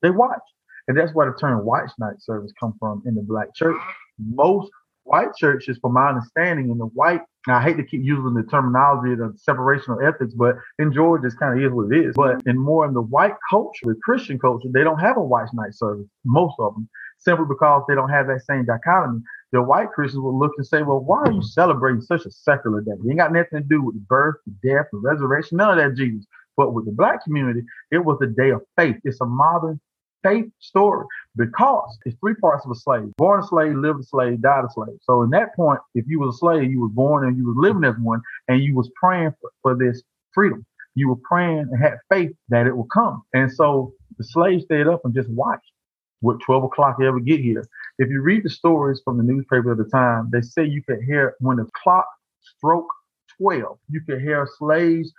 They 0.01 0.11
watched. 0.11 0.41
And 0.89 0.97
that's 0.97 1.15
where 1.15 1.31
the 1.31 1.39
term 1.39 1.65
watch 1.65 1.91
night 1.99 2.21
service 2.21 2.53
come 2.59 2.75
from 2.79 3.03
in 3.07 3.15
the 3.15 3.23
black 3.23 3.55
church. 3.55 3.81
Most 4.19 4.71
white 5.05 5.35
churches, 5.37 5.79
from 5.81 5.95
my 5.95 6.09
understanding, 6.09 6.71
and 6.71 6.81
the 6.81 6.87
white, 6.87 7.23
I 7.49 7.63
hate 7.63 7.77
to 7.77 7.85
keep 7.85 8.03
using 8.05 8.35
the 8.35 8.45
terminology 8.45 9.21
of 9.21 9.39
separation 9.39 9.93
of 9.93 10.03
ethics, 10.03 10.35
but 10.35 10.57
in 10.79 10.93
Georgia, 10.93 11.27
it's 11.27 11.35
kind 11.35 11.59
of 11.59 11.65
is 11.65 11.73
what 11.73 11.93
it 11.93 12.07
is. 12.07 12.15
But 12.15 12.43
in 12.47 12.57
more 12.59 12.87
in 12.87 12.95
the 12.95 13.03
white 13.03 13.35
culture, 13.51 13.87
the 13.87 13.97
Christian 14.05 14.39
culture, 14.39 14.69
they 14.73 14.85
don't 14.85 15.01
have 15.01 15.17
a 15.17 15.23
watch 15.23 15.49
night 15.53 15.75
service, 15.75 16.07
most 16.25 16.55
of 16.61 16.75
them, 16.75 16.89
simply 17.19 17.47
because 17.49 17.83
they 17.89 17.95
don't 17.95 18.11
have 18.11 18.29
that 18.29 18.43
same 18.49 18.65
dichotomy. 18.65 19.21
The 19.51 19.63
white 19.63 19.91
Christians 19.91 20.23
will 20.23 20.39
look 20.39 20.53
and 20.57 20.67
say, 20.67 20.83
well, 20.83 21.01
why 21.01 21.23
are 21.23 21.33
you 21.33 21.43
celebrating 21.43 22.01
such 22.01 22.25
a 22.25 22.31
secular 22.31 22.81
day? 22.81 22.93
It 22.93 23.09
ain't 23.09 23.19
got 23.19 23.33
nothing 23.33 23.61
to 23.61 23.69
do 23.69 23.83
with 23.83 23.97
the 23.97 24.05
birth, 24.09 24.37
death, 24.65 24.87
resurrection, 24.93 25.59
none 25.59 25.79
of 25.79 25.85
that 25.85 25.97
Jesus. 25.97 26.25
But 26.57 26.75
with 26.75 26.85
the 26.87 26.93
black 26.93 27.25
community, 27.25 27.63
it 27.91 27.99
was 27.99 28.19
a 28.23 28.27
day 28.27 28.51
of 28.51 28.63
faith. 28.77 28.97
It's 29.05 29.21
a 29.21 29.27
modern 29.27 29.81
faith 30.23 30.47
story 30.61 31.07
because 31.37 31.99
it's 32.07 32.17
three 32.21 32.35
parts 32.37 32.65
of 32.65 32.73
a 32.73 32.75
slave. 32.75 33.13
Born 33.19 33.43
a 33.43 33.47
slave, 33.47 33.77
lived 33.77 34.01
a 34.01 34.05
slave, 34.05 34.43
died 34.43 34.65
a 34.65 34.73
slave. 34.73 34.99
So 35.03 35.23
in 35.23 35.31
that 35.31 35.55
point, 35.57 35.81
if 35.95 36.07
you 36.09 36.21
was 36.21 36.37
a 36.37 36.39
slave, 36.39 36.71
you 36.71 36.81
was 36.81 36.93
born 36.95 37.27
and 37.27 37.37
you 37.37 37.47
was 37.47 37.57
living 37.59 37.85
as 37.85 37.97
one 38.01 38.23
and 38.49 38.63
you 38.63 38.75
was 38.75 38.91
praying 39.01 39.33
for, 39.41 39.51
for 39.63 39.77
this 39.77 40.03
freedom. 40.35 40.67
You 40.95 41.09
were 41.11 41.17
praying 41.29 41.69
and 41.71 41.83
had 41.83 41.99
faith 42.11 42.33
that 42.51 42.67
it 42.67 42.77
would 42.77 42.91
come. 42.93 43.23
And 43.35 43.53
so 43.53 43.95
the 44.19 44.25
slaves 44.25 44.65
stayed 44.65 44.89
up 44.89 45.03
and 45.05 45.15
just 45.15 45.31
watched 45.31 45.71
what 46.21 46.41
12 46.47 46.65
o'clock 46.65 46.99
ever 47.03 47.21
get 47.21 47.41
here. 47.41 47.65
If 47.99 48.11
you 48.11 48.23
read 48.23 48.45
the 48.45 48.51
stories 48.51 49.01
from 49.05 49.19
the 49.19 49.25
newspaper 49.25 49.73
at 49.73 49.79
the 49.79 49.85
time, 49.91 50.31
they 50.33 50.43
say 50.43 50.65
you 50.67 50.83
could 50.83 51.01
hear 51.07 51.35
when 51.41 51.59
the 51.59 51.67
clock 51.83 52.07
struck 52.43 52.85
12, 53.39 53.79
you 53.91 54.03
could 54.07 54.21
hear 54.21 54.49
slaves 54.59 55.13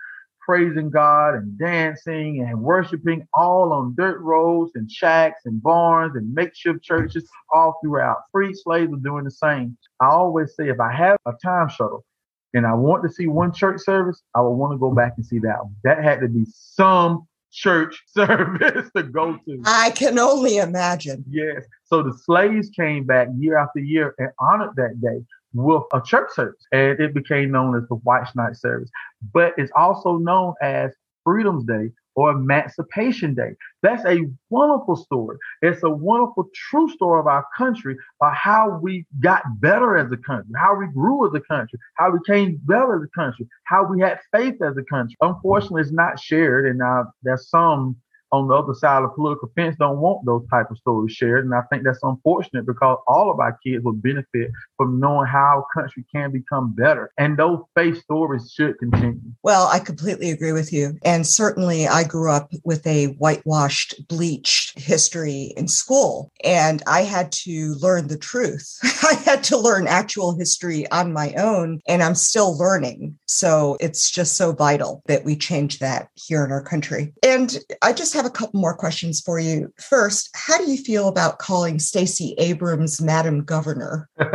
praising 0.44 0.90
God 0.90 1.34
and 1.34 1.58
dancing 1.58 2.46
and 2.46 2.60
worshiping 2.60 3.26
all 3.34 3.72
on 3.72 3.94
dirt 3.96 4.20
roads 4.20 4.72
and 4.74 4.90
shacks 4.90 5.42
and 5.44 5.62
barns 5.62 6.16
and 6.16 6.32
makeshift 6.34 6.82
churches 6.82 7.28
all 7.52 7.78
throughout. 7.82 8.18
Free 8.32 8.54
slaves 8.54 8.92
are 8.92 8.96
doing 8.96 9.24
the 9.24 9.30
same. 9.30 9.76
I 10.00 10.08
always 10.08 10.54
say 10.54 10.68
if 10.68 10.80
I 10.80 10.92
have 10.92 11.16
a 11.26 11.32
time 11.42 11.68
shuttle 11.68 12.04
and 12.52 12.66
I 12.66 12.74
want 12.74 13.02
to 13.04 13.08
see 13.08 13.26
one 13.26 13.52
church 13.52 13.80
service, 13.80 14.22
I 14.34 14.40
would 14.40 14.50
want 14.50 14.72
to 14.72 14.78
go 14.78 14.92
back 14.92 15.14
and 15.16 15.24
see 15.24 15.38
that 15.40 15.64
one. 15.64 15.74
That 15.84 16.02
had 16.02 16.20
to 16.20 16.28
be 16.28 16.44
some 16.48 17.26
church 17.50 18.02
service 18.08 18.90
to 18.94 19.02
go 19.02 19.38
to. 19.46 19.62
I 19.64 19.90
can 19.90 20.18
only 20.18 20.58
imagine. 20.58 21.24
Yes. 21.28 21.64
So 21.84 22.02
the 22.02 22.16
slaves 22.24 22.70
came 22.70 23.04
back 23.04 23.28
year 23.38 23.56
after 23.56 23.78
year 23.80 24.14
and 24.18 24.30
honored 24.38 24.76
that 24.76 25.00
day 25.00 25.24
with 25.54 25.82
a 25.92 26.02
church 26.04 26.30
service, 26.34 26.66
and 26.72 27.00
it 27.00 27.14
became 27.14 27.52
known 27.52 27.76
as 27.76 27.88
the 27.88 27.96
Watch 27.96 28.28
Night 28.34 28.56
service. 28.56 28.90
But 29.32 29.54
it's 29.56 29.72
also 29.76 30.18
known 30.18 30.54
as 30.60 30.92
Freedom's 31.24 31.64
Day 31.64 31.90
or 32.16 32.30
Emancipation 32.30 33.34
Day. 33.34 33.54
That's 33.82 34.04
a 34.04 34.26
wonderful 34.50 34.96
story. 34.96 35.36
It's 35.62 35.82
a 35.82 35.90
wonderful, 35.90 36.48
true 36.54 36.88
story 36.90 37.20
of 37.20 37.26
our 37.26 37.44
country, 37.56 37.96
of 38.20 38.32
how 38.32 38.78
we 38.80 39.06
got 39.20 39.42
better 39.60 39.96
as 39.96 40.12
a 40.12 40.16
country, 40.16 40.52
how 40.56 40.76
we 40.76 40.86
grew 40.88 41.26
as 41.26 41.34
a 41.34 41.40
country, 41.40 41.78
how 41.94 42.10
we 42.10 42.18
came 42.26 42.60
better 42.64 42.96
as 42.96 43.02
a 43.02 43.20
country, 43.20 43.48
how 43.64 43.84
we 43.84 44.00
had 44.00 44.20
faith 44.32 44.62
as 44.62 44.76
a 44.76 44.84
country. 44.84 45.16
Unfortunately, 45.20 45.82
it's 45.82 45.92
not 45.92 46.20
shared, 46.20 46.66
and 46.66 46.78
now 46.78 47.06
there's 47.22 47.48
some 47.48 47.96
on 48.34 48.48
the 48.48 48.54
other 48.54 48.74
side 48.74 49.02
of 49.02 49.10
the 49.10 49.14
political 49.14 49.50
fence 49.54 49.76
don't 49.78 49.98
want 49.98 50.26
those 50.26 50.42
type 50.50 50.70
of 50.70 50.78
stories 50.78 51.12
shared. 51.12 51.44
And 51.44 51.54
I 51.54 51.62
think 51.70 51.84
that's 51.84 52.02
unfortunate 52.02 52.66
because 52.66 52.98
all 53.06 53.30
of 53.30 53.38
our 53.38 53.58
kids 53.64 53.84
will 53.84 53.92
benefit 53.92 54.50
from 54.76 54.98
knowing 54.98 55.28
how 55.28 55.64
a 55.64 55.80
country 55.80 56.04
can 56.12 56.32
become 56.32 56.74
better. 56.74 57.10
And 57.16 57.36
those 57.36 57.60
faith 57.74 58.02
stories 58.02 58.52
should 58.52 58.78
continue. 58.78 59.20
Well, 59.42 59.68
I 59.68 59.78
completely 59.78 60.30
agree 60.30 60.52
with 60.52 60.72
you. 60.72 60.98
And 61.04 61.26
certainly 61.26 61.86
I 61.86 62.02
grew 62.04 62.30
up 62.30 62.52
with 62.64 62.84
a 62.86 63.06
whitewashed, 63.18 64.08
bleached 64.08 64.78
history 64.78 65.54
in 65.56 65.68
school. 65.68 66.32
And 66.42 66.82
I 66.86 67.02
had 67.02 67.30
to 67.32 67.74
learn 67.74 68.08
the 68.08 68.18
truth. 68.18 68.78
I 69.02 69.14
had 69.24 69.44
to 69.44 69.56
learn 69.56 69.86
actual 69.86 70.36
history 70.36 70.90
on 70.90 71.12
my 71.12 71.34
own. 71.34 71.80
And 71.86 72.02
I'm 72.02 72.16
still 72.16 72.58
learning. 72.58 73.16
So 73.26 73.76
it's 73.80 74.10
just 74.10 74.36
so 74.36 74.52
vital 74.52 75.02
that 75.06 75.24
we 75.24 75.36
change 75.36 75.78
that 75.78 76.08
here 76.14 76.44
in 76.44 76.50
our 76.50 76.62
country. 76.62 77.12
And 77.22 77.58
I 77.82 77.92
just 77.92 78.14
have 78.14 78.23
have 78.24 78.30
a 78.30 78.34
couple 78.34 78.60
more 78.60 78.74
questions 78.74 79.20
for 79.20 79.38
you. 79.38 79.72
First, 79.78 80.30
how 80.34 80.58
do 80.58 80.70
you 80.70 80.78
feel 80.78 81.08
about 81.08 81.38
calling 81.38 81.78
Stacey 81.78 82.34
Abrams 82.38 83.00
Madam 83.00 83.44
Governor? 83.44 84.08
because 84.16 84.30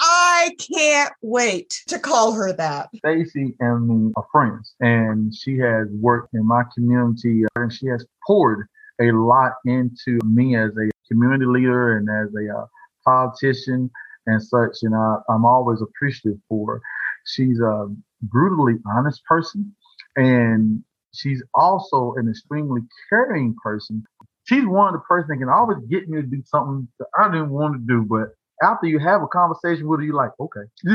I 0.00 0.54
can't 0.58 1.12
wait 1.22 1.82
to 1.88 1.98
call 1.98 2.32
her 2.32 2.52
that. 2.52 2.90
Stacey 2.96 3.54
and 3.60 3.88
me 3.88 4.12
are 4.16 4.26
friends, 4.30 4.74
and 4.80 5.34
she 5.34 5.56
has 5.58 5.88
worked 5.92 6.34
in 6.34 6.46
my 6.46 6.62
community, 6.74 7.44
uh, 7.44 7.62
and 7.62 7.72
she 7.72 7.86
has 7.86 8.04
poured 8.26 8.66
a 9.00 9.12
lot 9.12 9.52
into 9.64 10.18
me 10.24 10.56
as 10.56 10.72
a 10.76 10.90
community 11.10 11.46
leader 11.46 11.96
and 11.96 12.10
as 12.10 12.28
a 12.34 12.54
uh, 12.54 12.66
politician 13.02 13.90
and 14.26 14.42
such. 14.42 14.76
And 14.82 14.94
I, 14.94 15.16
I'm 15.30 15.46
always 15.46 15.80
appreciative 15.80 16.38
for 16.50 16.74
her. 16.74 16.82
She's 17.24 17.60
a 17.60 17.88
brutally 18.22 18.74
honest 18.86 19.24
person, 19.24 19.74
and 20.16 20.84
She's 21.12 21.42
also 21.54 22.14
an 22.16 22.28
extremely 22.28 22.82
caring 23.08 23.54
person. 23.62 24.04
She's 24.44 24.64
one 24.64 24.94
of 24.94 25.00
the 25.00 25.04
person 25.08 25.28
that 25.30 25.38
can 25.38 25.48
always 25.48 25.78
get 25.88 26.08
me 26.08 26.20
to 26.20 26.26
do 26.26 26.42
something 26.46 26.88
that 26.98 27.08
I 27.18 27.28
didn't 27.28 27.50
want 27.50 27.74
to 27.74 27.80
do, 27.80 28.02
but 28.02 28.28
after 28.62 28.86
you 28.86 28.98
have 28.98 29.22
a 29.22 29.26
conversation 29.28 29.88
with 29.88 30.00
her, 30.00 30.06
you're 30.06 30.14
like, 30.14 30.32
okay. 30.38 30.60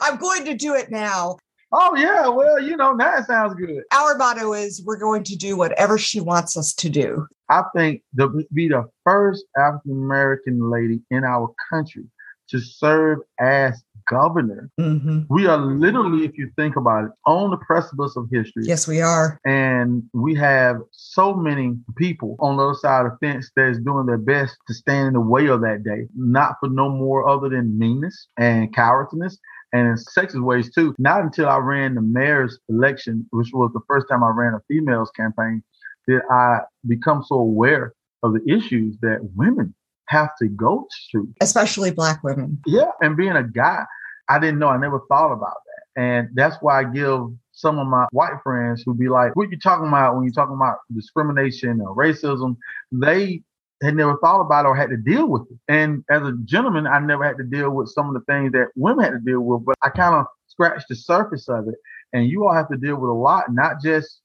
I'm 0.00 0.16
going 0.18 0.44
to 0.44 0.54
do 0.54 0.74
it 0.74 0.90
now. 0.90 1.36
Oh 1.72 1.96
yeah, 1.96 2.28
well, 2.28 2.60
you 2.60 2.76
know, 2.76 2.96
that 2.96 3.26
sounds 3.26 3.54
good. 3.54 3.82
Our 3.92 4.16
motto 4.16 4.52
is 4.52 4.82
we're 4.84 4.98
going 4.98 5.24
to 5.24 5.36
do 5.36 5.56
whatever 5.56 5.98
she 5.98 6.20
wants 6.20 6.56
us 6.56 6.72
to 6.74 6.88
do. 6.88 7.26
I 7.48 7.62
think 7.74 8.02
to 8.18 8.44
be 8.52 8.68
the 8.68 8.88
first 9.04 9.44
African 9.58 9.92
American 9.92 10.70
lady 10.70 11.00
in 11.10 11.24
our 11.24 11.52
country 11.68 12.04
to 12.50 12.60
serve 12.60 13.18
as 13.40 13.82
governor. 14.08 14.70
Mm-hmm. 14.78 15.22
We 15.28 15.46
are 15.46 15.58
literally, 15.58 16.24
if 16.24 16.36
you 16.36 16.50
think 16.56 16.76
about 16.76 17.04
it, 17.04 17.10
on 17.26 17.50
the 17.50 17.56
precipice 17.58 18.16
of 18.16 18.28
history. 18.30 18.64
Yes, 18.64 18.86
we 18.86 19.00
are. 19.00 19.40
And 19.44 20.02
we 20.12 20.34
have 20.36 20.76
so 20.92 21.34
many 21.34 21.74
people 21.96 22.36
on 22.38 22.56
the 22.56 22.64
other 22.64 22.74
side 22.74 23.06
of 23.06 23.12
the 23.12 23.26
fence 23.26 23.50
that 23.56 23.68
is 23.68 23.78
doing 23.78 24.06
their 24.06 24.18
best 24.18 24.56
to 24.68 24.74
stand 24.74 25.08
in 25.08 25.12
the 25.14 25.20
way 25.20 25.46
of 25.46 25.60
that 25.62 25.82
day, 25.84 26.06
not 26.14 26.56
for 26.60 26.68
no 26.68 26.88
more 26.88 27.28
other 27.28 27.48
than 27.48 27.78
meanness 27.78 28.28
and 28.38 28.74
cowardliness 28.74 29.38
and 29.72 29.88
in 29.88 29.96
sexist 29.96 30.42
ways 30.42 30.70
too. 30.74 30.94
Not 30.98 31.22
until 31.22 31.48
I 31.48 31.58
ran 31.58 31.94
the 31.94 32.02
mayor's 32.02 32.58
election, 32.68 33.26
which 33.30 33.50
was 33.52 33.70
the 33.72 33.80
first 33.88 34.06
time 34.08 34.22
I 34.22 34.30
ran 34.30 34.54
a 34.54 34.60
females 34.68 35.10
campaign, 35.10 35.62
did 36.08 36.22
I 36.30 36.60
become 36.86 37.22
so 37.22 37.36
aware 37.36 37.92
of 38.22 38.32
the 38.32 38.42
issues 38.48 38.96
that 39.02 39.18
women 39.34 39.74
have 40.08 40.30
to 40.40 40.48
go 40.48 40.86
through, 41.10 41.28
especially 41.40 41.90
black 41.90 42.22
women. 42.22 42.60
Yeah, 42.66 42.90
and 43.00 43.16
being 43.16 43.32
a 43.32 43.42
guy, 43.42 43.84
I 44.28 44.38
didn't 44.38 44.58
know. 44.58 44.68
I 44.68 44.78
never 44.78 45.00
thought 45.08 45.32
about 45.32 45.58
that, 45.66 46.02
and 46.02 46.28
that's 46.34 46.56
why 46.60 46.80
I 46.80 46.84
give 46.84 47.20
some 47.52 47.78
of 47.78 47.86
my 47.86 48.06
white 48.12 48.38
friends 48.42 48.82
who 48.84 48.94
be 48.94 49.08
like, 49.08 49.34
"What 49.34 49.50
you 49.50 49.58
talking 49.58 49.88
about 49.88 50.14
when 50.14 50.24
you're 50.24 50.32
talking 50.32 50.56
about 50.56 50.78
discrimination 50.94 51.80
or 51.80 51.96
racism?" 51.96 52.56
They 52.92 53.42
had 53.82 53.94
never 53.94 54.16
thought 54.18 54.40
about 54.40 54.64
or 54.66 54.74
had 54.74 54.90
to 54.90 54.96
deal 54.96 55.28
with 55.28 55.42
it. 55.50 55.58
And 55.68 56.02
as 56.10 56.22
a 56.22 56.32
gentleman, 56.44 56.86
I 56.86 56.98
never 56.98 57.24
had 57.24 57.36
to 57.38 57.44
deal 57.44 57.70
with 57.70 57.88
some 57.88 58.08
of 58.08 58.14
the 58.14 58.20
things 58.32 58.52
that 58.52 58.68
women 58.74 59.04
had 59.04 59.12
to 59.12 59.18
deal 59.18 59.40
with, 59.40 59.64
but 59.66 59.74
I 59.82 59.90
kind 59.90 60.14
of 60.14 60.26
scratched 60.46 60.88
the 60.88 60.96
surface 60.96 61.48
of 61.48 61.68
it. 61.68 61.74
And 62.12 62.26
you 62.26 62.46
all 62.46 62.54
have 62.54 62.70
to 62.70 62.76
deal 62.78 62.96
with 62.96 63.10
a 63.10 63.14
lot, 63.14 63.52
not 63.52 63.82
just 63.82 64.22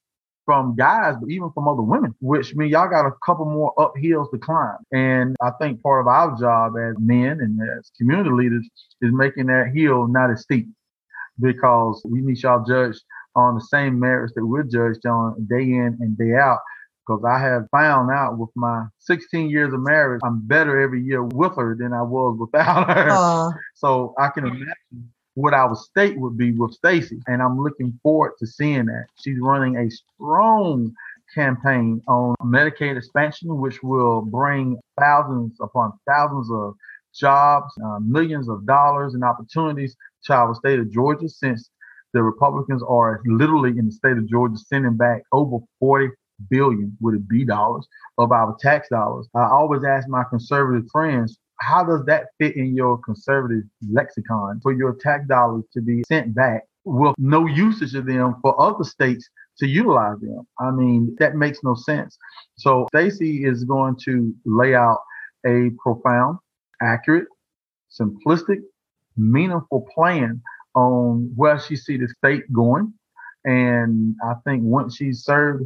from 0.52 0.76
guys, 0.76 1.16
but 1.18 1.30
even 1.30 1.50
from 1.54 1.66
other 1.70 1.82
women, 1.82 2.14
which 2.20 2.54
means 2.56 2.74
y'all 2.74 2.90
got 2.90 3.06
a 3.06 3.14
couple 3.26 3.46
more 3.46 3.74
uphills 3.78 4.30
to 4.32 4.38
climb. 4.38 4.76
And 4.92 5.38
I 5.42 5.52
think 5.62 5.82
part 5.82 6.02
of 6.02 6.08
our 6.08 6.38
job 6.38 6.74
as 6.78 6.96
men 7.00 7.40
and 7.40 7.58
as 7.78 7.90
community 7.98 8.32
leaders 8.32 8.70
is 9.02 9.14
making 9.14 9.46
that 9.46 9.72
hill 9.74 10.08
not 10.08 10.30
as 10.30 10.42
steep 10.42 10.68
because 11.40 12.02
we 12.04 12.20
need 12.20 12.38
y'all 12.44 12.66
judged 12.66 13.00
on 13.34 13.56
the 13.56 13.62
same 13.62 13.98
merits 13.98 14.34
that 14.36 14.46
we're 14.46 14.64
judged 14.64 15.06
on 15.06 15.48
day 15.50 15.64
in 15.64 15.98
and 16.02 16.18
day 16.18 16.36
out 16.36 16.60
because 17.08 17.24
I 17.26 17.40
have 17.40 17.68
found 17.72 18.12
out 18.12 18.38
with 18.38 18.50
my 18.54 18.88
16 19.00 19.50
years 19.50 19.74
of 19.74 19.80
marriage, 19.80 20.20
I'm 20.22 20.46
better 20.46 20.82
every 20.82 21.02
year 21.02 21.24
with 21.24 21.56
her 21.56 21.78
than 21.80 21.94
I 21.94 22.02
was 22.02 22.38
without 22.38 22.90
her. 22.90 23.10
Uh, 23.10 23.50
so 23.76 24.14
I 24.20 24.28
can 24.28 24.48
imagine 24.48 25.14
what 25.36 25.54
our 25.54 25.76
state 25.76 26.20
would 26.20 26.38
be 26.38 26.52
with 26.52 26.74
Stacey, 26.74 27.20
and 27.28 27.42
I'm 27.42 27.62
looking 27.62 27.98
forward 28.04 28.34
to 28.40 28.48
seeing 28.48 28.86
that. 28.86 29.06
She's 29.24 29.40
running 29.40 29.78
a 29.78 29.90
strong 29.90 30.94
campaign 31.34 32.02
on 32.08 32.36
Medicaid 32.44 32.98
expansion, 32.98 33.58
which 33.60 33.82
will 33.82 34.22
bring 34.22 34.78
thousands 35.00 35.58
upon 35.62 35.94
thousands 36.08 36.52
of 36.52 36.76
jobs, 37.14 37.74
uh, 37.84 38.00
millions 38.00 38.50
of 38.50 38.66
dollars 38.66 39.14
and 39.14 39.24
opportunities 39.24 39.96
to 40.26 40.34
our 40.34 40.54
state 40.56 40.80
of 40.80 40.92
Georgia 40.92 41.30
since 41.30 41.70
the 42.14 42.22
Republicans 42.22 42.84
are 42.88 43.22
literally 43.26 43.72
in 43.78 43.86
the 43.86 43.92
state 43.92 44.18
of 44.18 44.28
Georgia 44.28 44.58
sending 44.58 44.98
back 44.98 45.24
over 45.32 45.58
40 45.80 46.10
billion 46.50 46.98
with 47.00 47.28
be 47.28 47.46
dollars 47.46 47.88
of 48.18 48.32
our 48.32 48.56
tax 48.60 48.90
dollars. 48.90 49.28
I 49.36 49.48
always 49.48 49.84
ask 49.84 50.08
my 50.08 50.24
conservative 50.30 50.90
friends, 50.92 51.40
how 51.62 51.84
does 51.84 52.04
that 52.06 52.28
fit 52.40 52.56
in 52.56 52.76
your 52.76 52.98
conservative 52.98 53.64
lexicon 53.90 54.60
for 54.62 54.74
your 54.74 54.96
tax 54.96 55.28
dollars 55.28 55.64
to 55.74 55.82
be 55.82 56.02
sent 56.08 56.34
back 56.34 56.64
with 56.86 57.14
no 57.20 57.46
usage 57.46 57.94
of 57.94 58.08
them 58.08 58.36
for 58.42 58.60
other 58.60 58.84
states 58.84 59.30
to 59.60 59.68
utilize 59.68 60.20
them? 60.22 60.46
I 60.60 60.72
mean, 60.72 61.16
that 61.20 61.36
makes 61.36 61.60
no 61.64 61.76
sense. 61.76 62.18
So 62.58 62.88
Stacey 62.94 63.46
is 63.46 63.64
going 63.64 63.96
to 64.06 64.34
lay 64.46 64.74
out 64.74 65.00
a 65.46 65.70
profound, 65.84 66.40
accurate, 66.82 67.28
simplistic, 67.92 68.62
meaningful 69.16 69.88
plan 69.94 70.42
on 70.74 71.32
where 71.36 71.60
she 71.60 71.76
see 71.76 71.98
the 71.98 72.08
state 72.18 72.52
going. 72.52 72.92
And 73.46 74.16
I 74.24 74.34
think 74.46 74.64
once 74.64 74.96
she's 74.96 75.24
served 75.24 75.66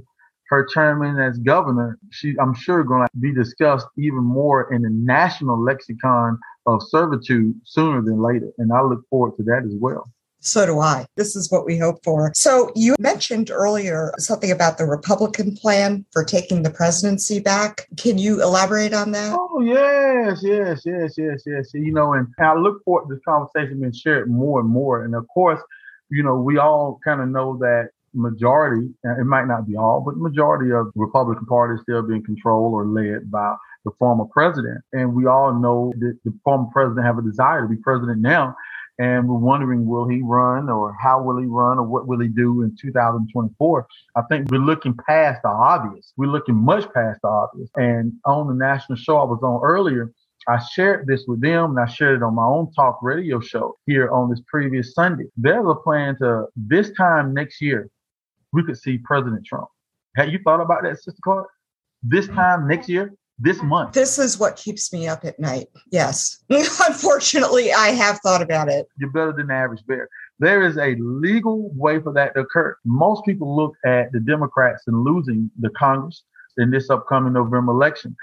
her 0.49 0.67
term 0.73 1.03
in 1.03 1.19
as 1.19 1.37
governor, 1.39 1.97
she, 2.11 2.35
I'm 2.39 2.53
sure, 2.53 2.83
going 2.83 3.07
to 3.07 3.19
be 3.19 3.33
discussed 3.33 3.87
even 3.97 4.23
more 4.23 4.73
in 4.73 4.83
the 4.83 4.89
national 4.89 5.61
lexicon 5.61 6.39
of 6.65 6.81
servitude 6.83 7.59
sooner 7.63 8.01
than 8.01 8.21
later. 8.21 8.51
And 8.57 8.71
I 8.71 8.81
look 8.81 9.07
forward 9.09 9.37
to 9.37 9.43
that 9.43 9.63
as 9.65 9.73
well. 9.79 10.09
So 10.45 10.63
do 10.63 10.79
I. 10.79 11.07
This 11.15 11.35
is 11.35 11.51
what 11.51 11.65
we 11.65 11.75
hope 11.79 12.03
for. 12.03 12.31
So 12.35 12.71
you 12.75 12.95
mentioned 12.99 13.49
earlier 13.49 14.13
something 14.19 14.51
about 14.51 14.77
the 14.77 14.85
Republican 14.85 15.55
plan 15.55 16.05
for 16.11 16.23
taking 16.23 16.61
the 16.61 16.69
presidency 16.69 17.39
back. 17.39 17.87
Can 17.97 18.19
you 18.19 18.43
elaborate 18.43 18.93
on 18.93 19.11
that? 19.11 19.35
Oh 19.35 19.61
yes, 19.61 20.41
yes, 20.43 20.83
yes, 20.85 21.15
yes, 21.17 21.41
yes. 21.47 21.71
You 21.73 21.91
know, 21.91 22.13
and 22.13 22.27
I 22.39 22.53
look 22.53 22.83
forward 22.83 23.09
to 23.09 23.15
this 23.15 23.23
conversation 23.27 23.79
being 23.79 23.91
shared 23.91 24.29
more 24.29 24.59
and 24.59 24.69
more. 24.69 25.03
And 25.03 25.15
of 25.15 25.27
course, 25.33 25.59
you 26.11 26.21
know, 26.21 26.35
we 26.35 26.59
all 26.59 26.99
kind 27.03 27.21
of 27.21 27.29
know 27.29 27.57
that 27.57 27.89
majority, 28.15 28.89
it 29.03 29.25
might 29.25 29.47
not 29.47 29.67
be 29.67 29.75
all, 29.75 30.01
but 30.01 30.17
majority 30.17 30.71
of 30.71 30.87
the 30.87 31.01
Republican 31.01 31.45
Party 31.45 31.75
is 31.75 31.81
still 31.81 32.01
being 32.01 32.23
controlled 32.23 32.73
or 32.73 32.85
led 32.85 33.29
by 33.29 33.55
the 33.83 33.91
former 33.99 34.25
president. 34.25 34.81
And 34.93 35.13
we 35.13 35.27
all 35.27 35.53
know 35.53 35.93
that 35.99 36.17
the 36.25 36.33
former 36.43 36.67
president 36.73 37.05
have 37.05 37.17
a 37.17 37.21
desire 37.21 37.61
to 37.61 37.67
be 37.67 37.77
president 37.77 38.21
now. 38.21 38.55
And 38.97 39.27
we're 39.27 39.37
wondering, 39.37 39.85
will 39.85 40.07
he 40.07 40.21
run 40.23 40.69
or 40.69 40.95
how 41.01 41.21
will 41.21 41.37
he 41.37 41.45
run 41.45 41.79
or 41.79 41.83
what 41.83 42.07
will 42.07 42.19
he 42.19 42.29
do 42.29 42.61
in 42.61 42.75
2024? 42.81 43.87
I 44.15 44.21
think 44.29 44.49
we're 44.49 44.59
looking 44.59 44.95
past 45.07 45.41
the 45.43 45.49
obvious. 45.49 46.13
We're 46.15 46.31
looking 46.31 46.55
much 46.55 46.85
past 46.93 47.19
the 47.21 47.27
obvious. 47.27 47.69
And 47.75 48.13
on 48.25 48.47
the 48.47 48.53
national 48.53 48.97
show 48.97 49.17
I 49.17 49.25
was 49.25 49.41
on 49.43 49.61
earlier, 49.63 50.13
I 50.47 50.59
shared 50.73 51.07
this 51.07 51.25
with 51.27 51.41
them 51.41 51.71
and 51.71 51.79
I 51.79 51.91
shared 51.91 52.17
it 52.17 52.23
on 52.23 52.35
my 52.35 52.45
own 52.45 52.71
talk 52.73 52.99
radio 53.01 53.39
show 53.39 53.75
here 53.85 54.09
on 54.11 54.29
this 54.29 54.41
previous 54.47 54.93
Sunday. 54.93 55.25
There's 55.35 55.65
a 55.67 55.75
plan 55.75 56.17
to 56.19 56.45
this 56.55 56.91
time 56.91 57.33
next 57.33 57.61
year, 57.61 57.89
we 58.55 58.63
could 58.63 58.77
see 58.77 58.97
President 58.97 59.45
Trump. 59.45 59.67
Have 60.15 60.29
you 60.29 60.39
thought 60.43 60.61
about 60.61 60.83
that, 60.83 60.95
Sister 60.95 61.19
Clark? 61.21 61.47
This 62.01 62.27
time 62.27 62.67
next 62.67 62.87
year, 62.87 63.13
this 63.37 63.61
month. 63.61 63.93
This 63.93 64.17
is 64.17 64.39
what 64.39 64.55
keeps 64.55 64.93
me 64.93 65.09
up 65.09 65.25
at 65.25 65.37
night. 65.37 65.67
Yes. 65.91 66.41
Unfortunately, 66.49 67.73
I 67.73 67.89
have 67.89 68.19
thought 68.19 68.41
about 68.41 68.69
it. 68.69 68.87
You're 68.97 69.11
better 69.11 69.33
than 69.33 69.47
the 69.47 69.53
average 69.53 69.85
bear. 69.85 70.07
There 70.39 70.65
is 70.65 70.77
a 70.77 70.95
legal 70.95 71.69
way 71.73 71.99
for 71.99 72.13
that 72.13 72.33
to 72.35 72.41
occur. 72.41 72.77
Most 72.85 73.25
people 73.25 73.53
look 73.53 73.75
at 73.85 74.11
the 74.13 74.21
Democrats 74.21 74.83
and 74.87 75.03
losing 75.03 75.51
the 75.59 75.69
Congress 75.71 76.23
in 76.57 76.71
this 76.71 76.89
upcoming 76.89 77.33
November 77.33 77.73
election. 77.73 78.15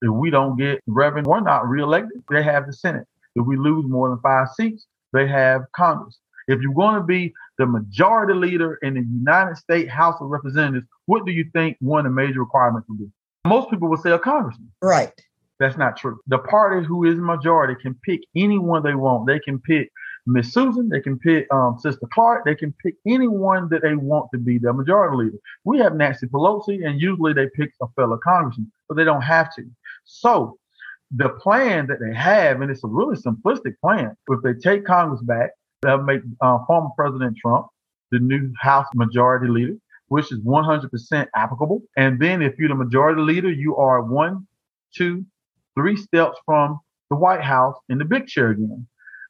If 0.00 0.10
we 0.10 0.30
don't 0.30 0.56
get 0.56 0.80
Reverend, 0.86 1.26
Warnock 1.26 1.64
reelected. 1.66 2.22
They 2.30 2.44
have 2.44 2.66
the 2.66 2.72
Senate. 2.72 3.06
If 3.34 3.46
we 3.46 3.56
lose 3.56 3.84
more 3.88 4.10
than 4.10 4.20
five 4.20 4.48
seats, 4.54 4.86
they 5.12 5.26
have 5.26 5.62
Congress. 5.74 6.20
If 6.50 6.60
you're 6.60 6.74
going 6.74 6.96
to 6.96 7.04
be 7.04 7.32
the 7.58 7.66
majority 7.66 8.34
leader 8.34 8.76
in 8.82 8.94
the 8.94 9.02
United 9.02 9.56
States 9.56 9.88
House 9.88 10.16
of 10.20 10.30
Representatives, 10.30 10.84
what 11.06 11.24
do 11.24 11.30
you 11.30 11.44
think 11.52 11.76
one 11.80 12.04
of 12.04 12.10
the 12.10 12.14
major 12.14 12.40
requirements 12.40 12.88
would 12.88 12.98
be? 12.98 13.06
Most 13.46 13.70
people 13.70 13.88
would 13.88 14.00
say 14.00 14.10
a 14.10 14.18
congressman. 14.18 14.72
Right. 14.82 15.12
That's 15.60 15.76
not 15.76 15.96
true. 15.96 16.18
The 16.26 16.38
party 16.38 16.84
who 16.84 17.04
is 17.04 17.20
majority 17.20 17.80
can 17.80 17.94
pick 18.02 18.22
anyone 18.34 18.82
they 18.82 18.94
want. 18.94 19.28
They 19.28 19.38
can 19.38 19.60
pick 19.60 19.92
Miss 20.26 20.52
Susan. 20.52 20.88
They 20.88 21.00
can 21.00 21.20
pick 21.20 21.46
um, 21.52 21.78
Sister 21.78 22.08
Clark. 22.12 22.44
They 22.44 22.56
can 22.56 22.74
pick 22.84 22.94
anyone 23.06 23.68
that 23.68 23.82
they 23.82 23.94
want 23.94 24.30
to 24.32 24.38
be 24.38 24.58
the 24.58 24.72
majority 24.72 25.16
leader. 25.16 25.38
We 25.64 25.78
have 25.78 25.94
Nancy 25.94 26.26
Pelosi, 26.26 26.84
and 26.84 27.00
usually 27.00 27.32
they 27.32 27.48
pick 27.54 27.70
a 27.80 27.86
fellow 27.94 28.18
congressman, 28.24 28.72
but 28.88 28.96
they 28.96 29.04
don't 29.04 29.22
have 29.22 29.54
to. 29.54 29.64
So 30.04 30.58
the 31.14 31.28
plan 31.28 31.86
that 31.86 32.00
they 32.00 32.14
have, 32.14 32.60
and 32.60 32.72
it's 32.72 32.82
a 32.82 32.88
really 32.88 33.16
simplistic 33.16 33.74
plan, 33.80 34.16
if 34.28 34.42
they 34.42 34.54
take 34.54 34.84
Congress 34.84 35.22
back, 35.22 35.50
They'll 35.82 36.02
make 36.02 36.20
uh, 36.40 36.58
former 36.66 36.90
President 36.96 37.36
Trump 37.38 37.66
the 38.10 38.18
new 38.18 38.52
House 38.60 38.86
Majority 38.94 39.48
Leader, 39.48 39.76
which 40.08 40.30
is 40.32 40.40
100% 40.40 41.26
applicable. 41.34 41.82
And 41.96 42.20
then 42.20 42.42
if 42.42 42.58
you're 42.58 42.68
the 42.68 42.74
Majority 42.74 43.22
Leader, 43.22 43.50
you 43.50 43.76
are 43.76 44.02
one, 44.02 44.46
two, 44.94 45.24
three 45.74 45.96
steps 45.96 46.38
from 46.44 46.80
the 47.08 47.16
White 47.16 47.42
House 47.42 47.76
in 47.88 47.98
the 47.98 48.04
big 48.04 48.26
chair 48.26 48.50
again. 48.50 48.86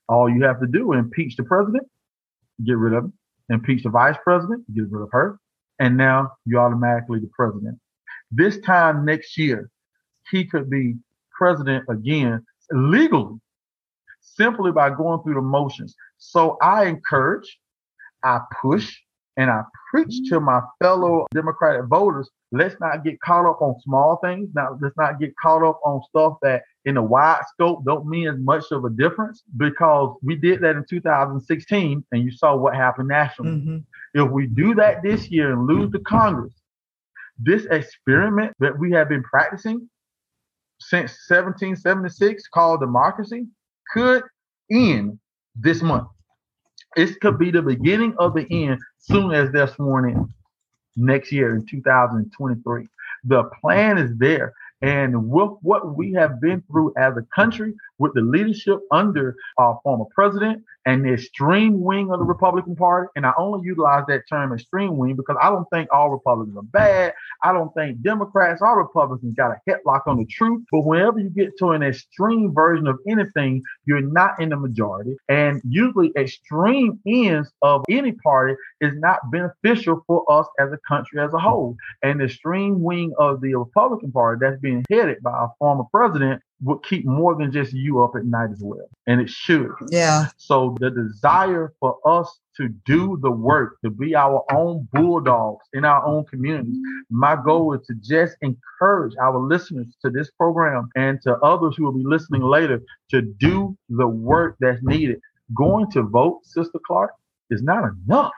All 0.09 0.29
you 0.29 0.43
have 0.45 0.61
to 0.61 0.67
do 0.67 0.93
is 0.93 0.99
impeach 0.99 1.37
the 1.37 1.45
president, 1.45 1.87
get 2.65 2.77
rid 2.77 2.95
of 2.95 3.05
him, 3.05 3.13
impeach 3.49 3.85
the 3.85 3.91
vice 3.91 4.17
president, 4.25 4.65
get 4.75 4.91
rid 4.91 5.03
of 5.03 5.11
her, 5.13 5.39
and 5.79 5.97
now 5.97 6.33
you're 6.47 6.61
automatically 6.61 7.21
the 7.21 7.31
president. 7.37 7.79
This 8.33 8.59
time 8.61 9.05
next 9.05 9.39
year, 9.39 9.71
he 10.31 10.45
could 10.45 10.69
be 10.69 10.97
president 11.31 11.85
again 11.89 12.45
legally 12.73 13.39
simply 14.21 14.73
by 14.73 14.91
going 14.91 15.23
through 15.23 15.35
the 15.35 15.41
motions. 15.41 15.95
So 16.21 16.59
I 16.63 16.85
encourage, 16.85 17.59
I 18.23 18.41
push, 18.63 18.95
And 19.37 19.51
I 19.51 19.63
preach 19.91 20.29
to 20.29 20.39
my 20.39 20.61
fellow 20.83 21.27
Democratic 21.33 21.87
voters, 21.87 22.29
let's 22.53 22.77
not 22.79 23.05
get 23.05 23.19
caught 23.21 23.49
up 23.49 23.63
on 23.63 23.81
small 23.81 24.19
things. 24.23 24.51
Now, 24.55 24.77
let's 24.81 24.97
not 24.99 25.19
get 25.19 25.35
caught 25.37 25.63
up 25.63 25.81
on 25.85 26.03
stuff 26.11 26.37
that 26.43 26.63
in 26.85 26.99
a 26.99 27.03
wide 27.03 27.43
scope 27.53 27.85
don't 27.87 28.07
mean 28.07 28.29
as 28.29 28.39
much 28.39 28.65
of 28.71 28.85
a 28.85 28.91
difference 28.91 29.43
because 29.57 30.17
we 30.23 30.37
did 30.37 30.61
that 30.61 30.77
in 30.77 30.85
2016 30.89 32.05
and 32.13 32.23
you 32.23 32.31
saw 32.31 32.55
what 32.55 32.75
happened 32.75 33.09
nationally. 33.09 33.53
Mm-hmm. 33.53 33.79
If 34.15 34.31
we 34.31 34.47
do 34.47 34.75
that 34.75 35.03
this 35.03 35.31
year 35.31 35.53
and 35.53 35.67
lose 35.67 35.91
the 35.91 36.01
Congress, 36.01 36.53
this 37.39 37.65
experiment 37.67 38.53
that 38.59 38.79
we 38.79 38.91
have 38.93 39.09
been 39.09 39.23
practicing 39.23 39.89
since 40.81 41.13
1776 41.29 42.43
called 42.49 42.81
democracy 42.81 43.47
could 43.95 44.23
end 44.71 45.19
this 45.55 45.83
month. 45.83 46.09
It 46.97 47.21
could 47.21 47.39
be 47.39 47.51
the 47.51 47.63
beginning 47.63 48.15
of 48.19 48.35
the 48.35 48.47
end 48.51 48.81
soon 48.99 49.33
as 49.33 49.53
they're 49.53 49.69
sworn 49.69 50.11
in 50.11 50.35
next 50.97 51.31
year 51.33 51.55
in 51.55 51.67
2023. 51.67 52.87
The 53.25 53.45
plan 53.61 53.99
is 53.99 54.17
there. 54.19 54.53
And 54.83 55.29
with 55.29 55.51
what 55.63 55.97
we 55.97 56.13
have 56.15 56.41
been 56.41 56.63
through 56.63 56.95
as 56.97 57.17
a 57.17 57.27
country, 57.35 57.75
with 58.01 58.13
the 58.15 58.23
leadership 58.23 58.81
under 58.91 59.37
our 59.59 59.79
former 59.85 60.07
president 60.13 60.65
and 60.87 61.05
the 61.05 61.13
extreme 61.13 61.81
wing 61.81 62.11
of 62.11 62.19
the 62.19 62.25
Republican 62.25 62.75
Party, 62.75 63.09
and 63.15 63.27
I 63.27 63.33
only 63.39 63.67
utilize 63.67 64.05
that 64.09 64.23
term 64.29 64.53
extreme 64.53 64.97
wing 64.97 65.15
because 65.15 65.37
I 65.41 65.51
don't 65.51 65.67
think 65.71 65.89
all 65.93 66.11
Republicans 66.11 66.57
are 66.57 66.63
bad. 66.63 67.13
I 67.43 67.53
don't 67.53 67.73
think 67.75 68.01
Democrats 68.03 68.63
all 68.63 68.77
Republicans 68.77 69.35
got 69.37 69.53
a 69.53 69.71
headlock 69.71 70.03
on 70.07 70.17
the 70.17 70.25
truth. 70.25 70.65
But 70.73 70.87
whenever 70.87 71.21
you 71.21 71.29
get 71.31 71.51
to 71.59 71.71
an 71.71 71.83
extreme 71.83 72.55
version 72.55 72.87
of 72.87 72.99
anything, 73.07 73.63
you're 73.85 74.01
not 74.01 74.41
in 74.41 74.49
the 74.49 74.57
majority. 74.57 75.17
And 75.29 75.61
usually 75.69 76.13
extreme 76.17 76.99
ends 77.07 77.51
of 77.63 77.85
any 77.91 78.13
party 78.13 78.55
is 78.81 78.95
not 78.97 79.19
beneficial 79.31 80.03
for 80.07 80.25
us 80.33 80.47
as 80.59 80.71
a 80.73 80.79
country 80.89 81.21
as 81.21 81.35
a 81.35 81.39
whole. 81.39 81.77
And 82.03 82.21
the 82.21 82.25
extreme 82.25 82.83
wing 82.83 83.13
of 83.19 83.43
the 83.43 83.55
Republican 83.55 84.13
Party 84.13 84.39
that's 84.41 84.61
being 84.61 84.85
headed 84.91 85.23
by 85.23 85.33
our 85.33 85.53
former 85.59 85.85
president 85.93 86.43
would 86.63 86.83
keep 86.83 87.07
more 87.07 87.35
than 87.35 87.51
just 87.51 87.73
you 87.73 88.03
up 88.03 88.13
at 88.17 88.25
night 88.25 88.51
as 88.53 88.61
well. 88.63 88.89
And 89.07 89.21
it 89.21 89.31
should. 89.31 89.71
Yeah. 89.89 90.27
So 90.37 90.77
the 90.79 90.91
desire 90.91 91.73
for 91.81 91.97
us 92.07 92.39
to 92.57 92.69
do 92.85 93.19
the 93.23 93.31
work, 93.31 93.79
to 93.83 93.91
be 93.91 94.15
our 94.15 94.45
own 94.53 94.87
bulldogs 94.93 95.65
in 95.73 95.85
our 95.85 96.05
own 96.05 96.25
communities. 96.27 96.77
My 97.11 97.37
goal 97.43 97.73
is 97.75 97.87
to 97.87 97.95
just 97.95 98.37
encourage 98.43 99.15
our 99.21 99.39
listeners 99.39 99.87
to 100.03 100.11
this 100.11 100.31
program 100.33 100.91
and 100.97 101.21
to 101.23 101.37
others 101.39 101.75
who 101.77 101.85
will 101.85 101.93
be 101.93 102.05
listening 102.05 102.43
later 102.43 102.83
to 103.11 103.23
do 103.23 103.77
the 103.89 104.07
work 104.07 104.57
that's 104.61 104.83
needed. 104.83 105.21
Going 105.55 105.91
to 105.93 106.03
vote, 106.03 106.41
Sister 106.45 106.79
Clark, 106.87 107.13
is 107.51 107.63
not 107.63 107.85
enough. 108.07 108.33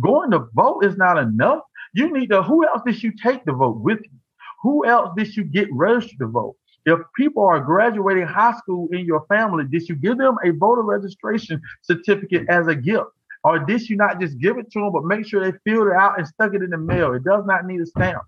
Going 0.00 0.30
to 0.30 0.46
vote 0.54 0.84
is 0.84 0.96
not 0.96 1.18
enough. 1.18 1.60
You 1.92 2.12
need 2.12 2.30
to, 2.30 2.42
who 2.42 2.66
else 2.66 2.82
did 2.86 3.02
you 3.02 3.12
take 3.22 3.44
the 3.44 3.52
vote 3.52 3.80
with 3.80 3.98
you? 4.02 4.18
Who 4.62 4.86
else 4.86 5.10
did 5.16 5.36
you 5.36 5.44
get 5.44 5.68
registered 5.72 6.18
to 6.20 6.26
vote? 6.26 6.56
If 6.88 7.00
people 7.14 7.44
are 7.44 7.60
graduating 7.60 8.26
high 8.26 8.56
school 8.56 8.88
in 8.92 9.04
your 9.04 9.26
family, 9.26 9.64
did 9.70 9.86
you 9.90 9.94
give 9.94 10.16
them 10.16 10.36
a 10.42 10.52
voter 10.52 10.80
registration 10.80 11.60
certificate 11.82 12.46
as 12.48 12.66
a 12.66 12.74
gift? 12.74 13.10
Or 13.44 13.58
did 13.58 13.88
you 13.90 13.96
not 13.96 14.18
just 14.18 14.38
give 14.38 14.56
it 14.56 14.70
to 14.72 14.80
them, 14.80 14.92
but 14.92 15.04
make 15.04 15.26
sure 15.26 15.40
they 15.44 15.58
filled 15.64 15.88
it 15.88 15.92
out 15.92 16.18
and 16.18 16.26
stuck 16.26 16.54
it 16.54 16.62
in 16.62 16.70
the 16.70 16.78
mail? 16.78 17.12
It 17.12 17.24
does 17.24 17.44
not 17.44 17.66
need 17.66 17.82
a 17.82 17.86
stamp. 17.86 18.22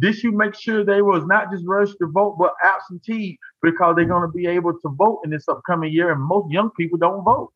Did 0.00 0.22
you 0.22 0.32
make 0.32 0.54
sure 0.54 0.84
they 0.84 1.00
was 1.00 1.24
not 1.24 1.50
just 1.50 1.64
registered 1.66 2.00
to 2.00 2.12
vote, 2.12 2.36
but 2.38 2.52
absentee 2.62 3.38
because 3.62 3.96
they're 3.96 4.04
going 4.04 4.28
to 4.28 4.32
be 4.32 4.46
able 4.46 4.74
to 4.74 4.88
vote 4.90 5.22
in 5.24 5.30
this 5.30 5.48
upcoming 5.48 5.90
year? 5.90 6.12
And 6.12 6.20
most 6.20 6.52
young 6.52 6.70
people 6.72 6.98
don't 6.98 7.24
vote. 7.24 7.52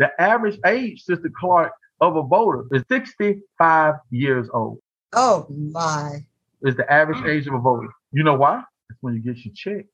The 0.00 0.10
average 0.20 0.58
age, 0.66 1.02
Sister 1.02 1.30
Clark, 1.38 1.72
of 2.00 2.16
a 2.16 2.22
voter 2.22 2.64
is 2.72 2.82
65 2.88 3.94
years 4.10 4.48
old. 4.52 4.80
Oh 5.12 5.46
my. 5.48 6.24
Is 6.62 6.74
the 6.74 6.92
average 6.92 7.18
mm. 7.18 7.28
age 7.28 7.46
of 7.46 7.54
a 7.54 7.60
voter. 7.60 7.88
You 8.10 8.24
know 8.24 8.34
why? 8.34 8.64
It's 8.90 8.98
when 9.00 9.14
you 9.14 9.20
get 9.20 9.44
your 9.44 9.54
check. 9.54 9.86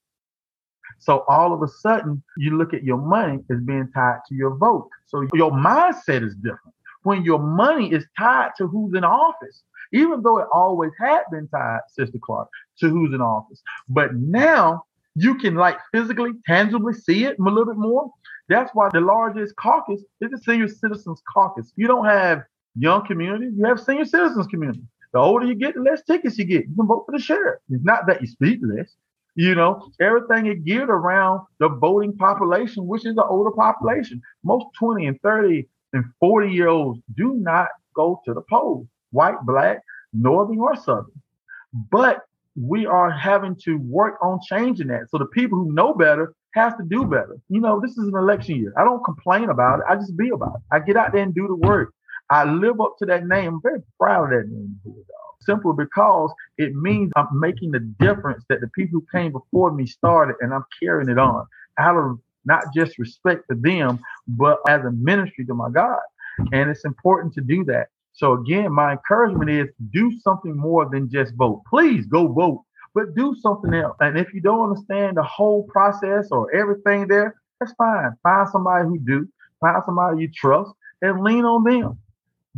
So 0.99 1.25
all 1.29 1.53
of 1.55 1.63
a 1.63 1.69
sudden, 1.69 2.23
you 2.39 2.57
look 2.59 2.75
at 2.75 2.85
your 2.85 2.99
money 2.99 3.41
as 3.51 3.61
being 3.61 3.91
tied 3.95 4.19
to 4.29 4.35
your 4.35 4.57
vote. 4.57 4.89
So 5.07 5.27
your 5.35 5.53
mindset 5.53 6.27
is 6.27 6.35
different. 6.37 6.75
When 7.05 7.25
your 7.25 7.39
money 7.41 7.93
is 7.93 8.07
tied 8.19 8.51
to 8.59 8.67
who's 8.69 8.95
in 8.97 9.05
office, 9.05 9.63
even 9.93 10.23
though 10.23 10.39
it 10.39 10.49
always 10.53 10.93
had 11.01 11.23
been 11.33 11.49
tied, 11.49 11.81
Sister 11.91 12.19
Clark, 12.23 12.49
to 12.81 12.89
who's 12.89 13.15
in 13.15 13.21
office. 13.21 13.63
But 13.89 14.15
now 14.17 14.85
you 15.17 15.37
can 15.37 15.55
like 15.57 15.79
physically, 15.93 16.33
tangibly 16.47 16.95
see 16.95 17.25
it 17.25 17.39
a 17.39 17.43
little 17.43 17.67
bit 17.67 17.77
more. 17.77 18.11
That's 18.49 18.71
why 18.75 18.91
the 18.93 19.01
largest 19.01 19.57
caucus 19.57 20.03
is 20.21 20.31
the 20.31 20.39
senior 20.39 20.69
citizens 20.69 21.23
caucus. 21.33 21.73
You 21.77 21.89
don't 21.89 22.07
have 22.07 22.43
young 22.77 23.07
communities, 23.07 23.55
you 23.57 23.67
have 23.67 23.81
senior 23.81 24.05
citizens 24.07 24.47
community. 24.49 24.83
The 25.13 25.19
older 25.21 25.47
you 25.47 25.55
get, 25.55 25.75
the 25.75 25.83
less 25.83 26.03
tickets 26.05 26.39
you 26.39 26.45
get. 26.45 26.69
You 26.69 26.75
can 26.77 26.87
vote 26.87 27.05
for 27.07 27.13
the 27.13 27.23
sheriff. 27.23 27.61
It's 27.71 27.85
not 27.85 28.07
that 28.09 28.21
you 28.21 28.29
speak 28.29 28.61
less. 28.63 28.95
You 29.35 29.55
know, 29.55 29.89
everything 30.01 30.47
is 30.47 30.59
geared 30.65 30.91
around 30.91 31.43
the 31.61 31.69
voting 31.69 32.17
population, 32.17 32.87
which 32.87 33.07
is 33.07 33.15
the 33.15 33.25
older 33.25 33.53
population. 33.53 34.21
Most 34.43 34.67
20 34.79 35.07
and 35.07 35.21
30 35.23 35.69
and 35.93 36.05
40 36.21 36.51
year 36.53 36.69
olds 36.69 37.01
do 37.17 37.35
not 37.35 37.69
go 37.95 38.21
to 38.25 38.35
the 38.35 38.43
polls, 38.51 38.87
white, 39.11 39.37
black, 39.45 39.81
northern, 40.13 40.59
or 40.59 40.77
southern. 40.77 41.23
But 41.91 42.23
we 42.61 42.87
are 42.87 43.11
having 43.11 43.57
to 43.65 43.77
work 43.77 44.15
on 44.23 44.41
changing 44.49 44.89
that. 44.89 45.09
So 45.11 45.19
the 45.19 45.27
people 45.27 45.59
who 45.59 45.73
know 45.73 45.95
better 45.95 46.35
has 46.55 46.73
to 46.75 46.85
do 46.89 47.05
better. 47.05 47.37
You 47.49 47.61
know, 47.61 47.81
this 47.81 47.93
is 47.93 48.09
an 48.09 48.17
election 48.17 48.57
year. 48.57 48.73
I 48.77 48.85
don't 48.85 49.05
complain 49.05 49.51
about 49.51 49.81
it. 49.81 49.85
I 49.89 49.95
just 49.97 50.17
be 50.17 50.31
about 50.31 50.57
it. 50.57 50.63
I 50.73 50.81
get 50.81 50.97
out 50.97 51.13
there 51.13 51.23
and 51.23 51.35
do 51.35 51.47
the 51.47 51.69
work. 51.69 51.93
I 52.31 52.45
live 52.45 52.81
up 52.81 52.97
to 52.99 53.07
that 53.07 53.27
name. 53.27 53.55
I'm 53.55 53.63
very 53.63 53.81
proud 53.99 54.25
of 54.25 54.31
that 54.31 54.49
name, 54.51 54.81
simply 55.41 55.73
because 55.77 56.33
it 56.59 56.75
means 56.75 57.13
I'm 57.17 57.29
making 57.33 57.73
the 57.73 57.81
difference 57.81 58.45
that 58.49 58.61
the 58.61 58.69
people 58.69 59.01
who 59.01 59.19
came 59.19 59.33
before 59.33 59.73
me 59.73 59.87
started 59.87 60.37
and 60.41 60.53
I'm 60.55 60.65
carrying 60.81 61.09
it 61.09 61.19
on 61.19 61.47
out 61.79 61.97
of 61.97 62.19
not 62.45 62.65
just 62.75 62.99
respect 62.99 63.45
for 63.47 63.57
them, 63.57 64.01
but 64.29 64.59
as 64.69 64.85
a 64.85 64.93
ministry 64.93 65.45
to 65.47 65.55
my 65.55 65.71
God. 65.71 66.01
And 66.53 66.71
it's 66.71 66.85
important 66.85 67.35
to 67.35 67.41
do 67.41 67.65
that. 67.65 67.89
So 68.15 68.35
again, 68.35 68.73
my 68.73 68.93
encouragement 68.93 69.51
is 69.51 69.69
do 69.93 70.13
something 70.23 70.57
more 70.57 70.89
than 70.91 71.11
just 71.11 71.35
vote. 71.37 71.63
Please 71.71 72.07
go 72.07 72.29
vote, 72.29 72.65
but 72.95 73.15
do 73.15 73.35
something 73.41 73.75
else. 73.75 73.97
And 74.01 74.19
if 74.19 74.33
you 74.35 74.41
don't 74.41 74.71
understand 74.71 75.17
the 75.17 75.23
whole 75.23 75.65
process 75.65 76.29
or 76.31 76.55
everything 76.55 77.09
there, 77.09 77.35
that's 77.61 77.73
fine. 77.75 78.13
Find 78.23 78.49
somebody 78.51 78.87
who 78.89 78.99
do, 79.01 79.29
find 79.61 79.83
somebody 79.85 80.23
you 80.23 80.31
trust 80.35 80.73
and 81.03 81.23
lean 81.23 81.45
on 81.45 81.65
them. 81.65 81.99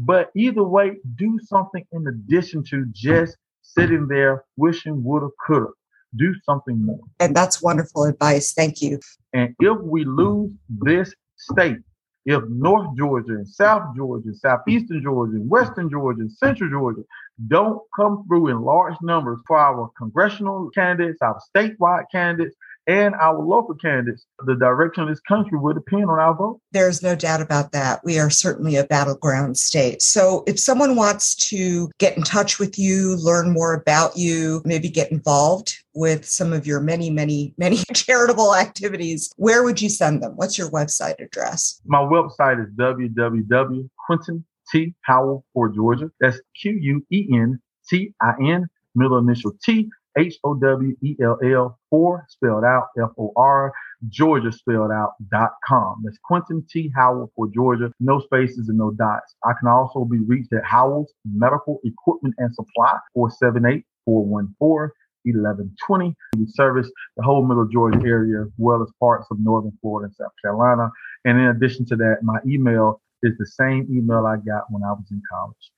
But 0.02 0.30
either 0.34 0.64
way, 0.64 0.96
do 1.16 1.38
something 1.44 1.84
in 1.92 2.06
addition 2.06 2.64
to 2.70 2.86
just 2.92 3.36
sitting 3.60 4.08
there 4.08 4.44
wishing 4.56 5.04
woulda, 5.04 5.28
coulda. 5.46 5.72
Do 6.16 6.34
something 6.44 6.84
more. 6.84 7.00
And 7.20 7.36
that's 7.36 7.62
wonderful 7.62 8.04
advice. 8.04 8.52
Thank 8.52 8.80
you. 8.80 8.98
And 9.34 9.54
if 9.60 9.78
we 9.82 10.04
lose 10.04 10.52
this 10.68 11.14
state, 11.36 11.76
if 12.24 12.42
North 12.48 12.96
Georgia 12.96 13.34
and 13.34 13.48
South 13.48 13.94
Georgia, 13.94 14.34
Southeastern 14.34 15.02
Georgia, 15.02 15.38
Western 15.38 15.90
Georgia, 15.90 16.28
Central 16.30 16.70
Georgia 16.70 17.02
don't 17.48 17.80
come 17.94 18.24
through 18.26 18.48
in 18.48 18.62
large 18.62 18.96
numbers 19.02 19.38
for 19.46 19.58
our 19.58 19.90
congressional 19.98 20.70
candidates, 20.70 21.20
our 21.22 21.40
statewide 21.54 22.04
candidates, 22.10 22.56
and 22.86 23.14
our 23.14 23.38
local 23.38 23.74
candidates, 23.74 24.26
the 24.46 24.54
direction 24.54 25.04
of 25.04 25.08
this 25.08 25.20
country 25.20 25.58
will 25.58 25.74
depend 25.74 26.04
on 26.04 26.18
our 26.18 26.34
vote. 26.34 26.60
There's 26.72 27.02
no 27.02 27.14
doubt 27.14 27.40
about 27.40 27.72
that. 27.72 28.00
We 28.04 28.18
are 28.18 28.30
certainly 28.30 28.76
a 28.76 28.84
battleground 28.84 29.58
state. 29.58 30.02
So 30.02 30.44
if 30.46 30.58
someone 30.58 30.96
wants 30.96 31.34
to 31.50 31.90
get 31.98 32.16
in 32.16 32.22
touch 32.22 32.58
with 32.58 32.78
you, 32.78 33.16
learn 33.16 33.52
more 33.52 33.74
about 33.74 34.16
you, 34.16 34.62
maybe 34.64 34.88
get 34.88 35.12
involved 35.12 35.76
with 35.94 36.24
some 36.24 36.52
of 36.52 36.66
your 36.66 36.80
many, 36.80 37.10
many, 37.10 37.54
many 37.58 37.76
charitable 37.94 38.54
activities, 38.54 39.32
where 39.36 39.62
would 39.62 39.80
you 39.80 39.88
send 39.88 40.22
them? 40.22 40.32
What's 40.36 40.56
your 40.56 40.70
website 40.70 41.20
address? 41.20 41.80
My 41.84 41.98
website 41.98 42.64
is 42.64 42.70
www.quentin 42.74 44.44
T 44.70 44.94
Howell 45.02 45.44
for 45.52 45.68
Georgia. 45.68 46.10
That's 46.20 46.40
Q 46.60 46.78
U 46.80 47.06
E 47.10 47.28
N 47.32 47.60
T 47.88 48.14
I 48.20 48.34
N, 48.40 48.68
middle 48.94 49.18
initial 49.18 49.52
T 49.64 49.88
H 50.18 50.36
O 50.44 50.54
W 50.54 50.96
E 51.02 51.16
L 51.22 51.38
L 51.44 51.78
four 51.88 52.26
spelled 52.28 52.64
out 52.64 52.88
F 52.98 53.10
O 53.18 53.32
R 53.36 53.72
Georgia 54.08 54.52
spelled 54.52 54.90
out 54.90 55.12
dot 55.30 55.52
com. 55.66 56.02
That's 56.04 56.18
Quentin 56.24 56.64
T. 56.70 56.90
Howell 56.94 57.32
for 57.36 57.48
Georgia. 57.54 57.92
No 58.00 58.18
spaces 58.20 58.68
and 58.68 58.78
no 58.78 58.90
dots. 58.92 59.34
I 59.44 59.52
can 59.58 59.68
also 59.68 60.04
be 60.04 60.18
reached 60.18 60.52
at 60.52 60.64
Howell's 60.64 61.12
Medical 61.24 61.80
Equipment 61.84 62.34
and 62.38 62.54
Supply 62.54 62.98
478 63.14 63.84
414 64.04 64.90
1120. 65.24 66.14
We 66.38 66.46
service 66.46 66.90
the 67.16 67.22
whole 67.22 67.46
middle 67.46 67.66
Georgia 67.66 68.00
area 68.06 68.42
as 68.42 68.48
well 68.56 68.82
as 68.82 68.88
parts 68.98 69.26
of 69.30 69.38
northern 69.38 69.76
Florida 69.82 70.06
and 70.06 70.14
South 70.14 70.32
Carolina. 70.42 70.88
And 71.26 71.38
in 71.38 71.46
addition 71.46 71.84
to 71.86 71.96
that, 71.96 72.18
my 72.22 72.38
email 72.46 73.02
is 73.22 73.36
the 73.38 73.46
same 73.46 73.86
email 73.90 74.26
I 74.26 74.36
got 74.36 74.64
when 74.70 74.82
I 74.82 74.92
was 74.92 75.06
in 75.10 75.20
college. 75.30 75.72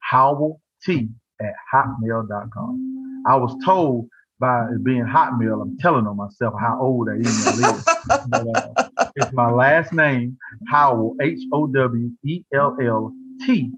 Howell 0.00 0.60
T 0.84 1.08
at 1.40 1.54
hotmail.com. 1.72 3.01
I 3.26 3.36
was 3.36 3.54
told 3.64 4.08
by 4.38 4.66
being 4.82 5.04
Hotmail, 5.04 5.62
I'm 5.62 5.78
telling 5.78 6.06
on 6.06 6.16
myself 6.16 6.54
how 6.58 6.78
old 6.80 7.06
that 7.06 7.14
email 7.14 7.74
is. 7.74 7.84
but, 8.28 8.76
uh, 8.76 9.10
it's 9.14 9.32
my 9.32 9.50
last 9.50 9.92
name, 9.92 10.36
Howell, 10.68 11.16
H 11.22 11.38
O 11.52 11.66
W 11.68 12.10
E 12.24 12.42
L 12.52 12.76
L 12.82 13.12
T, 13.46 13.72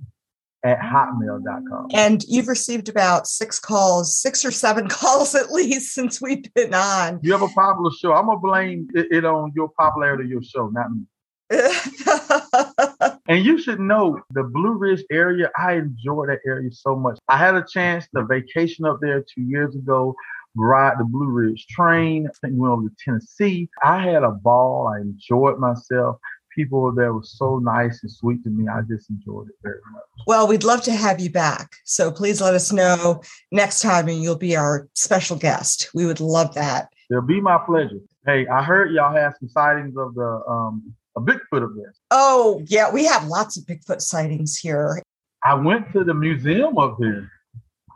at 0.64 0.80
hotmail.com. 0.80 1.88
And 1.92 2.24
you've 2.26 2.48
received 2.48 2.88
about 2.88 3.26
six 3.26 3.60
calls, 3.60 4.18
six 4.18 4.44
or 4.44 4.50
seven 4.50 4.88
calls 4.88 5.34
at 5.34 5.52
least 5.52 5.94
since 5.94 6.20
we've 6.20 6.52
been 6.54 6.72
on. 6.72 7.20
You 7.22 7.32
have 7.32 7.42
a 7.42 7.48
popular 7.48 7.90
show. 7.98 8.14
I'm 8.14 8.26
gonna 8.26 8.40
blame 8.40 8.88
it, 8.94 9.08
it 9.10 9.24
on 9.24 9.52
your 9.54 9.68
popularity 9.78 10.24
of 10.24 10.30
your 10.30 10.42
show, 10.42 10.68
not 10.68 10.90
me. 10.90 11.04
and 13.28 13.44
you 13.44 13.58
should 13.58 13.80
know 13.80 14.20
the 14.30 14.42
Blue 14.42 14.72
Ridge 14.72 15.04
area. 15.10 15.50
I 15.58 15.74
enjoy 15.74 16.26
that 16.26 16.40
area 16.46 16.70
so 16.72 16.96
much. 16.96 17.18
I 17.28 17.38
had 17.38 17.54
a 17.54 17.64
chance 17.64 18.06
to 18.14 18.24
vacation 18.24 18.84
up 18.84 18.98
there 19.00 19.22
two 19.22 19.42
years 19.42 19.74
ago, 19.74 20.14
ride 20.54 20.98
the 20.98 21.04
Blue 21.04 21.28
Ridge 21.28 21.66
train. 21.66 22.26
I 22.26 22.32
think 22.40 22.54
we 22.54 22.60
went 22.60 22.72
over 22.72 22.88
to 22.88 22.94
Tennessee. 23.04 23.68
I 23.82 24.02
had 24.02 24.22
a 24.22 24.30
ball. 24.30 24.88
I 24.88 25.00
enjoyed 25.00 25.58
myself 25.58 26.18
people 26.54 26.92
there 26.92 27.12
were 27.12 27.22
so 27.22 27.58
nice 27.58 28.02
and 28.02 28.10
sweet 28.10 28.42
to 28.44 28.50
me. 28.50 28.68
I 28.68 28.82
just 28.82 29.10
enjoyed 29.10 29.48
it 29.48 29.56
very 29.62 29.80
much. 29.92 30.02
Well, 30.26 30.46
we'd 30.46 30.64
love 30.64 30.82
to 30.82 30.92
have 30.92 31.20
you 31.20 31.30
back. 31.30 31.72
So 31.84 32.10
please 32.10 32.40
let 32.40 32.54
us 32.54 32.72
know 32.72 33.22
next 33.50 33.80
time 33.80 34.08
and 34.08 34.22
you'll 34.22 34.36
be 34.36 34.56
our 34.56 34.88
special 34.94 35.36
guest. 35.36 35.90
We 35.94 36.06
would 36.06 36.20
love 36.20 36.54
that. 36.54 36.92
It'll 37.10 37.22
be 37.22 37.40
my 37.40 37.58
pleasure. 37.58 38.00
Hey, 38.24 38.46
I 38.46 38.62
heard 38.62 38.92
y'all 38.92 39.14
have 39.14 39.34
some 39.38 39.48
sightings 39.48 39.96
of 39.96 40.14
the 40.14 40.42
um 40.48 40.94
a 41.16 41.20
Bigfoot 41.20 41.76
there. 41.76 41.94
Oh, 42.10 42.62
yeah, 42.66 42.90
we 42.90 43.04
have 43.06 43.26
lots 43.26 43.56
of 43.56 43.64
Bigfoot 43.64 44.00
sightings 44.00 44.56
here. 44.56 45.02
I 45.44 45.54
went 45.54 45.92
to 45.92 46.04
the 46.04 46.14
museum 46.14 46.78
up 46.78 46.96
there. 46.98 47.30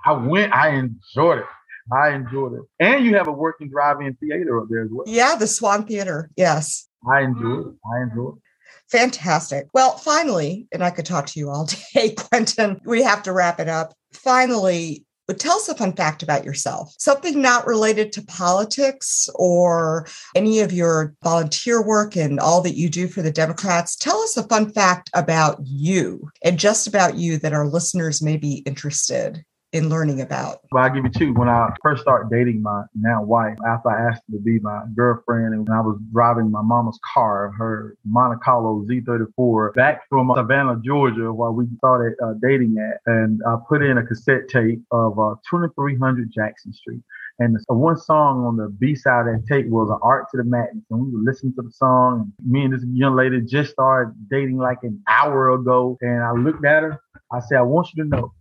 I 0.05 0.13
went, 0.13 0.55
I 0.55 0.71
enjoyed 0.71 1.39
it. 1.39 1.45
I 1.93 2.11
enjoyed 2.11 2.53
it. 2.55 2.63
And 2.81 3.05
you 3.05 3.15
have 3.17 3.29
a 3.29 3.33
working 3.33 3.71
drive-in 3.71 4.15
theater 4.17 4.61
up 4.61 4.69
there 4.69 4.85
as 4.85 4.91
well. 4.93 5.05
Yeah, 5.07 5.37
the 5.37 5.47
Swan 5.47 5.87
Theater. 5.87 6.31
Yes. 6.37 6.87
I 7.11 7.23
enjoyed 7.23 7.69
it. 7.69 7.75
I 7.91 8.03
enjoyed 8.03 8.35
it. 8.37 8.43
Fantastic. 8.91 9.69
Well, 9.73 9.97
finally, 9.97 10.67
and 10.73 10.83
I 10.83 10.91
could 10.91 11.07
talk 11.07 11.27
to 11.27 11.41
you 11.41 11.51
all 11.51 11.69
day, 11.95 12.11
Quentin, 12.15 12.81
we 12.85 13.03
have 13.03 13.23
to 13.25 13.33
wrap 13.33 13.61
it 13.61 13.69
up. 13.69 13.95
Finally, 14.13 15.05
but 15.29 15.39
tell 15.39 15.57
us 15.57 15.69
a 15.69 15.75
fun 15.75 15.93
fact 15.93 16.23
about 16.23 16.45
yourself, 16.45 16.95
something 16.99 17.41
not 17.41 17.67
related 17.67 18.13
to 18.13 18.23
politics 18.23 19.29
or 19.35 20.09
any 20.35 20.61
of 20.61 20.73
your 20.73 21.15
volunteer 21.23 21.83
work 21.83 22.17
and 22.17 22.41
all 22.41 22.63
that 22.63 22.77
you 22.77 22.89
do 22.89 23.07
for 23.07 23.21
the 23.21 23.31
Democrats. 23.31 23.95
Tell 23.95 24.19
us 24.23 24.39
a 24.39 24.43
fun 24.49 24.73
fact 24.73 25.11
about 25.15 25.59
you 25.63 26.31
and 26.43 26.59
just 26.59 26.87
about 26.87 27.17
you 27.17 27.37
that 27.39 27.53
our 27.53 27.69
listeners 27.69 28.23
may 28.23 28.39
be 28.39 28.63
interested 28.67 29.45
in 29.73 29.89
learning 29.89 30.21
about? 30.21 30.61
Well, 30.73 30.85
I'll 30.85 30.91
give 30.91 31.05
you 31.05 31.11
two. 31.11 31.35
When 31.35 31.49
I 31.49 31.75
first 31.83 32.03
started 32.03 32.31
dating 32.31 32.63
my 32.63 32.85
now 32.95 33.23
wife, 33.23 33.57
after 33.67 33.91
I 33.91 34.11
asked 34.11 34.23
her 34.31 34.39
to 34.39 34.43
be 34.43 34.59
my 34.61 34.83
girlfriend, 34.95 35.55
and 35.55 35.69
I 35.71 35.81
was 35.81 35.99
driving 36.13 36.51
my 36.51 36.63
mama's 36.63 36.99
car, 37.15 37.53
her 37.59 37.97
Monte 38.05 38.41
Carlo 38.43 38.85
Z34, 38.89 39.75
back 39.75 40.03
from 40.09 40.33
Savannah, 40.35 40.81
Georgia, 40.83 41.33
while 41.33 41.53
we 41.53 41.67
started 41.77 42.17
uh, 42.25 42.35
dating 42.43 42.77
at, 42.79 43.01
and 43.07 43.41
I 43.47 43.57
put 43.69 43.83
in 43.83 43.99
a 43.99 44.07
cassette 44.07 44.49
tape 44.49 44.83
of 44.91 45.19
uh, 45.19 45.35
2300 45.51 46.31
Jackson 46.33 46.73
Street. 46.73 47.03
And 47.41 47.55
the, 47.55 47.75
one 47.75 47.97
song 47.97 48.45
on 48.45 48.57
the 48.57 48.69
B 48.69 48.97
side 48.97 49.21
of 49.21 49.27
that 49.27 49.47
tape 49.47 49.69
was 49.69 49.91
an 49.91 49.99
Art 50.03 50.27
to 50.33 50.39
the 50.39 50.45
Madness. 50.45 50.85
And 50.91 51.01
we 51.01 51.13
would 51.13 51.25
listen 51.25 51.55
to 51.55 51.63
the 51.63 51.71
song. 51.71 52.33
And 52.41 52.51
me 52.51 52.65
and 52.65 52.75
this 52.75 52.85
young 52.93 53.15
lady 53.15 53.41
just 53.43 53.71
started 53.71 54.13
dating 54.29 54.59
like 54.59 54.79
an 54.83 55.01
hour 55.07 55.53
ago. 55.53 55.97
And 56.01 56.25
I 56.25 56.33
looked 56.33 56.65
at 56.65 56.83
her. 56.83 57.01
I 57.33 57.39
said, 57.39 57.59
I 57.59 57.63
want 57.63 57.91
you 57.95 58.03
to 58.03 58.09
know 58.09 58.33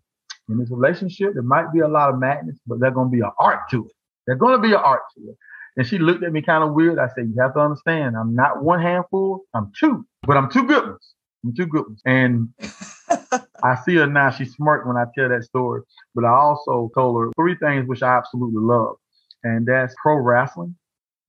in 0.50 0.58
this 0.58 0.72
relationship, 0.72 1.34
there 1.34 1.44
might 1.44 1.72
be 1.74 1.80
a 1.80 1.88
lot 1.88 2.10
of 2.10 2.20
madness, 2.20 2.58
but 2.66 2.80
there's 2.80 2.94
going 2.94 3.08
to 3.08 3.16
be 3.16 3.22
an 3.22 3.32
art 3.40 3.70
to 3.72 3.86
it. 3.86 3.92
There's 4.26 4.40
going 4.40 4.54
to 4.54 4.62
be 4.62 4.74
an 4.74 4.80
art 4.80 5.02
to 5.16 5.30
it. 5.30 5.38
And 5.78 5.86
she 5.86 6.00
looked 6.00 6.24
at 6.24 6.32
me 6.32 6.42
kind 6.42 6.64
of 6.64 6.74
weird. 6.74 6.98
I 6.98 7.08
said, 7.10 7.32
you 7.34 7.42
have 7.42 7.54
to 7.54 7.60
understand, 7.60 8.16
I'm 8.18 8.34
not 8.34 8.64
one 8.64 8.82
handful, 8.82 9.44
I'm 9.54 9.72
two, 9.80 10.06
but 10.24 10.36
I'm 10.36 10.50
two 10.50 10.64
good 10.64 10.88
ones. 10.88 11.14
I'm 11.46 11.54
two 11.56 11.68
good 11.68 11.86
ones. 11.86 12.02
And 12.06 12.50
I 13.64 13.76
see 13.86 13.96
her 13.96 14.08
now. 14.08 14.32
She 14.32 14.46
smirked 14.46 14.88
when 14.88 14.98
I 14.98 15.06
tell 15.16 15.30
that 15.30 15.44
story. 15.44 15.82
But 16.16 16.26
I 16.26 16.32
also 16.32 16.90
told 16.96 17.22
her 17.22 17.32
three 17.38 17.56
things 17.56 17.88
which 17.88 18.02
I 18.02 18.18
absolutely 18.18 18.62
love. 18.62 18.96
And 19.44 19.68
that's 19.68 19.94
pro 20.02 20.16
wrestling, 20.16 20.76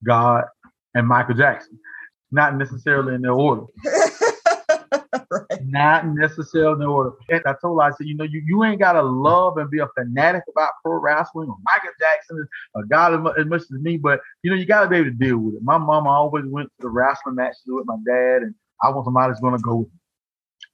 God, 0.05 0.45
and 0.95 1.07
Michael 1.07 1.35
Jackson. 1.35 1.79
Not 2.31 2.57
necessarily 2.57 3.15
in 3.15 3.23
their 3.23 3.33
order. 3.33 3.65
Not 5.65 6.07
necessarily. 6.07 6.85
And 7.29 7.43
I 7.47 7.55
told 7.61 7.81
her, 7.81 7.87
I 7.87 7.91
said, 7.91 8.07
you 8.07 8.17
know, 8.17 8.25
you, 8.25 8.43
you 8.47 8.65
ain't 8.65 8.81
got 8.81 8.93
to 8.93 9.03
love 9.03 9.57
and 9.59 9.71
be 9.71 9.79
a 9.79 9.89
fanatic 9.97 10.43
about 10.51 10.73
pro 10.85 10.95
wrestling 10.95 11.49
or 11.49 11.57
Michael 11.65 11.91
Jackson 12.01 12.47
or 12.75 12.85
God 12.85 13.15
as 13.39 13.47
much 13.47 13.63
as 13.63 13.71
me, 13.71 13.97
but, 13.97 14.21
you 14.43 14.51
know, 14.51 14.57
you 14.57 14.67
got 14.67 14.85
to 14.85 14.89
be 14.89 14.97
able 14.97 15.11
to 15.11 15.17
deal 15.17 15.39
with 15.39 15.55
it. 15.57 15.63
My 15.63 15.79
mama 15.79 16.11
always 16.11 16.45
went 16.47 16.69
to 16.69 16.83
the 16.83 16.89
wrestling 16.89 17.37
matches 17.37 17.63
with 17.67 17.87
my 17.87 17.97
dad, 18.07 18.43
and 18.43 18.55
I 18.83 18.91
want 18.91 19.05
somebody 19.05 19.33
that's 19.33 19.41
to 19.41 19.59
go 19.63 19.77
with 19.77 19.89
me. 19.89 19.99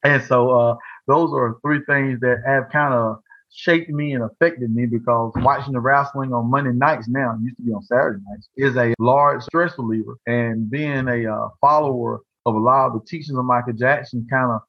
And 0.05 0.22
so 0.22 0.51
uh, 0.51 0.76
those 1.07 1.32
are 1.32 1.57
three 1.62 1.80
things 1.87 2.20
that 2.20 2.43
have 2.47 2.70
kind 2.70 2.93
of 2.93 3.18
shaped 3.51 3.89
me 3.89 4.12
and 4.12 4.24
affected 4.24 4.74
me 4.74 4.85
because 4.87 5.32
watching 5.37 5.72
the 5.72 5.80
wrestling 5.80 6.32
on 6.32 6.51
Monday 6.51 6.72
nights 6.72 7.09
now, 7.09 7.39
used 7.43 7.57
to 7.57 7.62
be 7.62 7.72
on 7.72 7.82
Saturday 7.85 8.20
nights, 8.28 8.49
is 8.57 8.76
a 8.76 8.93
large 8.99 9.43
stress 9.43 9.72
reliever. 9.78 10.16
And 10.26 10.68
being 10.70 11.09
a 11.09 11.32
uh, 11.32 11.49
follower 11.61 12.20
of 12.47 12.55
a 12.55 12.59
lot 12.59 12.89
of 12.89 12.93
the 12.95 13.07
teachings 13.07 13.39
of 13.39 13.45
Michael 13.45 13.72
Jackson 13.72 14.26
kind 14.28 14.51
of 14.51 14.61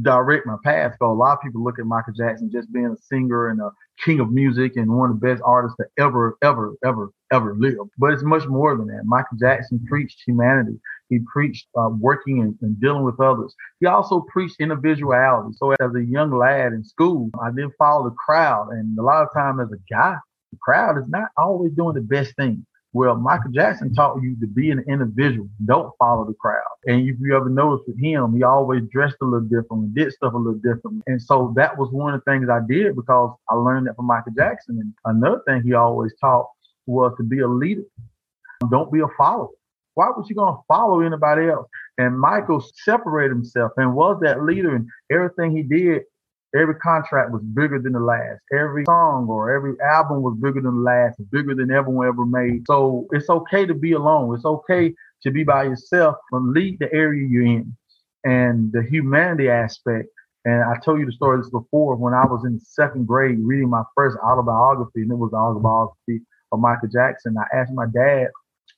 direct 0.00 0.46
my 0.46 0.56
path. 0.64 0.92
Because 0.92 1.10
a 1.10 1.18
lot 1.18 1.34
of 1.34 1.42
people 1.42 1.62
look 1.62 1.78
at 1.78 1.84
Michael 1.84 2.14
Jackson 2.14 2.50
just 2.52 2.72
being 2.72 2.86
a 2.86 3.02
singer 3.02 3.48
and 3.48 3.60
a 3.60 3.70
king 4.04 4.20
of 4.20 4.32
music 4.32 4.76
and 4.76 4.90
one 4.90 5.10
of 5.10 5.20
the 5.20 5.26
best 5.26 5.42
artists 5.44 5.76
to 5.76 5.86
ever, 5.98 6.36
ever, 6.42 6.74
ever, 6.84 7.10
ever 7.32 7.54
live. 7.58 7.76
But 7.98 8.12
it's 8.12 8.22
much 8.22 8.46
more 8.46 8.76
than 8.76 8.86
that. 8.88 9.02
Michael 9.04 9.36
Jackson 9.38 9.84
preached 9.88 10.22
humanity. 10.26 10.80
He 11.08 11.18
preached 11.30 11.66
uh, 11.78 11.90
working 11.98 12.40
and, 12.40 12.56
and, 12.62 12.80
dealing 12.80 13.04
with 13.04 13.20
others. 13.20 13.54
He 13.80 13.86
also 13.86 14.24
preached 14.32 14.56
individuality. 14.60 15.54
So 15.58 15.72
as 15.72 15.94
a 15.94 16.04
young 16.04 16.30
lad 16.30 16.72
in 16.72 16.82
school, 16.84 17.30
I 17.42 17.50
didn't 17.50 17.74
follow 17.78 18.08
the 18.08 18.16
crowd. 18.16 18.70
And 18.70 18.98
a 18.98 19.02
lot 19.02 19.22
of 19.22 19.28
time 19.34 19.60
as 19.60 19.70
a 19.72 19.92
guy, 19.92 20.16
the 20.52 20.58
crowd 20.62 20.96
is 20.96 21.08
not 21.08 21.28
always 21.36 21.72
doing 21.72 21.94
the 21.94 22.00
best 22.00 22.34
thing. 22.36 22.64
Well, 22.94 23.16
Michael 23.16 23.50
Jackson 23.52 23.94
taught 23.94 24.22
you 24.22 24.36
to 24.40 24.46
be 24.46 24.70
an 24.70 24.84
individual. 24.86 25.48
Don't 25.64 25.92
follow 25.98 26.26
the 26.26 26.34
crowd. 26.34 26.60
And 26.86 27.08
if 27.08 27.16
you 27.20 27.34
ever 27.34 27.48
noticed 27.48 27.88
with 27.88 27.98
him, 27.98 28.34
he 28.34 28.42
always 28.42 28.82
dressed 28.90 29.16
a 29.22 29.24
little 29.24 29.48
different 29.48 29.94
did 29.94 30.12
stuff 30.12 30.34
a 30.34 30.36
little 30.36 30.60
different. 30.60 31.02
And 31.06 31.20
so 31.20 31.54
that 31.56 31.78
was 31.78 31.90
one 31.90 32.12
of 32.12 32.22
the 32.22 32.30
things 32.30 32.48
I 32.50 32.60
did 32.68 32.94
because 32.94 33.34
I 33.48 33.54
learned 33.54 33.86
that 33.86 33.96
from 33.96 34.06
Michael 34.06 34.32
Jackson. 34.36 34.78
And 34.78 34.92
another 35.04 35.40
thing 35.46 35.62
he 35.62 35.72
always 35.72 36.12
taught 36.20 36.48
was 36.86 37.12
to 37.16 37.22
be 37.22 37.40
a 37.40 37.48
leader. 37.48 37.84
Don't 38.70 38.92
be 38.92 39.00
a 39.00 39.08
follower. 39.16 39.48
Why 39.94 40.08
was 40.08 40.26
you 40.28 40.36
going 40.36 40.54
to 40.54 40.60
follow 40.68 41.00
anybody 41.00 41.48
else? 41.48 41.68
And 41.98 42.18
Michael 42.18 42.64
separated 42.84 43.32
himself 43.32 43.72
and 43.76 43.94
was 43.94 44.18
that 44.22 44.42
leader. 44.42 44.74
And 44.74 44.88
everything 45.10 45.56
he 45.56 45.62
did 45.62 46.02
Every 46.54 46.74
contract 46.76 47.30
was 47.30 47.42
bigger 47.42 47.78
than 47.78 47.92
the 47.92 48.00
last. 48.00 48.40
Every 48.52 48.84
song 48.84 49.26
or 49.28 49.54
every 49.54 49.74
album 49.80 50.22
was 50.22 50.36
bigger 50.36 50.60
than 50.60 50.74
the 50.74 50.80
last, 50.80 51.18
bigger 51.30 51.54
than 51.54 51.70
everyone 51.70 52.06
ever 52.06 52.26
made. 52.26 52.64
So 52.66 53.06
it's 53.10 53.30
okay 53.30 53.64
to 53.64 53.74
be 53.74 53.92
alone. 53.92 54.34
It's 54.34 54.44
okay 54.44 54.94
to 55.22 55.30
be 55.30 55.44
by 55.44 55.64
yourself 55.64 56.16
and 56.32 56.52
lead 56.52 56.78
the 56.78 56.92
area 56.92 57.26
you're 57.26 57.46
in. 57.46 57.76
And 58.24 58.70
the 58.72 58.82
humanity 58.82 59.48
aspect. 59.48 60.08
And 60.44 60.62
I 60.62 60.76
told 60.84 61.00
you 61.00 61.06
the 61.06 61.12
story 61.12 61.38
this 61.38 61.50
before 61.50 61.96
when 61.96 62.14
I 62.14 62.26
was 62.26 62.44
in 62.44 62.60
second 62.60 63.06
grade 63.06 63.38
reading 63.40 63.70
my 63.70 63.84
first 63.96 64.18
autobiography, 64.18 65.02
and 65.02 65.12
it 65.12 65.16
was 65.16 65.30
the 65.30 65.36
autobiography 65.36 66.20
of 66.50 66.60
Michael 66.60 66.88
Jackson. 66.88 67.36
I 67.38 67.56
asked 67.56 67.72
my 67.72 67.86
dad 67.86 68.28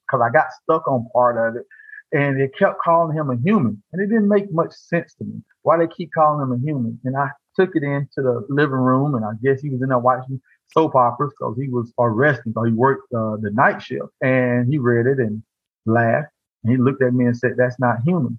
because 0.06 0.22
I 0.24 0.30
got 0.30 0.52
stuck 0.62 0.86
on 0.86 1.08
part 1.12 1.36
of 1.36 1.56
it 1.56 1.66
and 2.12 2.40
it 2.40 2.56
kept 2.56 2.80
calling 2.82 3.16
him 3.16 3.30
a 3.30 3.36
human. 3.36 3.82
And 3.92 4.00
it 4.00 4.06
didn't 4.06 4.28
make 4.28 4.52
much 4.52 4.72
sense 4.72 5.14
to 5.14 5.24
me 5.24 5.42
why 5.62 5.78
they 5.78 5.88
keep 5.88 6.10
calling 6.14 6.42
him 6.42 6.52
a 6.52 6.58
human. 6.64 7.00
And 7.04 7.16
I 7.16 7.30
took 7.56 7.70
it 7.74 7.82
into 7.82 8.08
the 8.16 8.46
living 8.48 8.76
room, 8.76 9.14
and 9.14 9.24
I 9.24 9.32
guess 9.42 9.60
he 9.60 9.70
was 9.70 9.82
in 9.82 9.88
there 9.88 9.98
watching 9.98 10.40
soap 10.72 10.94
operas 10.94 11.32
because 11.38 11.56
he 11.56 11.68
was 11.68 11.92
arrested 11.98 12.54
because 12.54 12.68
he 12.68 12.74
worked 12.74 13.12
uh, 13.12 13.36
the 13.40 13.50
night 13.52 13.82
shift. 13.82 14.08
And 14.20 14.68
he 14.68 14.78
read 14.78 15.06
it 15.06 15.18
and 15.18 15.42
laughed. 15.86 16.28
And 16.62 16.72
he 16.72 16.78
looked 16.78 17.02
at 17.02 17.14
me 17.14 17.26
and 17.26 17.36
said, 17.36 17.52
"That's 17.56 17.78
not 17.78 18.02
human. 18.04 18.38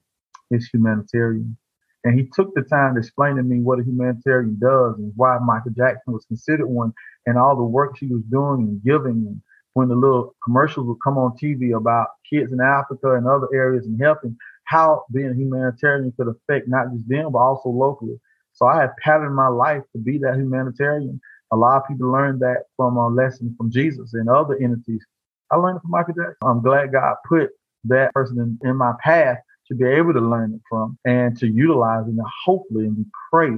It's 0.51 0.69
humanitarian." 0.73 1.57
And 2.03 2.17
he 2.17 2.29
took 2.33 2.53
the 2.53 2.61
time 2.61 2.93
to 2.93 2.99
explain 2.99 3.35
to 3.37 3.43
me 3.43 3.61
what 3.61 3.79
a 3.79 3.83
humanitarian 3.83 4.59
does 4.59 4.95
and 4.99 5.11
why 5.15 5.39
Michael 5.39 5.71
Jackson 5.71 6.13
was 6.13 6.25
considered 6.25 6.67
one, 6.67 6.93
and 7.25 7.37
all 7.37 7.55
the 7.55 7.63
work 7.63 7.97
she 7.97 8.07
was 8.07 8.21
doing 8.29 8.61
and 8.61 8.83
giving. 8.83 9.25
And 9.27 9.41
when 9.73 9.89
the 9.89 9.95
little 9.95 10.35
commercials 10.43 10.87
would 10.87 10.99
come 11.03 11.17
on 11.17 11.37
TV 11.37 11.75
about 11.75 12.09
kids 12.29 12.51
in 12.53 12.61
Africa 12.61 13.15
and 13.15 13.27
other 13.27 13.47
areas 13.53 13.85
and 13.85 13.99
helping, 13.99 14.37
how 14.65 15.03
being 15.11 15.31
a 15.31 15.35
humanitarian 15.35 16.13
could 16.17 16.27
affect 16.27 16.67
not 16.67 16.91
just 16.91 17.07
them 17.07 17.31
but 17.31 17.39
also 17.39 17.69
locally. 17.69 18.19
So 18.55 18.65
I 18.65 18.81
have 18.81 18.91
patterned 19.03 19.35
my 19.35 19.47
life 19.47 19.83
to 19.91 19.99
be 19.99 20.17
that 20.19 20.35
humanitarian. 20.35 21.19
A 21.51 21.57
lot 21.57 21.81
of 21.81 21.87
people 21.87 22.11
learned 22.11 22.41
that 22.41 22.63
from 22.75 22.97
a 22.97 23.07
lesson 23.07 23.53
from 23.57 23.69
Jesus 23.69 24.13
and 24.13 24.29
other 24.29 24.55
entities. 24.55 25.05
I 25.51 25.57
learned 25.57 25.77
it 25.77 25.81
from 25.81 25.91
Michael 25.91 26.15
Jackson. 26.15 26.35
I'm 26.41 26.61
glad 26.61 26.91
God 26.91 27.15
put 27.27 27.51
that 27.85 28.13
person 28.13 28.39
in, 28.39 28.69
in 28.69 28.75
my 28.77 28.93
path 29.03 29.37
to 29.67 29.75
be 29.75 29.85
able 29.85 30.13
to 30.13 30.21
learn 30.21 30.53
it 30.53 30.61
from 30.69 30.97
and 31.05 31.37
to 31.37 31.47
utilize 31.47 32.05
it 32.07 32.11
and 32.11 32.19
hopefully 32.45 32.85
and 32.85 32.97
we 32.97 33.05
pray 33.31 33.51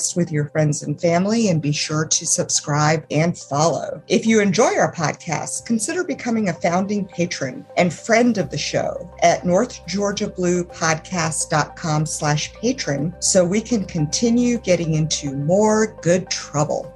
podcast 0.06 0.16
with 0.16 0.32
your 0.32 0.46
friends 0.46 0.82
and 0.82 0.98
family 1.00 1.48
and 1.48 1.62
be 1.62 1.72
sure 1.72 2.06
to 2.06 2.26
subscribe 2.26 3.06
and 3.10 3.38
follow. 3.38 4.02
If 4.08 4.26
you 4.26 4.40
enjoy 4.40 4.76
our 4.76 4.92
podcast, 4.92 5.64
consider 5.66 6.02
becoming 6.04 6.48
a 6.48 6.54
founding 6.54 7.06
patron 7.06 7.66
and 7.76 7.92
friend 7.92 8.38
of 8.38 8.50
the 8.50 8.58
show 8.58 9.10
at 9.22 9.42
northgeorgiabluepodcast.com 9.42 12.06
slash 12.06 12.52
patron 12.54 13.14
so 13.20 13.44
we 13.44 13.60
can 13.60 13.84
continue 13.84 14.58
getting 14.58 14.94
into 14.94 15.36
more 15.36 15.96
good 16.02 16.28
trouble. 16.30 16.92